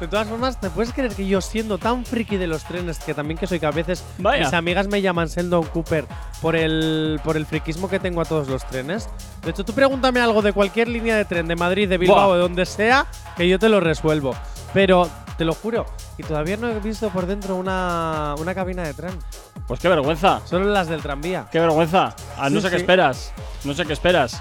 De 0.00 0.08
todas 0.08 0.28
formas, 0.28 0.60
te 0.60 0.70
puedes 0.70 0.92
creer 0.92 1.14
que 1.14 1.26
yo 1.26 1.40
siendo 1.40 1.78
tan 1.78 2.04
friki 2.04 2.36
de 2.36 2.46
los 2.46 2.64
trenes, 2.64 2.98
que 2.98 3.14
también 3.14 3.36
que 3.38 3.46
soy 3.46 3.58
que 3.60 3.66
a 3.66 3.70
veces 3.70 4.04
Vaya. 4.18 4.44
mis 4.44 4.52
amigas 4.54 4.86
me 4.88 5.02
llaman 5.02 5.26
Sheldon 5.28 5.64
Cooper 5.66 6.06
por 6.40 6.54
el, 6.56 7.20
por 7.24 7.36
el 7.36 7.44
friquismo 7.46 7.88
que 7.88 7.98
tengo 7.98 8.20
a 8.20 8.24
todos 8.24 8.48
los 8.48 8.64
trenes. 8.66 9.08
De 9.42 9.50
hecho, 9.50 9.64
tú 9.64 9.72
pregúntame 9.72 10.20
algo 10.20 10.40
de 10.42 10.52
cualquier 10.52 10.88
línea 10.88 11.16
de 11.16 11.24
tren, 11.24 11.46
de 11.48 11.56
Madrid, 11.56 11.88
de 11.88 11.98
Bilbao, 11.98 12.26
Buah. 12.28 12.36
de 12.36 12.42
donde 12.42 12.66
sea, 12.66 13.06
que 13.36 13.48
yo 13.48 13.58
te 13.58 13.68
lo 13.68 13.80
resuelvo. 13.80 14.34
Pero 14.72 15.08
te 15.36 15.44
lo 15.44 15.52
juro, 15.54 15.84
y 16.16 16.22
todavía 16.22 16.56
no 16.56 16.68
he 16.68 16.78
visto 16.80 17.08
por 17.10 17.26
dentro 17.26 17.56
una, 17.56 18.34
una 18.38 18.54
cabina 18.54 18.82
de 18.84 18.94
tren. 18.94 19.18
Pues 19.66 19.80
qué 19.80 19.88
vergüenza, 19.88 20.40
Solo 20.44 20.66
las 20.66 20.88
del 20.88 21.00
tranvía. 21.02 21.46
qué 21.50 21.58
vergüenza. 21.60 22.14
Ah, 22.38 22.50
no 22.50 22.60
Sí, 22.60 22.66
sé 22.66 22.70
qué 22.70 22.76
sí. 22.76 22.82
esperas, 22.82 23.32
no 23.64 23.74
sé 23.74 23.84
qué 23.84 23.92
esperas. 23.94 24.40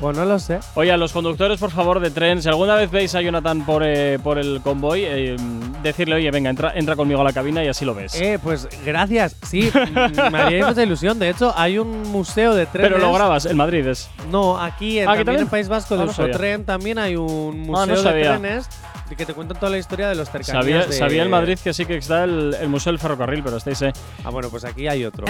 Pues 0.00 0.16
no 0.16 0.24
lo 0.24 0.38
sé. 0.38 0.58
Oye, 0.74 0.90
a 0.92 0.96
los 0.96 1.12
conductores, 1.12 1.58
por 1.60 1.70
favor, 1.70 2.00
de 2.00 2.10
tren, 2.10 2.42
si 2.42 2.48
alguna 2.48 2.74
vez 2.74 2.90
veis 2.90 3.14
a 3.14 3.20
Jonathan 3.22 3.64
por, 3.64 3.82
eh, 3.84 4.18
por 4.22 4.38
el 4.38 4.60
convoy, 4.62 5.02
eh, 5.04 5.36
decirle, 5.82 6.16
oye, 6.16 6.30
venga, 6.30 6.50
entra, 6.50 6.72
entra 6.74 6.96
conmigo 6.96 7.20
a 7.20 7.24
la 7.24 7.32
cabina 7.32 7.62
y 7.64 7.68
así 7.68 7.84
lo 7.84 7.94
ves. 7.94 8.14
Eh, 8.16 8.38
pues 8.42 8.68
gracias. 8.84 9.36
Sí, 9.46 9.70
me 10.32 10.38
haría 10.38 10.66
mucha 10.66 10.82
ilusión. 10.82 11.18
De 11.18 11.30
hecho, 11.30 11.54
hay 11.56 11.78
un 11.78 12.02
museo 12.10 12.54
de 12.54 12.66
trenes. 12.66 12.90
Pero 12.92 13.00
lo 13.06 13.12
grabas, 13.14 13.46
en 13.46 13.56
Madrid 13.56 13.86
es. 13.86 14.10
No, 14.30 14.60
aquí, 14.60 14.98
en, 14.98 15.08
Ah, 15.08 15.12
¿aquí 15.12 15.18
también 15.20 15.24
también? 15.26 15.42
en 15.42 15.48
País 15.48 15.68
Vasco, 15.68 15.94
Ah, 15.94 15.98
de 15.98 16.06
no 16.06 16.12
sabía. 16.12 16.30
Usotren, 16.32 16.64
también 16.64 16.98
hay 16.98 17.16
un 17.16 17.62
Ah, 17.62 17.66
museo 17.86 17.86
no 17.96 18.02
de 18.02 18.22
trenes 18.22 18.68
de 19.08 19.16
que 19.16 19.26
te 19.26 19.34
cuentan 19.34 19.58
toda 19.60 19.70
la 19.70 19.78
historia 19.78 20.08
de 20.08 20.14
los 20.16 20.28
cercanías. 20.28 20.64
Sabía, 20.64 20.86
de- 20.86 20.92
sabía 20.92 21.22
en 21.22 21.30
Madrid 21.30 21.58
que 21.62 21.72
sí 21.72 21.86
que 21.86 21.96
está 21.98 22.24
el, 22.24 22.56
el 22.60 22.68
Museo 22.68 22.90
del 22.92 22.98
Ferrocarril, 22.98 23.42
pero 23.44 23.58
estáis, 23.58 23.80
eh. 23.82 23.92
Ah, 24.24 24.30
bueno, 24.30 24.48
pues 24.50 24.64
aquí 24.64 24.88
hay 24.88 25.04
otro. 25.04 25.26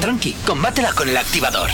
Tranqui, 0.00 0.32
combátela 0.46 0.92
con 0.92 1.08
el 1.08 1.16
activador. 1.16 1.68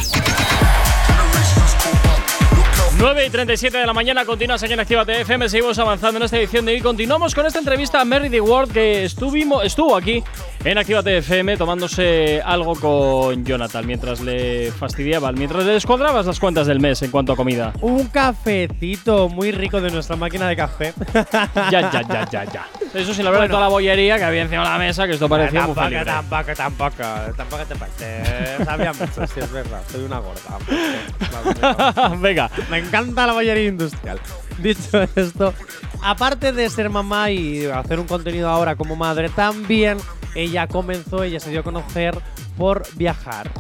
9 3.03 3.27
y 3.27 3.31
37 3.31 3.79
de 3.79 3.85
la 3.85 3.93
mañana, 3.93 4.25
continuas 4.25 4.63
aquí 4.63 4.75
en 4.75 4.79
Activa 4.79 5.03
FM, 5.03 5.49
seguimos 5.49 5.77
avanzando 5.77 6.19
en 6.19 6.23
esta 6.23 6.39
edición 6.39 6.65
de 6.65 6.75
hoy. 6.75 6.81
Continuamos 6.81 7.35
con 7.35 7.45
esta 7.45 7.59
entrevista 7.59 8.01
a 8.01 8.05
Mary 8.05 8.31
The 8.31 8.41
World 8.41 8.73
que 8.73 9.03
estuvimos, 9.03 9.65
estuvo 9.65 9.97
aquí 9.97 10.23
en 10.65 10.79
Activa 10.79 11.01
FM 11.01 11.57
tomándose 11.57 12.41
algo 12.45 12.77
con 12.77 13.45
Jonathan 13.45 13.85
mientras 13.89 14.21
le 14.21 14.71
fastidiaban, 14.71 15.35
mientras 15.35 15.65
le 15.65 15.73
descuadrabas 15.73 16.27
las 16.27 16.39
cuentas 16.39 16.69
del 16.69 16.79
mes 16.79 17.03
en 17.03 17.11
cuanto 17.11 17.33
a 17.33 17.37
comida. 17.37 17.73
Un 17.81 18.07
cafecito 18.07 19.29
muy 19.29 19.51
rico 19.51 19.81
de 19.81 19.91
nuestra 19.91 20.15
máquina 20.15 20.47
de 20.47 20.55
café. 20.55 20.95
Ya, 21.73 21.91
ya, 21.91 22.03
ya, 22.03 22.29
ya, 22.31 22.45
ya. 22.45 22.69
Eso 22.95 23.13
sin 23.15 23.27
hablar 23.27 23.43
de 23.43 23.49
toda 23.49 23.63
la 23.63 23.69
bollería 23.69 24.17
que 24.17 24.25
había 24.25 24.43
encima 24.43 24.63
de 24.63 24.69
la 24.69 24.79
mesa, 24.79 25.09
que 25.09 25.15
esto 25.15 25.29
parecía 25.29 25.63
muy 25.67 25.75
tampoco, 25.75 25.89
libre. 25.89 26.05
tampoco, 26.05 26.55
tampoco, 26.55 27.03
tampoco 27.37 27.65
te 27.65 27.75
pases. 27.75 28.65
Sabía 28.65 28.93
mucho, 28.93 29.27
sí, 29.27 29.41
es 29.41 29.51
verdad. 29.51 29.83
Soy 29.91 30.05
una 30.05 30.21
gorda. 30.21 30.59
Venga, 32.21 32.49
Me 32.71 32.92
encanta 32.99 33.27
la 33.27 33.33
bollería 33.33 33.69
industrial. 33.69 34.19
Dicho 34.59 35.03
esto, 35.17 35.55
aparte 36.03 36.53
de 36.53 36.69
ser 36.69 36.91
mamá 36.91 37.31
y 37.31 37.65
hacer 37.67 37.99
un 37.99 38.07
contenido 38.07 38.49
ahora 38.49 38.77
como 38.77 38.97
madre, 38.97 39.29
también 39.31 39.99
ella 40.35 40.67
comenzó, 40.67 41.23
ella 41.25 41.41
se 41.41 41.51
dio 41.51 41.61
a 41.61 41.63
conocer 41.63 42.17
por 42.59 42.83
viajar. 42.95 43.51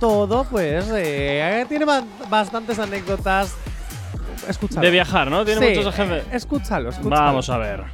Todo, 0.00 0.44
pues, 0.44 0.86
eh, 0.94 1.64
tiene 1.68 1.84
ba- 1.84 2.04
bastantes 2.28 2.78
anécdotas. 2.78 3.54
Escúchalo. 4.48 4.82
de 4.84 4.90
viajar, 4.90 5.30
¿no? 5.30 5.44
Tiene 5.44 5.60
Sí, 5.68 5.78
muchos 5.78 5.94
ejemplos. 5.94 6.20
eh, 6.24 6.26
Escúchalo, 6.32 6.90
escúchalo. 6.90 7.16
Vamos 7.22 7.48
a 7.48 7.56
ver. 7.58 7.84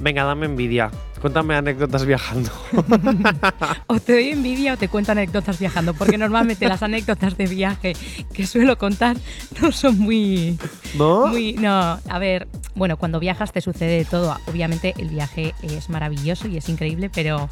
Venga, 0.00 0.24
dame 0.24 0.46
envidia. 0.46 0.90
Cuéntame 1.22 1.54
anécdotas 1.54 2.04
viajando. 2.04 2.50
O 3.86 4.00
te 4.00 4.12
doy 4.12 4.30
envidia 4.30 4.74
o 4.74 4.76
te 4.76 4.88
cuento 4.88 5.12
anécdotas 5.12 5.58
viajando, 5.58 5.94
porque 5.94 6.18
normalmente 6.18 6.66
las 6.68 6.82
anécdotas 6.82 7.36
de 7.36 7.46
viaje 7.46 7.92
que 8.32 8.46
suelo 8.46 8.76
contar 8.76 9.16
no 9.60 9.70
son 9.70 9.98
muy, 9.98 10.58
¿No? 10.96 11.28
muy. 11.28 11.52
No, 11.52 11.70
a 12.08 12.18
ver, 12.18 12.48
bueno, 12.74 12.96
cuando 12.96 13.20
viajas 13.20 13.52
te 13.52 13.60
sucede 13.60 13.98
de 13.98 14.04
todo. 14.04 14.36
Obviamente 14.48 14.94
el 14.98 15.10
viaje 15.10 15.54
es 15.62 15.88
maravilloso 15.88 16.48
y 16.48 16.56
es 16.56 16.68
increíble, 16.68 17.08
pero. 17.08 17.48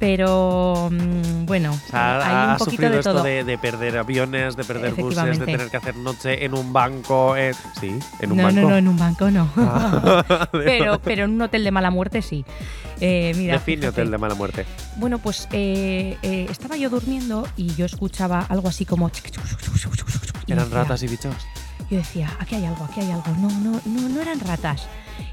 Pero 0.00 0.88
mm, 0.90 1.44
bueno, 1.44 1.72
O 1.72 1.90
sea, 1.90 2.16
hay 2.26 2.44
un 2.46 2.50
has 2.52 2.58
poquito 2.58 2.70
sufrido 2.70 2.92
de 2.92 2.98
esto 3.00 3.12
todo. 3.12 3.22
de, 3.22 3.44
de 3.44 3.58
perder 3.58 3.98
aviones, 3.98 4.56
de 4.56 4.64
perder 4.64 4.94
buses, 4.94 5.38
de 5.38 5.44
tener 5.44 5.68
que 5.70 5.76
hacer 5.76 5.94
noche 5.96 6.42
en 6.44 6.54
un 6.54 6.72
banco. 6.72 7.36
eh, 7.36 7.52
sí, 7.78 7.98
en 8.18 8.32
un 8.32 8.38
no, 8.38 8.44
banco. 8.44 8.60
no, 8.62 8.70
no, 8.70 8.76
en 8.78 8.88
un 8.88 8.96
banco 8.96 9.30
no. 9.30 9.48
Ah. 9.56 10.48
pero, 10.52 10.98
pero 11.00 11.24
en 11.26 11.32
un 11.32 11.42
hotel 11.42 11.62
de 11.64 11.70
mala 11.70 11.90
muerte 11.90 12.22
sí. 12.22 12.44
Eh, 12.98 13.32
mira, 13.36 13.54
Define 13.54 13.88
hotel 13.88 14.10
de 14.10 14.16
mala 14.18 14.34
muerte. 14.34 14.64
Bueno, 14.96 15.18
pues 15.18 15.46
eh, 15.52 16.16
eh, 16.22 16.46
estaba 16.50 16.76
yo 16.78 16.88
durmiendo 16.90 17.46
y 17.56 17.74
yo 17.74 17.84
escuchaba 17.84 18.40
algo 18.48 18.68
así 18.68 18.86
como. 18.86 19.10
Eran 20.46 20.64
decía- 20.64 20.78
ratas 20.82 21.02
y 21.02 21.08
bichos. 21.08 21.34
Yo 21.90 21.98
decía, 21.98 22.30
aquí 22.38 22.54
hay 22.54 22.64
algo, 22.66 22.84
aquí 22.84 23.00
hay 23.00 23.10
algo. 23.10 23.24
No, 23.38 23.48
no, 23.50 23.80
no, 23.84 24.08
no 24.08 24.20
eran 24.20 24.38
ratas. 24.40 24.86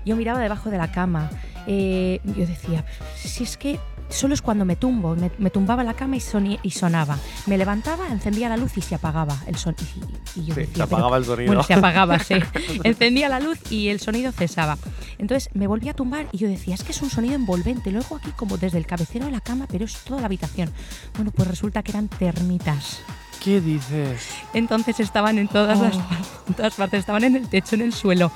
Yo 0.06 0.16
miraba 0.16 0.40
debajo 0.40 0.70
de 0.70 0.78
la 0.78 0.92
cama. 0.92 1.30
eh, 1.68 2.20
yo 2.26 2.46
decía, 2.48 2.84
si 3.16 3.44
es 3.44 3.58
que 3.58 3.80
solo 4.10 4.34
es 4.34 4.42
cuando 4.42 4.66
me 4.66 4.76
tumbo. 4.76 5.16
Me, 5.16 5.32
me 5.38 5.50
tumbaba 5.50 5.84
la 5.84 5.94
cama 5.94 6.16
y, 6.16 6.20
soni- 6.20 6.60
y 6.64 6.72
sonaba. 6.72 7.18
Me 7.46 7.58
levantaba, 7.58 8.08
encendía 8.10 8.50
la 8.50 8.58
luz 8.58 8.78
y 8.78 8.82
se 8.82 8.96
apagaba 8.96 9.38
el 9.48 9.56
son. 9.58 9.76
Y, 10.36 10.40
y 10.42 10.46
yo 10.46 10.54
Sí, 10.56 10.62
decía, 10.62 10.76
se 10.76 10.82
apagaba 10.84 11.10
"Pero- 11.10 11.18
el 11.18 11.26
sonido. 11.26 11.48
Bueno, 11.48 11.64
se 11.64 11.74
apagaba, 11.74 12.20
sí. 12.20 12.36
Encendía 12.84 13.30
la 13.30 13.40
luz 13.40 13.60
y 13.72 13.90
el 13.90 14.00
sonido 14.00 14.32
cesaba. 14.32 14.78
Entonces 15.18 15.50
me 15.54 15.68
volví 15.68 15.90
a 15.90 15.94
tumbar 15.94 16.28
y 16.32 16.38
yo 16.38 16.48
decía, 16.48 16.76
es 16.76 16.84
que 16.84 16.92
es 16.92 17.02
un 17.02 17.10
sonido 17.10 17.36
envolvente. 17.36 17.92
Lo 17.92 18.00
oigo 18.00 18.16
aquí 18.18 18.32
como 18.32 18.58
desde 18.58 18.78
el 18.78 18.86
cabecero 18.86 19.26
de 19.26 19.32
la 19.32 19.42
cama, 19.42 19.66
pero 19.70 19.86
es 19.86 19.96
toda 20.04 20.20
la 20.22 20.26
habitación. 20.28 20.72
Bueno, 21.16 21.32
pues 21.32 21.48
resulta 21.48 21.84
que 21.84 21.92
eran 21.92 22.08
termitas. 22.08 23.02
¿Qué 23.48 23.62
dices? 23.62 24.28
Entonces 24.54 25.00
estaban 25.00 25.38
en 25.38 25.48
todas, 25.48 25.80
las, 25.80 25.96
en 26.50 26.54
todas 26.54 26.74
partes, 26.76 27.00
estaban 27.00 27.24
en 27.24 27.38
el 27.38 27.48
techo, 27.48 27.76
en 27.76 27.82
el 27.82 27.94
suelo, 27.94 28.30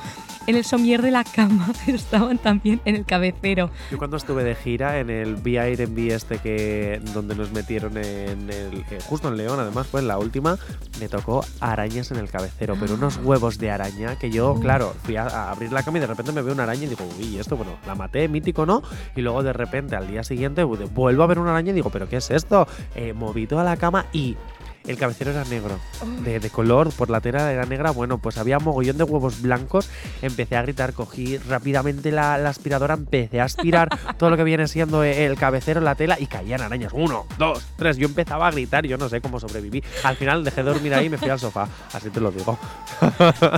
en 0.47 0.55
el 0.55 0.63
somier 0.63 1.01
de 1.01 1.11
la 1.11 1.25
cama, 1.25 1.67
pero 1.85 1.97
estaban 1.97 2.37
también 2.37 2.79
en 2.85 2.95
el 2.95 3.03
cabecero. 3.05 3.69
Yo 3.91 3.97
cuando 3.97 4.15
estuve 4.15 4.45
de 4.45 4.55
gira 4.55 4.99
en 4.99 5.09
el 5.09 5.35
B.I.R.B. 5.35 6.13
este 6.13 6.37
que 6.37 7.01
donde 7.13 7.35
nos 7.35 7.51
metieron 7.51 7.97
en 7.97 8.49
el 8.49 8.85
eh, 8.89 8.99
justo 9.05 9.27
en 9.27 9.35
León 9.35 9.59
además 9.59 9.85
fue 9.87 9.99
en 9.99 10.07
la 10.07 10.17
última 10.17 10.57
me 11.01 11.09
tocó 11.09 11.43
arañas 11.59 12.11
en 12.11 12.17
el 12.17 12.29
cabecero 12.29 12.77
pero 12.79 12.93
unos 12.93 13.17
huevos 13.17 13.57
de 13.57 13.69
araña 13.69 14.15
que 14.17 14.29
yo 14.31 14.53
Uf. 14.53 14.61
claro 14.61 14.95
fui 15.03 15.17
a, 15.17 15.23
a 15.23 15.51
abrir 15.51 15.73
la 15.73 15.83
cama 15.83 15.97
y 15.97 16.01
de 16.01 16.07
repente 16.07 16.31
me 16.31 16.41
veo 16.41 16.53
una 16.53 16.63
araña 16.63 16.83
y 16.83 16.87
digo 16.87 17.03
uy 17.19 17.37
esto 17.37 17.57
bueno 17.57 17.73
la 17.85 17.95
maté 17.95 18.27
mítico 18.29 18.65
no 18.65 18.81
y 19.15 19.21
luego 19.21 19.43
de 19.43 19.51
repente 19.51 19.95
al 19.97 20.07
día 20.07 20.23
siguiente 20.23 20.63
vu- 20.63 20.89
vuelvo 20.93 21.23
a 21.23 21.27
ver 21.27 21.39
una 21.39 21.51
araña 21.51 21.71
y 21.71 21.75
digo 21.75 21.89
pero 21.89 22.07
qué 22.07 22.17
es 22.17 22.31
esto 22.31 22.65
eh, 22.95 23.11
moví 23.13 23.45
toda 23.47 23.63
la 23.65 23.75
cama 23.77 24.05
y 24.13 24.37
el 24.85 24.97
cabecero 24.97 25.31
era 25.31 25.43
negro, 25.45 25.79
de, 26.23 26.39
de 26.39 26.49
color, 26.49 26.91
por 26.93 27.09
la 27.09 27.21
tela 27.21 27.51
era 27.51 27.65
negra. 27.65 27.91
Bueno, 27.91 28.17
pues 28.17 28.37
había 28.37 28.59
mogollón 28.59 28.97
de 28.97 29.03
huevos 29.03 29.41
blancos. 29.41 29.89
Empecé 30.21 30.57
a 30.57 30.61
gritar, 30.63 30.93
cogí 30.93 31.37
rápidamente 31.37 32.11
la, 32.11 32.37
la 32.37 32.49
aspiradora, 32.49 32.95
empecé 32.95 33.41
a 33.41 33.45
aspirar 33.45 33.89
todo 34.17 34.29
lo 34.29 34.37
que 34.37 34.43
viene 34.43 34.67
siendo 34.67 35.03
el 35.03 35.35
cabecero, 35.37 35.81
la 35.81 35.95
tela, 35.95 36.17
y 36.19 36.25
caían 36.27 36.61
arañas. 36.61 36.91
Uno, 36.93 37.25
dos, 37.37 37.65
tres. 37.75 37.97
Yo 37.97 38.07
empezaba 38.07 38.47
a 38.47 38.51
gritar, 38.51 38.85
yo 38.85 38.97
no 38.97 39.07
sé 39.09 39.21
cómo 39.21 39.39
sobreviví. 39.39 39.83
Al 40.03 40.15
final 40.15 40.43
dejé 40.43 40.63
de 40.63 40.71
dormir 40.71 40.93
ahí 40.93 41.05
y 41.05 41.09
me 41.09 41.17
fui 41.17 41.29
al 41.29 41.39
sofá. 41.39 41.67
Así 41.93 42.09
te 42.09 42.19
lo 42.19 42.31
digo. 42.31 42.57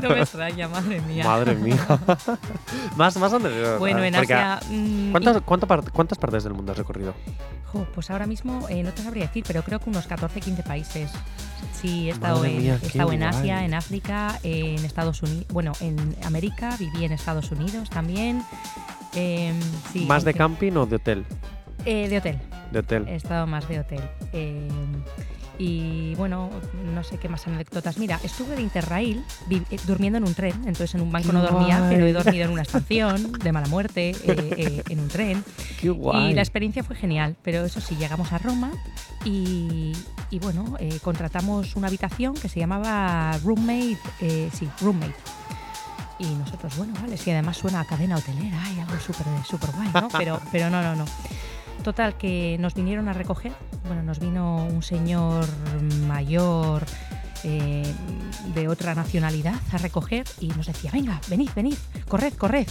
No 0.02 0.10
me 0.10 0.22
extraña, 0.22 0.68
madre 0.68 1.02
mía. 1.02 1.24
Madre 1.24 1.56
mía. 1.56 1.78
más, 2.96 3.16
más 3.18 3.34
anécdotas, 3.34 3.80
Bueno, 3.80 4.04
en 4.04 4.14
porque- 4.14 4.34
Asia. 4.34 4.60
mm, 4.70 5.12
¿Cuántas, 5.12 5.38
y- 5.38 5.42
cuánta 5.42 5.68
par- 5.68 5.92
¿Cuántas 5.92 6.18
partes 6.18 6.44
del 6.44 6.54
mundo 6.54 6.72
has 6.72 6.78
recorrido? 6.78 7.14
Pues 7.96 8.12
ahora 8.12 8.28
mismo 8.28 8.68
eh, 8.70 8.84
no 8.84 8.92
te 8.92 9.02
sabría 9.02 9.26
decir, 9.26 9.44
pero 9.48 9.64
creo 9.64 9.80
que 9.80 9.90
unos 9.90 10.06
14, 10.06 10.40
15 10.42 10.62
países. 10.64 11.12
Sí, 11.82 12.08
he 12.08 12.12
estado, 12.12 12.38
Madre 12.38 12.52
en, 12.52 12.58
mía, 12.62 12.80
he 12.82 12.86
estado 12.86 13.12
en 13.12 13.24
Asia, 13.24 13.66
en 13.66 13.74
África, 13.74 14.40
en 14.44 14.86
Estados 14.86 15.22
Unidos, 15.22 15.46
bueno, 15.52 15.74
en 15.82 16.16
América, 16.24 16.76
viví 16.80 17.04
en 17.04 17.12
Estados 17.12 17.52
Unidos 17.52 17.90
también. 17.90 18.42
Em, 19.16 19.60
sí, 19.92 20.06
¿Más 20.06 20.24
de 20.24 20.34
camping 20.34 20.72
o 20.74 20.86
de 20.86 20.96
hotel? 20.96 21.26
eh, 21.86 22.08
de 22.08 22.18
hotel. 22.18 22.40
De 22.72 22.80
hotel. 22.80 23.06
He 23.08 23.16
estado 23.16 23.46
más 23.48 23.68
de 23.68 23.80
hotel. 23.80 24.02
Eh, 24.32 24.70
y 25.60 26.16
bueno, 26.16 26.50
no 26.94 27.04
sé 27.04 27.18
qué 27.18 27.30
más 27.30 27.46
anécdotas. 27.48 27.98
Mira, 27.98 28.20
estuve 28.24 28.56
de 28.56 28.62
Interrail 28.62 29.24
eh, 29.50 29.78
durmiendo 29.86 30.18
en 30.18 30.26
un 30.26 30.34
tren. 30.34 30.54
Entonces 30.66 30.96
en 30.96 31.02
un 31.02 31.12
banco 31.12 31.28
Qué 31.28 31.34
no 31.34 31.42
dormía, 31.42 31.80
guay. 31.80 31.90
pero 31.96 32.06
he 32.08 32.14
dormido 32.14 32.46
en 32.46 32.52
una 32.52 32.62
estación 32.64 33.32
de 33.34 33.52
mala 33.52 33.68
muerte, 33.68 34.10
eh, 34.12 34.16
eh, 34.26 34.84
en 34.90 35.00
un 35.00 35.08
tren. 35.08 35.44
Qué 35.80 35.90
guay. 35.90 36.32
Y 36.32 36.34
la 36.34 36.42
experiencia 36.42 36.84
fue 36.84 36.96
genial. 36.96 37.36
Pero 37.44 37.64
eso 37.66 37.82
sí, 37.82 37.96
llegamos 37.96 38.32
a 38.34 38.40
Roma 38.40 38.72
y, 39.26 39.94
y 40.32 40.40
bueno, 40.40 40.76
eh, 40.80 41.00
contratamos 41.04 41.76
una 41.76 41.88
habitación 41.88 42.34
que 42.34 42.50
se 42.50 42.60
llamaba 42.60 43.38
Roommate. 43.44 43.98
sí, 44.54 44.68
Roommate. 44.82 45.16
Y 46.20 46.26
nosotros, 46.36 46.78
bueno, 46.78 46.94
vale, 47.02 47.18
si 47.18 47.32
además 47.32 47.58
suena 47.58 47.82
a 47.82 47.86
cadena 47.86 48.16
hotelera 48.16 48.58
y 48.76 48.80
algo 48.80 48.98
súper 49.00 49.26
súper 49.48 49.72
guay, 49.72 49.90
¿no? 49.94 50.08
Pero, 50.18 50.40
pero 50.52 50.70
no, 50.70 50.82
no, 50.82 50.96
no. 50.96 51.06
Total, 51.84 52.18
que 52.18 52.58
nos 52.60 52.74
vinieron 52.74 53.10
a 53.10 53.14
recoger. 53.14 53.52
Bueno, 53.88 54.04
nos 54.04 54.20
vino 54.20 54.66
un 54.66 54.82
señor 54.84 55.46
mayor 56.08 56.86
eh, 57.44 57.84
de 58.56 58.70
otra 58.70 58.96
nacionalidad 58.96 59.56
a 59.74 59.78
recoger 59.78 60.26
y 60.40 60.48
nos 60.48 60.68
decía, 60.68 60.92
venga, 60.94 61.20
venid, 61.30 61.50
venid, 61.54 61.76
corred, 62.08 62.34
corred. 62.34 62.68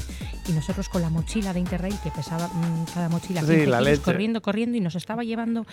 Y 0.48 0.52
nosotros 0.52 0.88
con 0.88 1.02
la 1.02 1.10
mochila 1.10 1.52
de 1.52 1.60
Interrail, 1.60 1.98
que 2.02 2.10
pesaba 2.10 2.48
mm, 2.48 2.86
cada 2.94 3.10
mochila 3.10 3.42
Sí, 3.42 3.48
15 3.48 3.66
la 3.66 3.78
kilos, 3.80 4.00
corriendo, 4.00 4.40
corriendo, 4.40 4.78
y 4.78 4.80
nos 4.80 4.94
estaba 4.94 5.24
llevando 5.24 5.66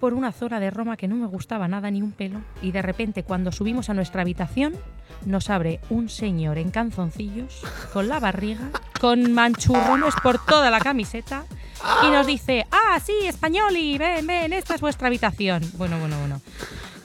por 0.00 0.14
una 0.14 0.32
zona 0.32 0.58
de 0.58 0.70
Roma 0.70 0.96
que 0.96 1.06
no 1.06 1.16
me 1.16 1.26
gustaba 1.26 1.68
nada 1.68 1.90
ni 1.90 2.00
un 2.00 2.12
pelo. 2.12 2.40
Y 2.62 2.72
de 2.72 2.80
repente, 2.80 3.24
cuando 3.24 3.52
subimos 3.52 3.90
a 3.90 3.94
nuestra 3.94 4.22
habitación, 4.22 4.74
nos 5.26 5.50
abre 5.50 5.80
un 5.90 6.08
señor 6.08 6.56
en 6.56 6.70
canzoncillos, 6.70 7.62
con 7.92 8.08
la 8.08 8.20
barriga, 8.20 8.70
con 9.00 9.32
manchurrones 9.32 10.14
por 10.22 10.44
toda 10.44 10.70
la 10.70 10.80
camiseta, 10.80 11.44
y 12.06 12.10
nos 12.10 12.26
dice, 12.26 12.66
ah, 12.70 12.98
sí, 13.04 13.12
español, 13.26 13.76
y 13.76 13.98
ven, 13.98 14.26
ven, 14.26 14.52
esta 14.52 14.74
es 14.74 14.80
vuestra 14.80 15.08
habitación. 15.08 15.62
Bueno, 15.76 15.98
bueno, 15.98 16.18
bueno. 16.18 16.40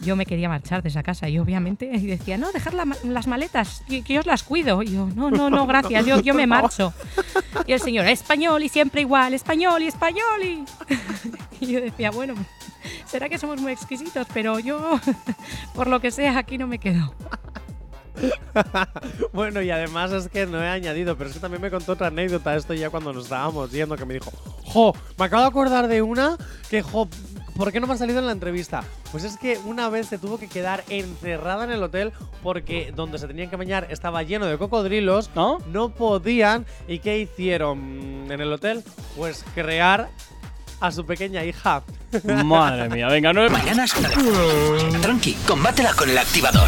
Yo 0.02 0.16
me 0.16 0.26
quería 0.26 0.48
marchar 0.48 0.82
de 0.82 0.88
esa 0.88 1.04
casa 1.04 1.28
y 1.28 1.38
obviamente 1.40 1.86
y 1.94 2.08
decía, 2.08 2.38
no, 2.38 2.48
la 2.72 2.86
ma- 2.86 2.96
las 3.04 3.28
maletas, 3.28 3.84
que, 3.90 4.02
que 4.02 4.14
yo 4.14 4.22
os 4.22 4.26
las 4.26 4.44
cuido. 4.44 4.82
Y 4.82 4.94
yo, 4.94 5.10
no, 5.14 5.30
no, 5.30 5.50
no, 5.50 5.68
gracias, 5.68 6.06
yo, 6.06 6.22
yo 6.22 6.34
me 6.34 6.48
marcho. 6.48 6.94
Y 7.68 7.74
el 7.74 7.82
señor, 7.82 8.08
español 8.08 8.64
y 8.64 8.70
siempre 8.70 9.02
igual, 9.02 9.34
español 9.34 9.82
y 9.84 9.88
español 9.88 10.44
y... 10.44 10.64
Y 11.62 11.74
yo 11.74 11.82
decía, 11.82 12.10
bueno, 12.12 12.36
será 13.06 13.28
que 13.28 13.38
somos 13.38 13.60
muy 13.60 13.74
exquisitos, 13.74 14.26
pero 14.34 14.60
yo, 14.60 14.98
por 15.76 15.88
lo 15.88 16.00
que 16.00 16.10
sea, 16.12 16.38
aquí 16.38 16.58
no 16.58 16.68
me 16.68 16.80
quedo. 16.80 17.14
Bueno, 19.34 19.62
y 19.62 19.72
además 19.72 20.12
es 20.12 20.28
que 20.28 20.46
no 20.46 20.62
he 20.62 20.68
añadido, 20.68 21.18
pero 21.18 21.30
es 21.30 21.36
que 21.36 21.40
también 21.40 21.62
me 21.62 21.72
contó 21.72 21.94
otra 21.94 22.08
anécdota 22.08 22.56
esto 22.56 22.74
ya 22.74 22.90
cuando 22.90 23.14
nos 23.14 23.26
estábamos 23.26 23.72
yendo, 23.72 23.96
que 23.96 24.06
me 24.06 24.16
dijo, 24.16 24.32
jo, 24.66 24.94
me 25.18 25.26
acabo 25.26 25.44
de 25.44 25.50
acordar 25.50 25.88
de 25.88 26.02
una 26.02 26.38
que, 26.70 26.82
jo, 26.82 27.08
¿por 27.56 27.72
qué 27.72 27.80
no 27.80 27.88
me 27.88 27.94
ha 27.94 27.98
salido 27.98 28.20
en 28.20 28.26
la 28.26 28.32
entrevista? 28.32 28.84
Pues 29.12 29.24
es 29.24 29.38
que 29.38 29.58
una 29.66 29.90
vez 29.90 30.08
se 30.08 30.18
tuvo 30.18 30.38
que 30.38 30.48
quedar 30.48 30.84
encerrada 30.90 31.64
en 31.64 31.72
el 31.72 31.84
hotel 31.84 32.12
porque 32.44 32.94
donde 32.96 33.18
se 33.18 33.28
tenían 33.28 33.50
que 33.50 33.56
bañar 33.56 33.88
estaba 33.90 34.24
lleno 34.24 34.46
de 34.46 34.58
cocodrilos, 34.58 35.30
¿No? 35.36 35.60
no 35.72 35.90
podían, 35.90 36.66
¿y 36.88 37.00
qué 37.00 37.20
hicieron 37.20 38.28
en 38.30 38.42
el 38.42 38.52
hotel? 38.52 38.84
Pues 39.16 39.46
crear 39.56 40.10
a 40.80 40.92
su 40.92 41.06
pequeña 41.06 41.44
hija. 41.44 41.84
Madre 42.44 42.90
mía, 42.90 43.08
venga, 43.08 43.34
nueve. 43.34 43.50
Mañanas. 43.50 43.94
Tranqui, 45.02 45.34
combátela 45.46 45.94
con 45.94 46.10
el 46.10 46.18
activador. 46.18 46.68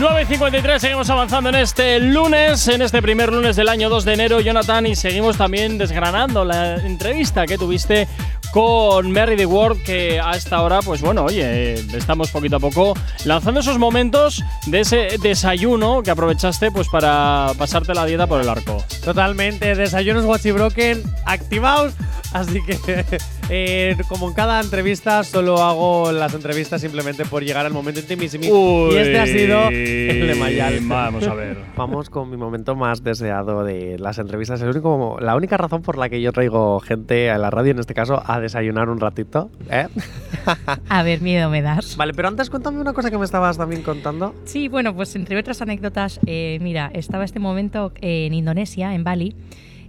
9.53, 0.00 0.78
seguimos 0.80 1.08
avanzando 1.08 1.50
en 1.50 1.54
este 1.54 2.00
lunes, 2.00 2.66
en 2.66 2.82
este 2.82 3.00
primer 3.00 3.32
lunes 3.32 3.54
del 3.54 3.68
año 3.68 3.88
2 3.88 4.04
de 4.04 4.14
enero, 4.14 4.40
Jonathan, 4.40 4.86
y 4.86 4.96
seguimos 4.96 5.36
también 5.36 5.78
desgranando 5.78 6.44
la 6.44 6.76
entrevista 6.76 7.46
que 7.46 7.56
tuviste 7.56 8.08
con 8.52 9.12
Mary 9.12 9.36
the 9.36 9.46
World, 9.46 9.82
que 9.84 10.20
a 10.20 10.32
esta 10.32 10.62
hora, 10.62 10.80
pues 10.80 11.00
bueno, 11.00 11.24
oye, 11.24 11.74
estamos 11.96 12.30
poquito 12.30 12.56
a 12.56 12.60
poco 12.60 12.94
lanzando 13.24 13.60
esos 13.60 13.78
momentos 13.78 14.42
de 14.66 14.80
ese 14.80 15.18
desayuno 15.22 16.02
que 16.02 16.10
aprovechaste 16.10 16.70
pues 16.70 16.88
para 16.88 17.52
pasarte 17.56 17.94
la 17.94 18.04
dieta 18.04 18.26
por 18.26 18.40
el 18.40 18.48
arco. 18.48 18.84
Totalmente, 19.04 19.74
desayunos 19.74 20.24
Broken 20.52 21.02
activados. 21.24 21.94
Así 22.32 22.60
que, 22.62 23.04
eh, 23.50 23.96
como 24.08 24.28
en 24.28 24.34
cada 24.34 24.60
entrevista, 24.60 25.22
solo 25.24 25.62
hago 25.62 26.12
las 26.12 26.34
entrevistas 26.34 26.80
simplemente 26.80 27.24
por 27.24 27.42
llegar 27.44 27.66
al 27.66 27.72
momento 27.72 28.00
intimísimo. 28.00 28.44
y 28.90 28.96
este 28.96 29.18
ha 29.18 29.26
sido 29.26 29.68
el 29.68 30.26
de 30.26 30.34
Mayal. 30.34 30.80
Vamos 30.82 31.26
a 31.26 31.34
ver. 31.34 31.58
Vamos 31.76 32.10
con 32.10 32.30
mi 32.30 32.36
momento 32.36 32.74
más 32.74 33.02
deseado 33.02 33.64
de 33.64 33.98
las 33.98 34.18
entrevistas. 34.18 34.60
El 34.62 34.70
único, 34.70 35.18
la 35.20 35.36
única 35.36 35.56
razón 35.56 35.82
por 35.82 35.98
la 35.98 36.08
que 36.08 36.20
yo 36.20 36.32
traigo 36.32 36.80
gente 36.80 37.30
a 37.30 37.38
la 37.38 37.50
radio, 37.50 37.72
en 37.72 37.78
este 37.78 37.94
caso, 37.94 38.22
a 38.24 38.40
desayunar 38.40 38.88
un 38.88 39.00
ratito. 39.00 39.50
¿eh? 39.70 39.88
A 40.88 41.02
ver, 41.02 41.20
miedo 41.20 41.50
me 41.50 41.62
das. 41.62 41.96
Vale, 41.96 42.14
pero 42.14 42.28
antes 42.28 42.50
cuéntame 42.50 42.80
una 42.80 42.92
cosa 42.92 43.10
que 43.10 43.18
me 43.18 43.24
estabas 43.24 43.56
también 43.56 43.82
contando. 43.82 44.34
Sí, 44.44 44.68
bueno, 44.68 44.94
pues 44.94 45.14
entre 45.16 45.38
otras 45.38 45.62
anécdotas, 45.62 46.20
eh, 46.26 46.58
mira, 46.60 46.90
estaba 46.94 47.24
este 47.24 47.40
momento 47.40 47.92
en 48.00 48.34
Indonesia, 48.34 48.94
en 48.94 49.04
Bali, 49.04 49.36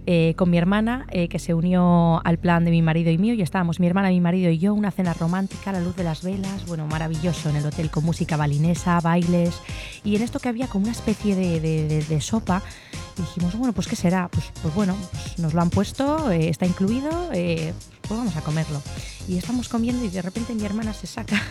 eh, 0.06 0.34
con 0.36 0.48
mi 0.50 0.56
hermana, 0.58 1.04
eh, 1.10 1.28
que 1.28 1.38
se 1.38 1.52
unió 1.52 2.20
al 2.24 2.38
plan 2.38 2.64
de 2.64 2.70
mi 2.70 2.80
marido 2.80 3.10
y 3.10 3.18
mío, 3.18 3.34
y 3.34 3.42
estábamos 3.42 3.80
mi 3.80 3.86
hermana, 3.86 4.08
mi 4.08 4.20
marido 4.20 4.50
y 4.50 4.58
yo, 4.58 4.72
una 4.72 4.90
cena 4.90 5.12
romántica 5.14 5.70
a 5.70 5.72
la 5.74 5.80
luz 5.80 5.96
de 5.96 6.04
las 6.04 6.22
velas, 6.22 6.64
bueno, 6.66 6.86
maravilloso 6.86 7.50
en 7.50 7.56
el 7.56 7.66
hotel, 7.66 7.90
con 7.90 8.04
música 8.04 8.36
balinesa, 8.36 9.00
bailes, 9.00 9.60
y 10.04 10.16
en 10.16 10.22
esto 10.22 10.38
que 10.38 10.48
había 10.48 10.68
como 10.68 10.84
una 10.84 10.92
especie 10.92 11.34
de, 11.34 11.60
de- 11.60 11.88
de- 11.88 12.02
de 12.04 12.20
sopa, 12.20 12.62
dijimos, 13.16 13.54
bueno, 13.56 13.72
pues 13.72 13.88
¿qué 13.88 13.96
será? 13.96 14.28
Pues, 14.28 14.44
pues 14.62 14.74
bueno, 14.74 14.94
pues 15.12 15.38
nos 15.38 15.54
lo 15.54 15.60
han 15.62 15.70
puesto, 15.70 16.30
eh, 16.30 16.48
está 16.48 16.66
incluido, 16.66 17.10
pues 17.30 17.74
vamos 18.08 18.36
a 18.36 18.40
comerlo. 18.42 18.80
Y 19.28 19.36
estamos 19.38 19.68
comiendo 19.68 20.04
y 20.04 20.08
de 20.08 20.22
repente 20.22 20.54
mi 20.54 20.64
hermana 20.64 20.92
se 20.94 21.06
saca 21.08 21.42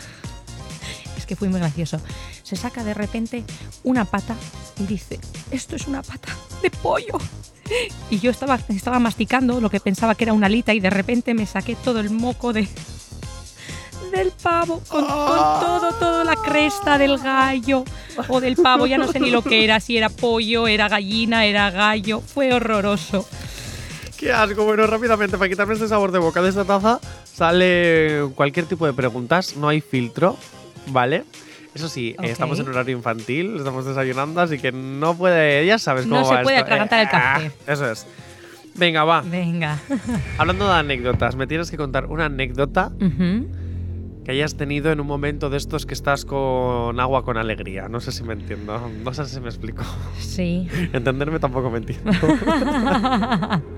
es 1.26 1.28
que 1.28 1.36
fue 1.36 1.50
muy 1.50 1.60
gracioso. 1.60 2.00
Se 2.44 2.56
saca 2.56 2.84
de 2.84 2.94
repente 2.94 3.44
una 3.84 4.06
pata 4.06 4.36
y 4.80 4.86
dice, 4.86 5.20
esto 5.52 5.76
es 5.76 5.88
una 5.88 6.04
pata 6.04 6.30
de 6.62 6.70
pollo. 6.70 7.18
Y 8.12 8.20
yo 8.20 8.30
estaba, 8.30 8.60
estaba 8.70 9.00
masticando 9.00 9.60
lo 9.60 9.72
que 9.72 9.80
pensaba 9.80 10.14
que 10.14 10.26
era 10.26 10.34
una 10.34 10.46
alita 10.46 10.74
y 10.74 10.80
de 10.80 10.92
repente 10.92 11.34
me 11.34 11.48
saqué 11.48 11.76
todo 11.76 12.00
el 12.00 12.12
moco 12.12 12.54
de 12.54 12.68
del 14.12 14.32
pavo, 14.32 14.82
con, 14.88 15.04
con 15.04 15.10
todo, 15.10 15.92
toda 16.00 16.24
la 16.24 16.36
cresta 16.36 16.98
del 16.98 17.18
gallo 17.18 17.84
o 18.30 18.40
del 18.40 18.56
pavo, 18.56 18.86
ya 18.86 18.98
no 18.98 19.12
sé 19.12 19.20
ni 19.20 19.30
lo 19.30 19.42
que 19.42 19.64
era, 19.64 19.80
si 19.80 19.98
era 19.98 20.10
pollo, 20.10 20.68
era 20.68 20.88
gallina, 20.88 21.44
era 21.46 21.70
gallo, 21.72 22.22
fue 22.22 22.54
horroroso. 22.54 23.28
Qué 24.18 24.32
asco. 24.32 24.64
Bueno, 24.64 24.88
rápidamente, 24.88 25.38
para 25.38 25.50
quitarme 25.50 25.74
este 25.74 25.88
sabor 25.88 26.12
de 26.12 26.20
boca 26.20 26.42
de 26.42 26.50
esta 26.50 26.64
taza, 26.64 27.00
sale 27.26 28.30
cualquier 28.36 28.66
tipo 28.66 28.86
de 28.86 28.94
preguntas. 28.94 29.58
No 29.58 29.68
hay 29.68 29.82
filtro, 29.82 30.38
¿vale? 30.88 31.24
Eso 31.74 31.90
sí, 31.90 32.16
eh, 32.22 32.30
estamos 32.32 32.58
en 32.60 32.70
horario 32.70 32.96
infantil, 32.96 33.58
estamos 33.58 33.86
desayunando, 33.86 34.40
así 34.40 34.60
que 34.60 34.72
no 34.72 35.16
puede. 35.18 35.66
Ya 35.66 35.78
sabes 35.78 36.06
cómo 36.06 36.22
No 36.22 36.28
va 36.30 36.38
se 36.38 36.44
puede 36.44 36.56
esto. 36.58 36.66
atragantar 36.66 37.00
el 37.02 37.10
café. 37.10 37.52
ah, 37.68 37.72
Eso 37.72 37.92
es. 37.92 38.08
Venga, 38.76 39.04
va. 39.04 39.22
Venga. 39.22 39.80
Hablando 40.38 40.68
de 40.68 40.74
anécdotas, 40.74 41.36
me 41.36 41.48
tienes 41.48 41.70
que 41.72 41.78
contar 41.78 42.06
una 42.06 42.26
anécdota 42.26 42.92
Ujú. 43.02 43.48
que 44.24 44.32
hayas 44.32 44.56
tenido 44.56 44.92
en 44.92 45.00
un 45.02 45.08
momento 45.08 45.50
de 45.50 45.58
estos 45.58 45.86
que 45.86 45.94
estás 45.94 46.24
con 46.26 46.98
agua 47.00 47.24
con 47.26 47.38
alegría. 47.38 47.88
No 47.90 48.00
sé 48.00 48.12
si 48.14 48.24
me 48.24 48.34
entiendo. 48.34 48.90
No 49.04 49.14
sé 49.14 49.26
si 49.26 49.40
me 49.42 49.48
explico. 49.50 49.84
Sí. 50.18 50.68
Entenderme 50.94 51.40
tampoco 51.40 51.70
me 51.70 51.80
entiendo. 51.80 52.12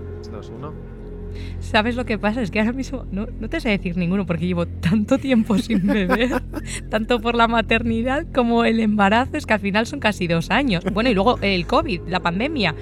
¿Sabes 1.69 1.95
lo 1.95 2.05
que 2.05 2.17
pasa? 2.17 2.41
Es 2.41 2.49
que 2.49 2.59
ahora 2.59 2.71
mismo 2.71 3.05
no, 3.11 3.27
no 3.39 3.49
te 3.49 3.59
sé 3.59 3.69
decir 3.69 3.97
ninguno 3.97 4.25
porque 4.25 4.47
llevo 4.47 4.65
tanto 4.67 5.17
tiempo 5.17 5.57
sin 5.57 5.85
beber, 5.85 6.41
tanto 6.89 7.19
por 7.19 7.35
la 7.35 7.47
maternidad 7.47 8.25
como 8.33 8.63
el 8.63 8.79
embarazo, 8.79 9.35
es 9.37 9.45
que 9.45 9.53
al 9.53 9.59
final 9.59 9.85
son 9.85 9.99
casi 9.99 10.27
dos 10.27 10.49
años. 10.49 10.83
Bueno, 10.93 11.09
y 11.09 11.13
luego 11.13 11.37
el 11.41 11.67
COVID, 11.67 12.01
la 12.07 12.21
pandemia, 12.21 12.73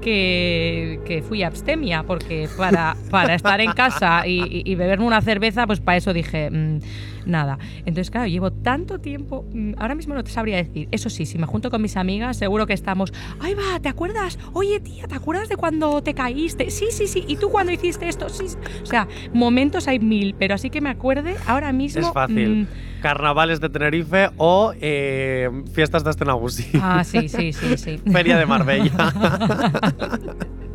que, 0.00 1.00
que 1.04 1.22
fui 1.22 1.42
abstemia 1.42 2.02
porque 2.02 2.48
para, 2.56 2.96
para 3.10 3.34
estar 3.34 3.60
en 3.60 3.72
casa 3.72 4.26
y, 4.26 4.40
y- 4.42 4.62
y 4.64 4.74
beberme 4.74 5.06
una 5.06 5.20
cerveza, 5.22 5.66
pues 5.66 5.80
para 5.80 5.96
eso 5.98 6.12
dije, 6.12 6.50
mm, 6.50 6.78
nada. 7.26 7.58
Entonces, 7.80 8.10
claro, 8.10 8.26
llevo 8.26 8.52
tanto 8.52 8.98
tiempo, 8.98 9.44
mm, 9.52 9.72
ahora 9.78 9.94
mismo 9.94 10.14
no 10.14 10.24
te 10.24 10.30
sabría 10.30 10.56
decir. 10.56 10.88
Eso 10.90 11.10
sí, 11.10 11.26
si 11.26 11.38
me 11.38 11.46
junto 11.46 11.70
con 11.70 11.82
mis 11.82 11.96
amigas, 11.96 12.36
seguro 12.36 12.66
que 12.66 12.72
estamos, 12.72 13.12
ay 13.40 13.54
va, 13.54 13.80
¿te 13.80 13.88
acuerdas? 13.88 14.38
Oye 14.52 14.80
tía, 14.80 15.06
¿te 15.06 15.14
acuerdas 15.14 15.48
de 15.48 15.56
cuando 15.56 16.02
te 16.02 16.14
caíste? 16.14 16.70
Sí, 16.70 16.86
sí, 16.90 17.06
sí. 17.06 17.24
¿Y 17.28 17.36
tú 17.36 17.50
cuando 17.50 17.72
hiciste 17.72 18.08
esto? 18.08 18.28
Sí. 18.28 18.48
sí. 18.48 18.56
O 18.82 18.86
sea, 18.86 19.08
momentos 19.32 19.88
hay 19.88 19.98
mil, 19.98 20.34
pero 20.38 20.54
así 20.54 20.70
que 20.70 20.80
me 20.80 20.90
acuerde 20.90 21.36
ahora 21.46 21.72
mismo... 21.72 22.00
Es 22.00 22.12
fácil. 22.12 22.62
mm, 22.62 22.66
Carnavales 23.02 23.60
de 23.60 23.68
Tenerife 23.68 24.30
o 24.36 24.72
eh, 24.80 25.50
fiestas 25.72 26.02
de 26.02 26.10
Astenagusi. 26.10 26.66
ah, 26.80 27.04
sí, 27.04 27.28
sí, 27.28 27.52
sí, 27.52 27.76
sí. 27.76 27.98
Feria 28.12 28.36
de 28.38 28.46
Marbella. 28.46 28.90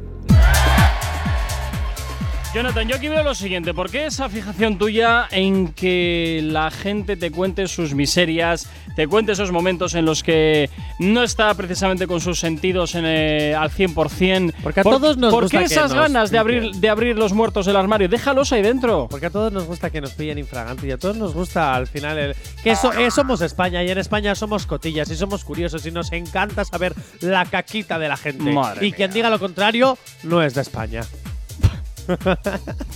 Jonathan, 2.54 2.86
yo 2.86 2.98
aquí 2.98 3.08
veo 3.08 3.24
lo 3.24 3.34
siguiente. 3.34 3.74
¿Por 3.74 3.90
qué 3.90 4.08
esa 4.08 4.28
fijación 4.28 4.78
tuya 4.78 5.26
en 5.32 5.70
que 5.70 6.42
la 6.44 6.70
gente 6.70 7.16
te 7.16 7.32
cuente 7.32 7.66
sus 7.68 7.94
miserias, 7.96 8.68
te 8.98 9.08
cuente 9.08 9.32
esos 9.32 9.54
momentos 9.54 9.96
en 9.96 10.04
los 10.04 10.22
que 10.22 10.70
no 11.00 11.24
está 11.24 11.54
precisamente 11.54 12.08
con 12.08 12.20
sus 12.20 12.42
sentidos 12.42 12.96
en, 12.96 13.06
eh, 13.08 13.56
al 13.56 13.72
100%? 13.72 14.54
Porque 14.62 14.82
a 14.82 14.84
¿Por- 14.84 14.96
todos 14.96 15.16
nos 15.16 15.32
¿Por 15.34 15.44
gusta 15.44 15.60
qué 15.60 15.66
que 15.66 15.74
esas 15.74 15.92
nos 15.94 16.02
ganas 16.02 16.30
de 16.30 16.38
abrir, 16.40 16.72
de 16.76 16.90
abrir 16.90 17.18
los 17.18 17.32
muertos 17.32 17.68
del 17.68 17.78
armario? 17.78 18.10
Déjalos 18.10 18.52
ahí 18.52 18.62
dentro. 18.62 19.08
Porque 19.10 19.28
a 19.28 19.30
todos 19.30 19.54
nos 19.54 19.64
gusta 19.66 19.90
que 19.90 20.02
nos 20.02 20.12
pillen 20.12 20.38
infraganti 20.38 20.88
y 20.88 20.92
a 20.92 20.98
todos 20.98 21.16
nos 21.16 21.34
gusta 21.34 21.74
al 21.74 21.88
final 21.88 22.18
el, 22.18 22.36
que 22.62 22.72
eso, 22.72 22.92
eh, 22.92 23.12
somos 23.12 23.40
España 23.40 23.82
y 23.82 23.90
en 23.92 23.98
España 23.98 24.36
somos 24.36 24.66
cotillas 24.66 25.10
y 25.10 25.16
somos 25.16 25.46
curiosos 25.46 25.86
y 25.86 25.92
nos 25.92 26.12
encanta 26.12 26.66
saber 26.66 26.94
la 27.22 27.46
caquita 27.46 27.98
de 27.98 28.10
la 28.10 28.18
gente. 28.18 28.52
Madre 28.52 28.86
y 28.86 28.92
quien 28.92 29.14
diga 29.14 29.30
lo 29.30 29.40
contrario 29.40 29.98
no 30.24 30.44
es 30.44 30.54
de 30.54 30.62
España. 30.62 31.02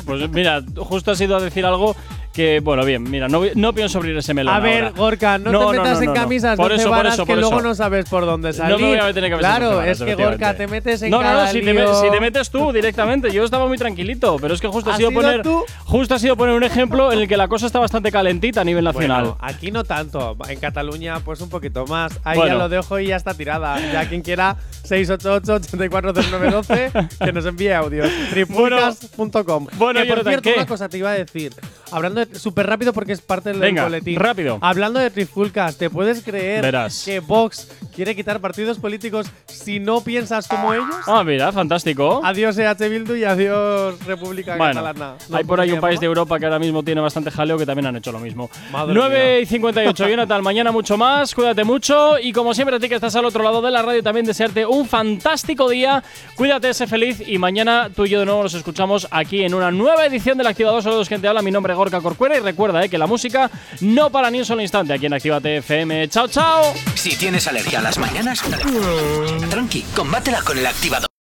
Pues 0.06 0.30
mira, 0.30 0.64
justo 0.78 1.12
has 1.12 1.22
ido 1.22 1.36
a 1.36 1.42
decir 1.42 1.66
algo 1.66 1.96
que, 2.36 2.60
bueno, 2.60 2.84
bien, 2.86 3.04
mira, 3.10 3.28
no, 3.30 3.42
no 3.56 3.74
pienso 3.74 3.98
abrir 3.98 4.16
ese 4.18 4.34
melón. 4.34 4.54
A 4.54 4.60
ver, 4.60 4.84
ahora. 4.86 4.98
Gorka, 4.98 5.38
no, 5.38 5.52
No, 5.52 5.60
te 5.60 5.66
no, 5.78 5.84
metas 5.84 5.94
no, 5.94 6.00
en 6.02 6.06
no, 6.08 6.14
no. 6.14 6.20
camisas 6.22 6.58
Por 6.58 6.72
de 6.72 6.76
eso, 6.78 6.90
varas 6.90 7.14
eso, 7.14 7.26
que 7.26 7.36
luego 7.38 7.62
no 7.62 7.74
sabes 7.76 8.10
por 8.10 8.26
dónde 8.26 8.50
No 8.50 8.54
salir. 8.54 8.78
me 8.78 8.88
voy 8.88 8.98
a 8.98 9.06
meter 9.06 9.24
en 9.24 9.32
camisas 9.32 9.58
Claro, 9.58 9.82
es 9.82 10.02
que. 10.02 10.16
Gorka 10.16 10.54
te 10.56 10.68
metes 10.68 11.02
en 11.02 11.12
No, 11.12 11.24
no, 11.24 11.32
no, 11.34 11.48
si 11.48 11.62
te, 11.62 11.74
lío. 11.74 11.88
me- 11.88 11.96
si 12.02 12.10
te 12.12 12.20
metes 12.20 12.50
tú 12.50 12.72
directamente. 12.74 13.32
Yo 13.32 13.44
estaba 13.46 13.68
muy 13.68 13.78
tranquilito, 13.78 14.36
pero 14.42 14.54
es 14.54 14.60
que 14.62 14.68
justo 14.68 14.90
ha 14.90 14.94
¿Has 14.94 14.98
sido 14.98 15.10
sido 15.12 15.22
poner 15.22 15.42
tú? 15.44 15.64
justo 15.86 16.16
ha 16.16 16.20
sido 16.20 16.36
poner 16.36 16.56
un 16.56 16.64
ejemplo 16.64 17.12
en 17.14 17.20
el 17.20 17.28
que 17.28 17.38
la 17.38 17.48
cosa 17.48 17.68
está 17.68 17.80
bastante 17.80 18.12
calentita 18.12 18.62
a 18.62 18.66
nivel 18.66 18.84
nacional. 18.84 19.22
Bueno, 19.24 19.38
aquí 19.40 19.72
no 19.72 19.84
tanto. 19.86 20.36
En 20.50 20.60
Cataluña, 20.60 21.20
pues 21.22 21.40
un 21.42 21.50
poquito 21.50 21.86
más. 21.88 22.20
Ahí 22.26 22.38
Bueno. 22.38 22.54
ya 22.54 22.60
lo 22.60 22.68
dejo 22.70 23.00
y 23.00 23.08
ya 23.08 23.16
está 23.16 23.34
tirada. 23.34 23.80
Ya 23.94 24.08
quien 24.10 24.22
quiera, 24.22 24.58
688-840912, 24.84 27.10
que 27.24 27.32
nos 27.34 27.46
envíe 27.46 27.72
audios. 27.72 28.10
Tripulcas.com. 28.32 29.68
Bueno, 29.78 30.02
que 30.02 30.08
por 30.08 30.24
cierto, 30.24 30.50
una 30.56 30.66
cosa 30.66 30.90
te 30.90 30.98
iba 30.98 31.12
a 31.12 31.14
decir. 31.14 31.54
Hablando 31.96 32.26
de. 32.26 32.36
Súper 32.38 32.68
rápido 32.68 32.94
porque 32.94 33.14
es 33.14 33.22
parte 33.22 33.50
del 33.50 33.60
Venga, 33.60 33.84
boletín. 33.84 34.20
rápido. 34.20 34.58
Hablando 34.62 35.00
de 35.00 35.10
Trifulcas, 35.10 35.78
¿te 35.78 35.90
puedes 35.90 36.22
creer 36.24 36.62
Verás. 36.62 37.04
que 37.06 37.20
Vox 37.20 37.68
quiere 37.96 38.16
quitar 38.16 38.40
partidos 38.42 38.78
políticos 38.80 39.28
si 39.48 39.80
no 39.80 40.02
piensas 40.02 40.48
como 40.48 40.74
ellos? 40.74 40.86
Ah, 41.08 41.24
mira, 41.24 41.52
fantástico. 41.52 42.22
Adiós 42.24 42.58
EH 42.58 42.90
Bildu 42.90 43.16
y 43.16 43.24
adiós 43.24 44.00
República 44.06 44.58
Bueno, 44.58 44.82
Catalana. 44.84 45.16
No, 45.30 45.38
hay 45.38 45.44
por 45.44 45.60
ahí 45.60 45.70
¿cómo 45.70 45.78
un 45.78 45.82
país 45.82 46.00
de? 46.00 46.06
Europa 46.06 46.38
que 46.38 46.46
ahora 46.46 46.60
mismo 46.60 46.84
tiene 46.84 47.02
bastante 47.02 47.32
jaleo 47.32 47.58
que 47.58 47.66
también 47.66 47.88
han 47.88 47.96
hecho 47.96 48.12
lo 48.12 48.20
mismo. 48.20 48.50
Madre 48.72 48.94
9 48.94 49.16
mía. 49.16 49.40
y 49.40 49.46
58, 49.46 50.08
Jonathan, 50.10 50.44
mañana 50.44 50.72
mucho 50.72 50.98
más, 50.98 51.34
cuídate 51.34 51.64
mucho 51.64 52.20
y 52.20 52.32
como 52.34 52.54
siempre 52.54 52.76
a 52.76 52.80
ti 52.80 52.88
que 52.90 52.96
estás 52.96 53.16
al 53.16 53.26
otro 53.26 53.42
lado 53.44 53.62
de 53.62 53.72
la 53.72 53.82
radio 53.82 54.04
también 54.04 54.26
desearte 54.26 54.66
un 54.66 54.88
fantástico 54.88 55.70
día, 55.70 56.04
cuídate, 56.36 56.74
sé 56.74 56.88
feliz 56.88 57.24
y 57.26 57.38
mañana 57.38 57.90
tú 57.96 58.06
y 58.06 58.10
yo 58.10 58.20
de 58.20 58.26
nuevo 58.26 58.44
nos 58.44 58.54
escuchamos 58.54 59.08
aquí 59.12 59.44
en 59.44 59.54
una 59.54 59.72
nueva 59.72 60.06
edición 60.06 60.38
del 60.38 60.48
Activador, 60.48 60.84
saludos 60.84 61.10
que 61.10 61.18
te 61.18 61.28
habla, 61.28 61.42
mi 61.42 61.52
nombre 61.52 61.74
es 61.74 61.80
Gorka 61.90 62.36
y 62.36 62.40
recuerda 62.40 62.84
eh, 62.84 62.90
que 62.90 62.98
la 62.98 63.08
música 63.08 63.50
no 63.82 64.10
para 64.10 64.30
ni 64.32 64.40
un 64.40 64.46
solo 64.46 64.62
instante 64.62 64.94
aquí 64.94 65.06
en 65.06 65.14
Actívate 65.14 65.58
FM. 65.58 66.08
Chao, 66.10 66.28
chao. 66.28 66.74
Si 66.96 67.16
tienes 67.16 67.48
alergia 67.48 67.80
a 67.80 67.82
las 67.82 67.98
mañanas, 67.98 68.42
tranqui, 69.50 69.84
combátela 69.96 70.42
con 70.42 70.58
el 70.58 70.66
activador. 70.66 71.15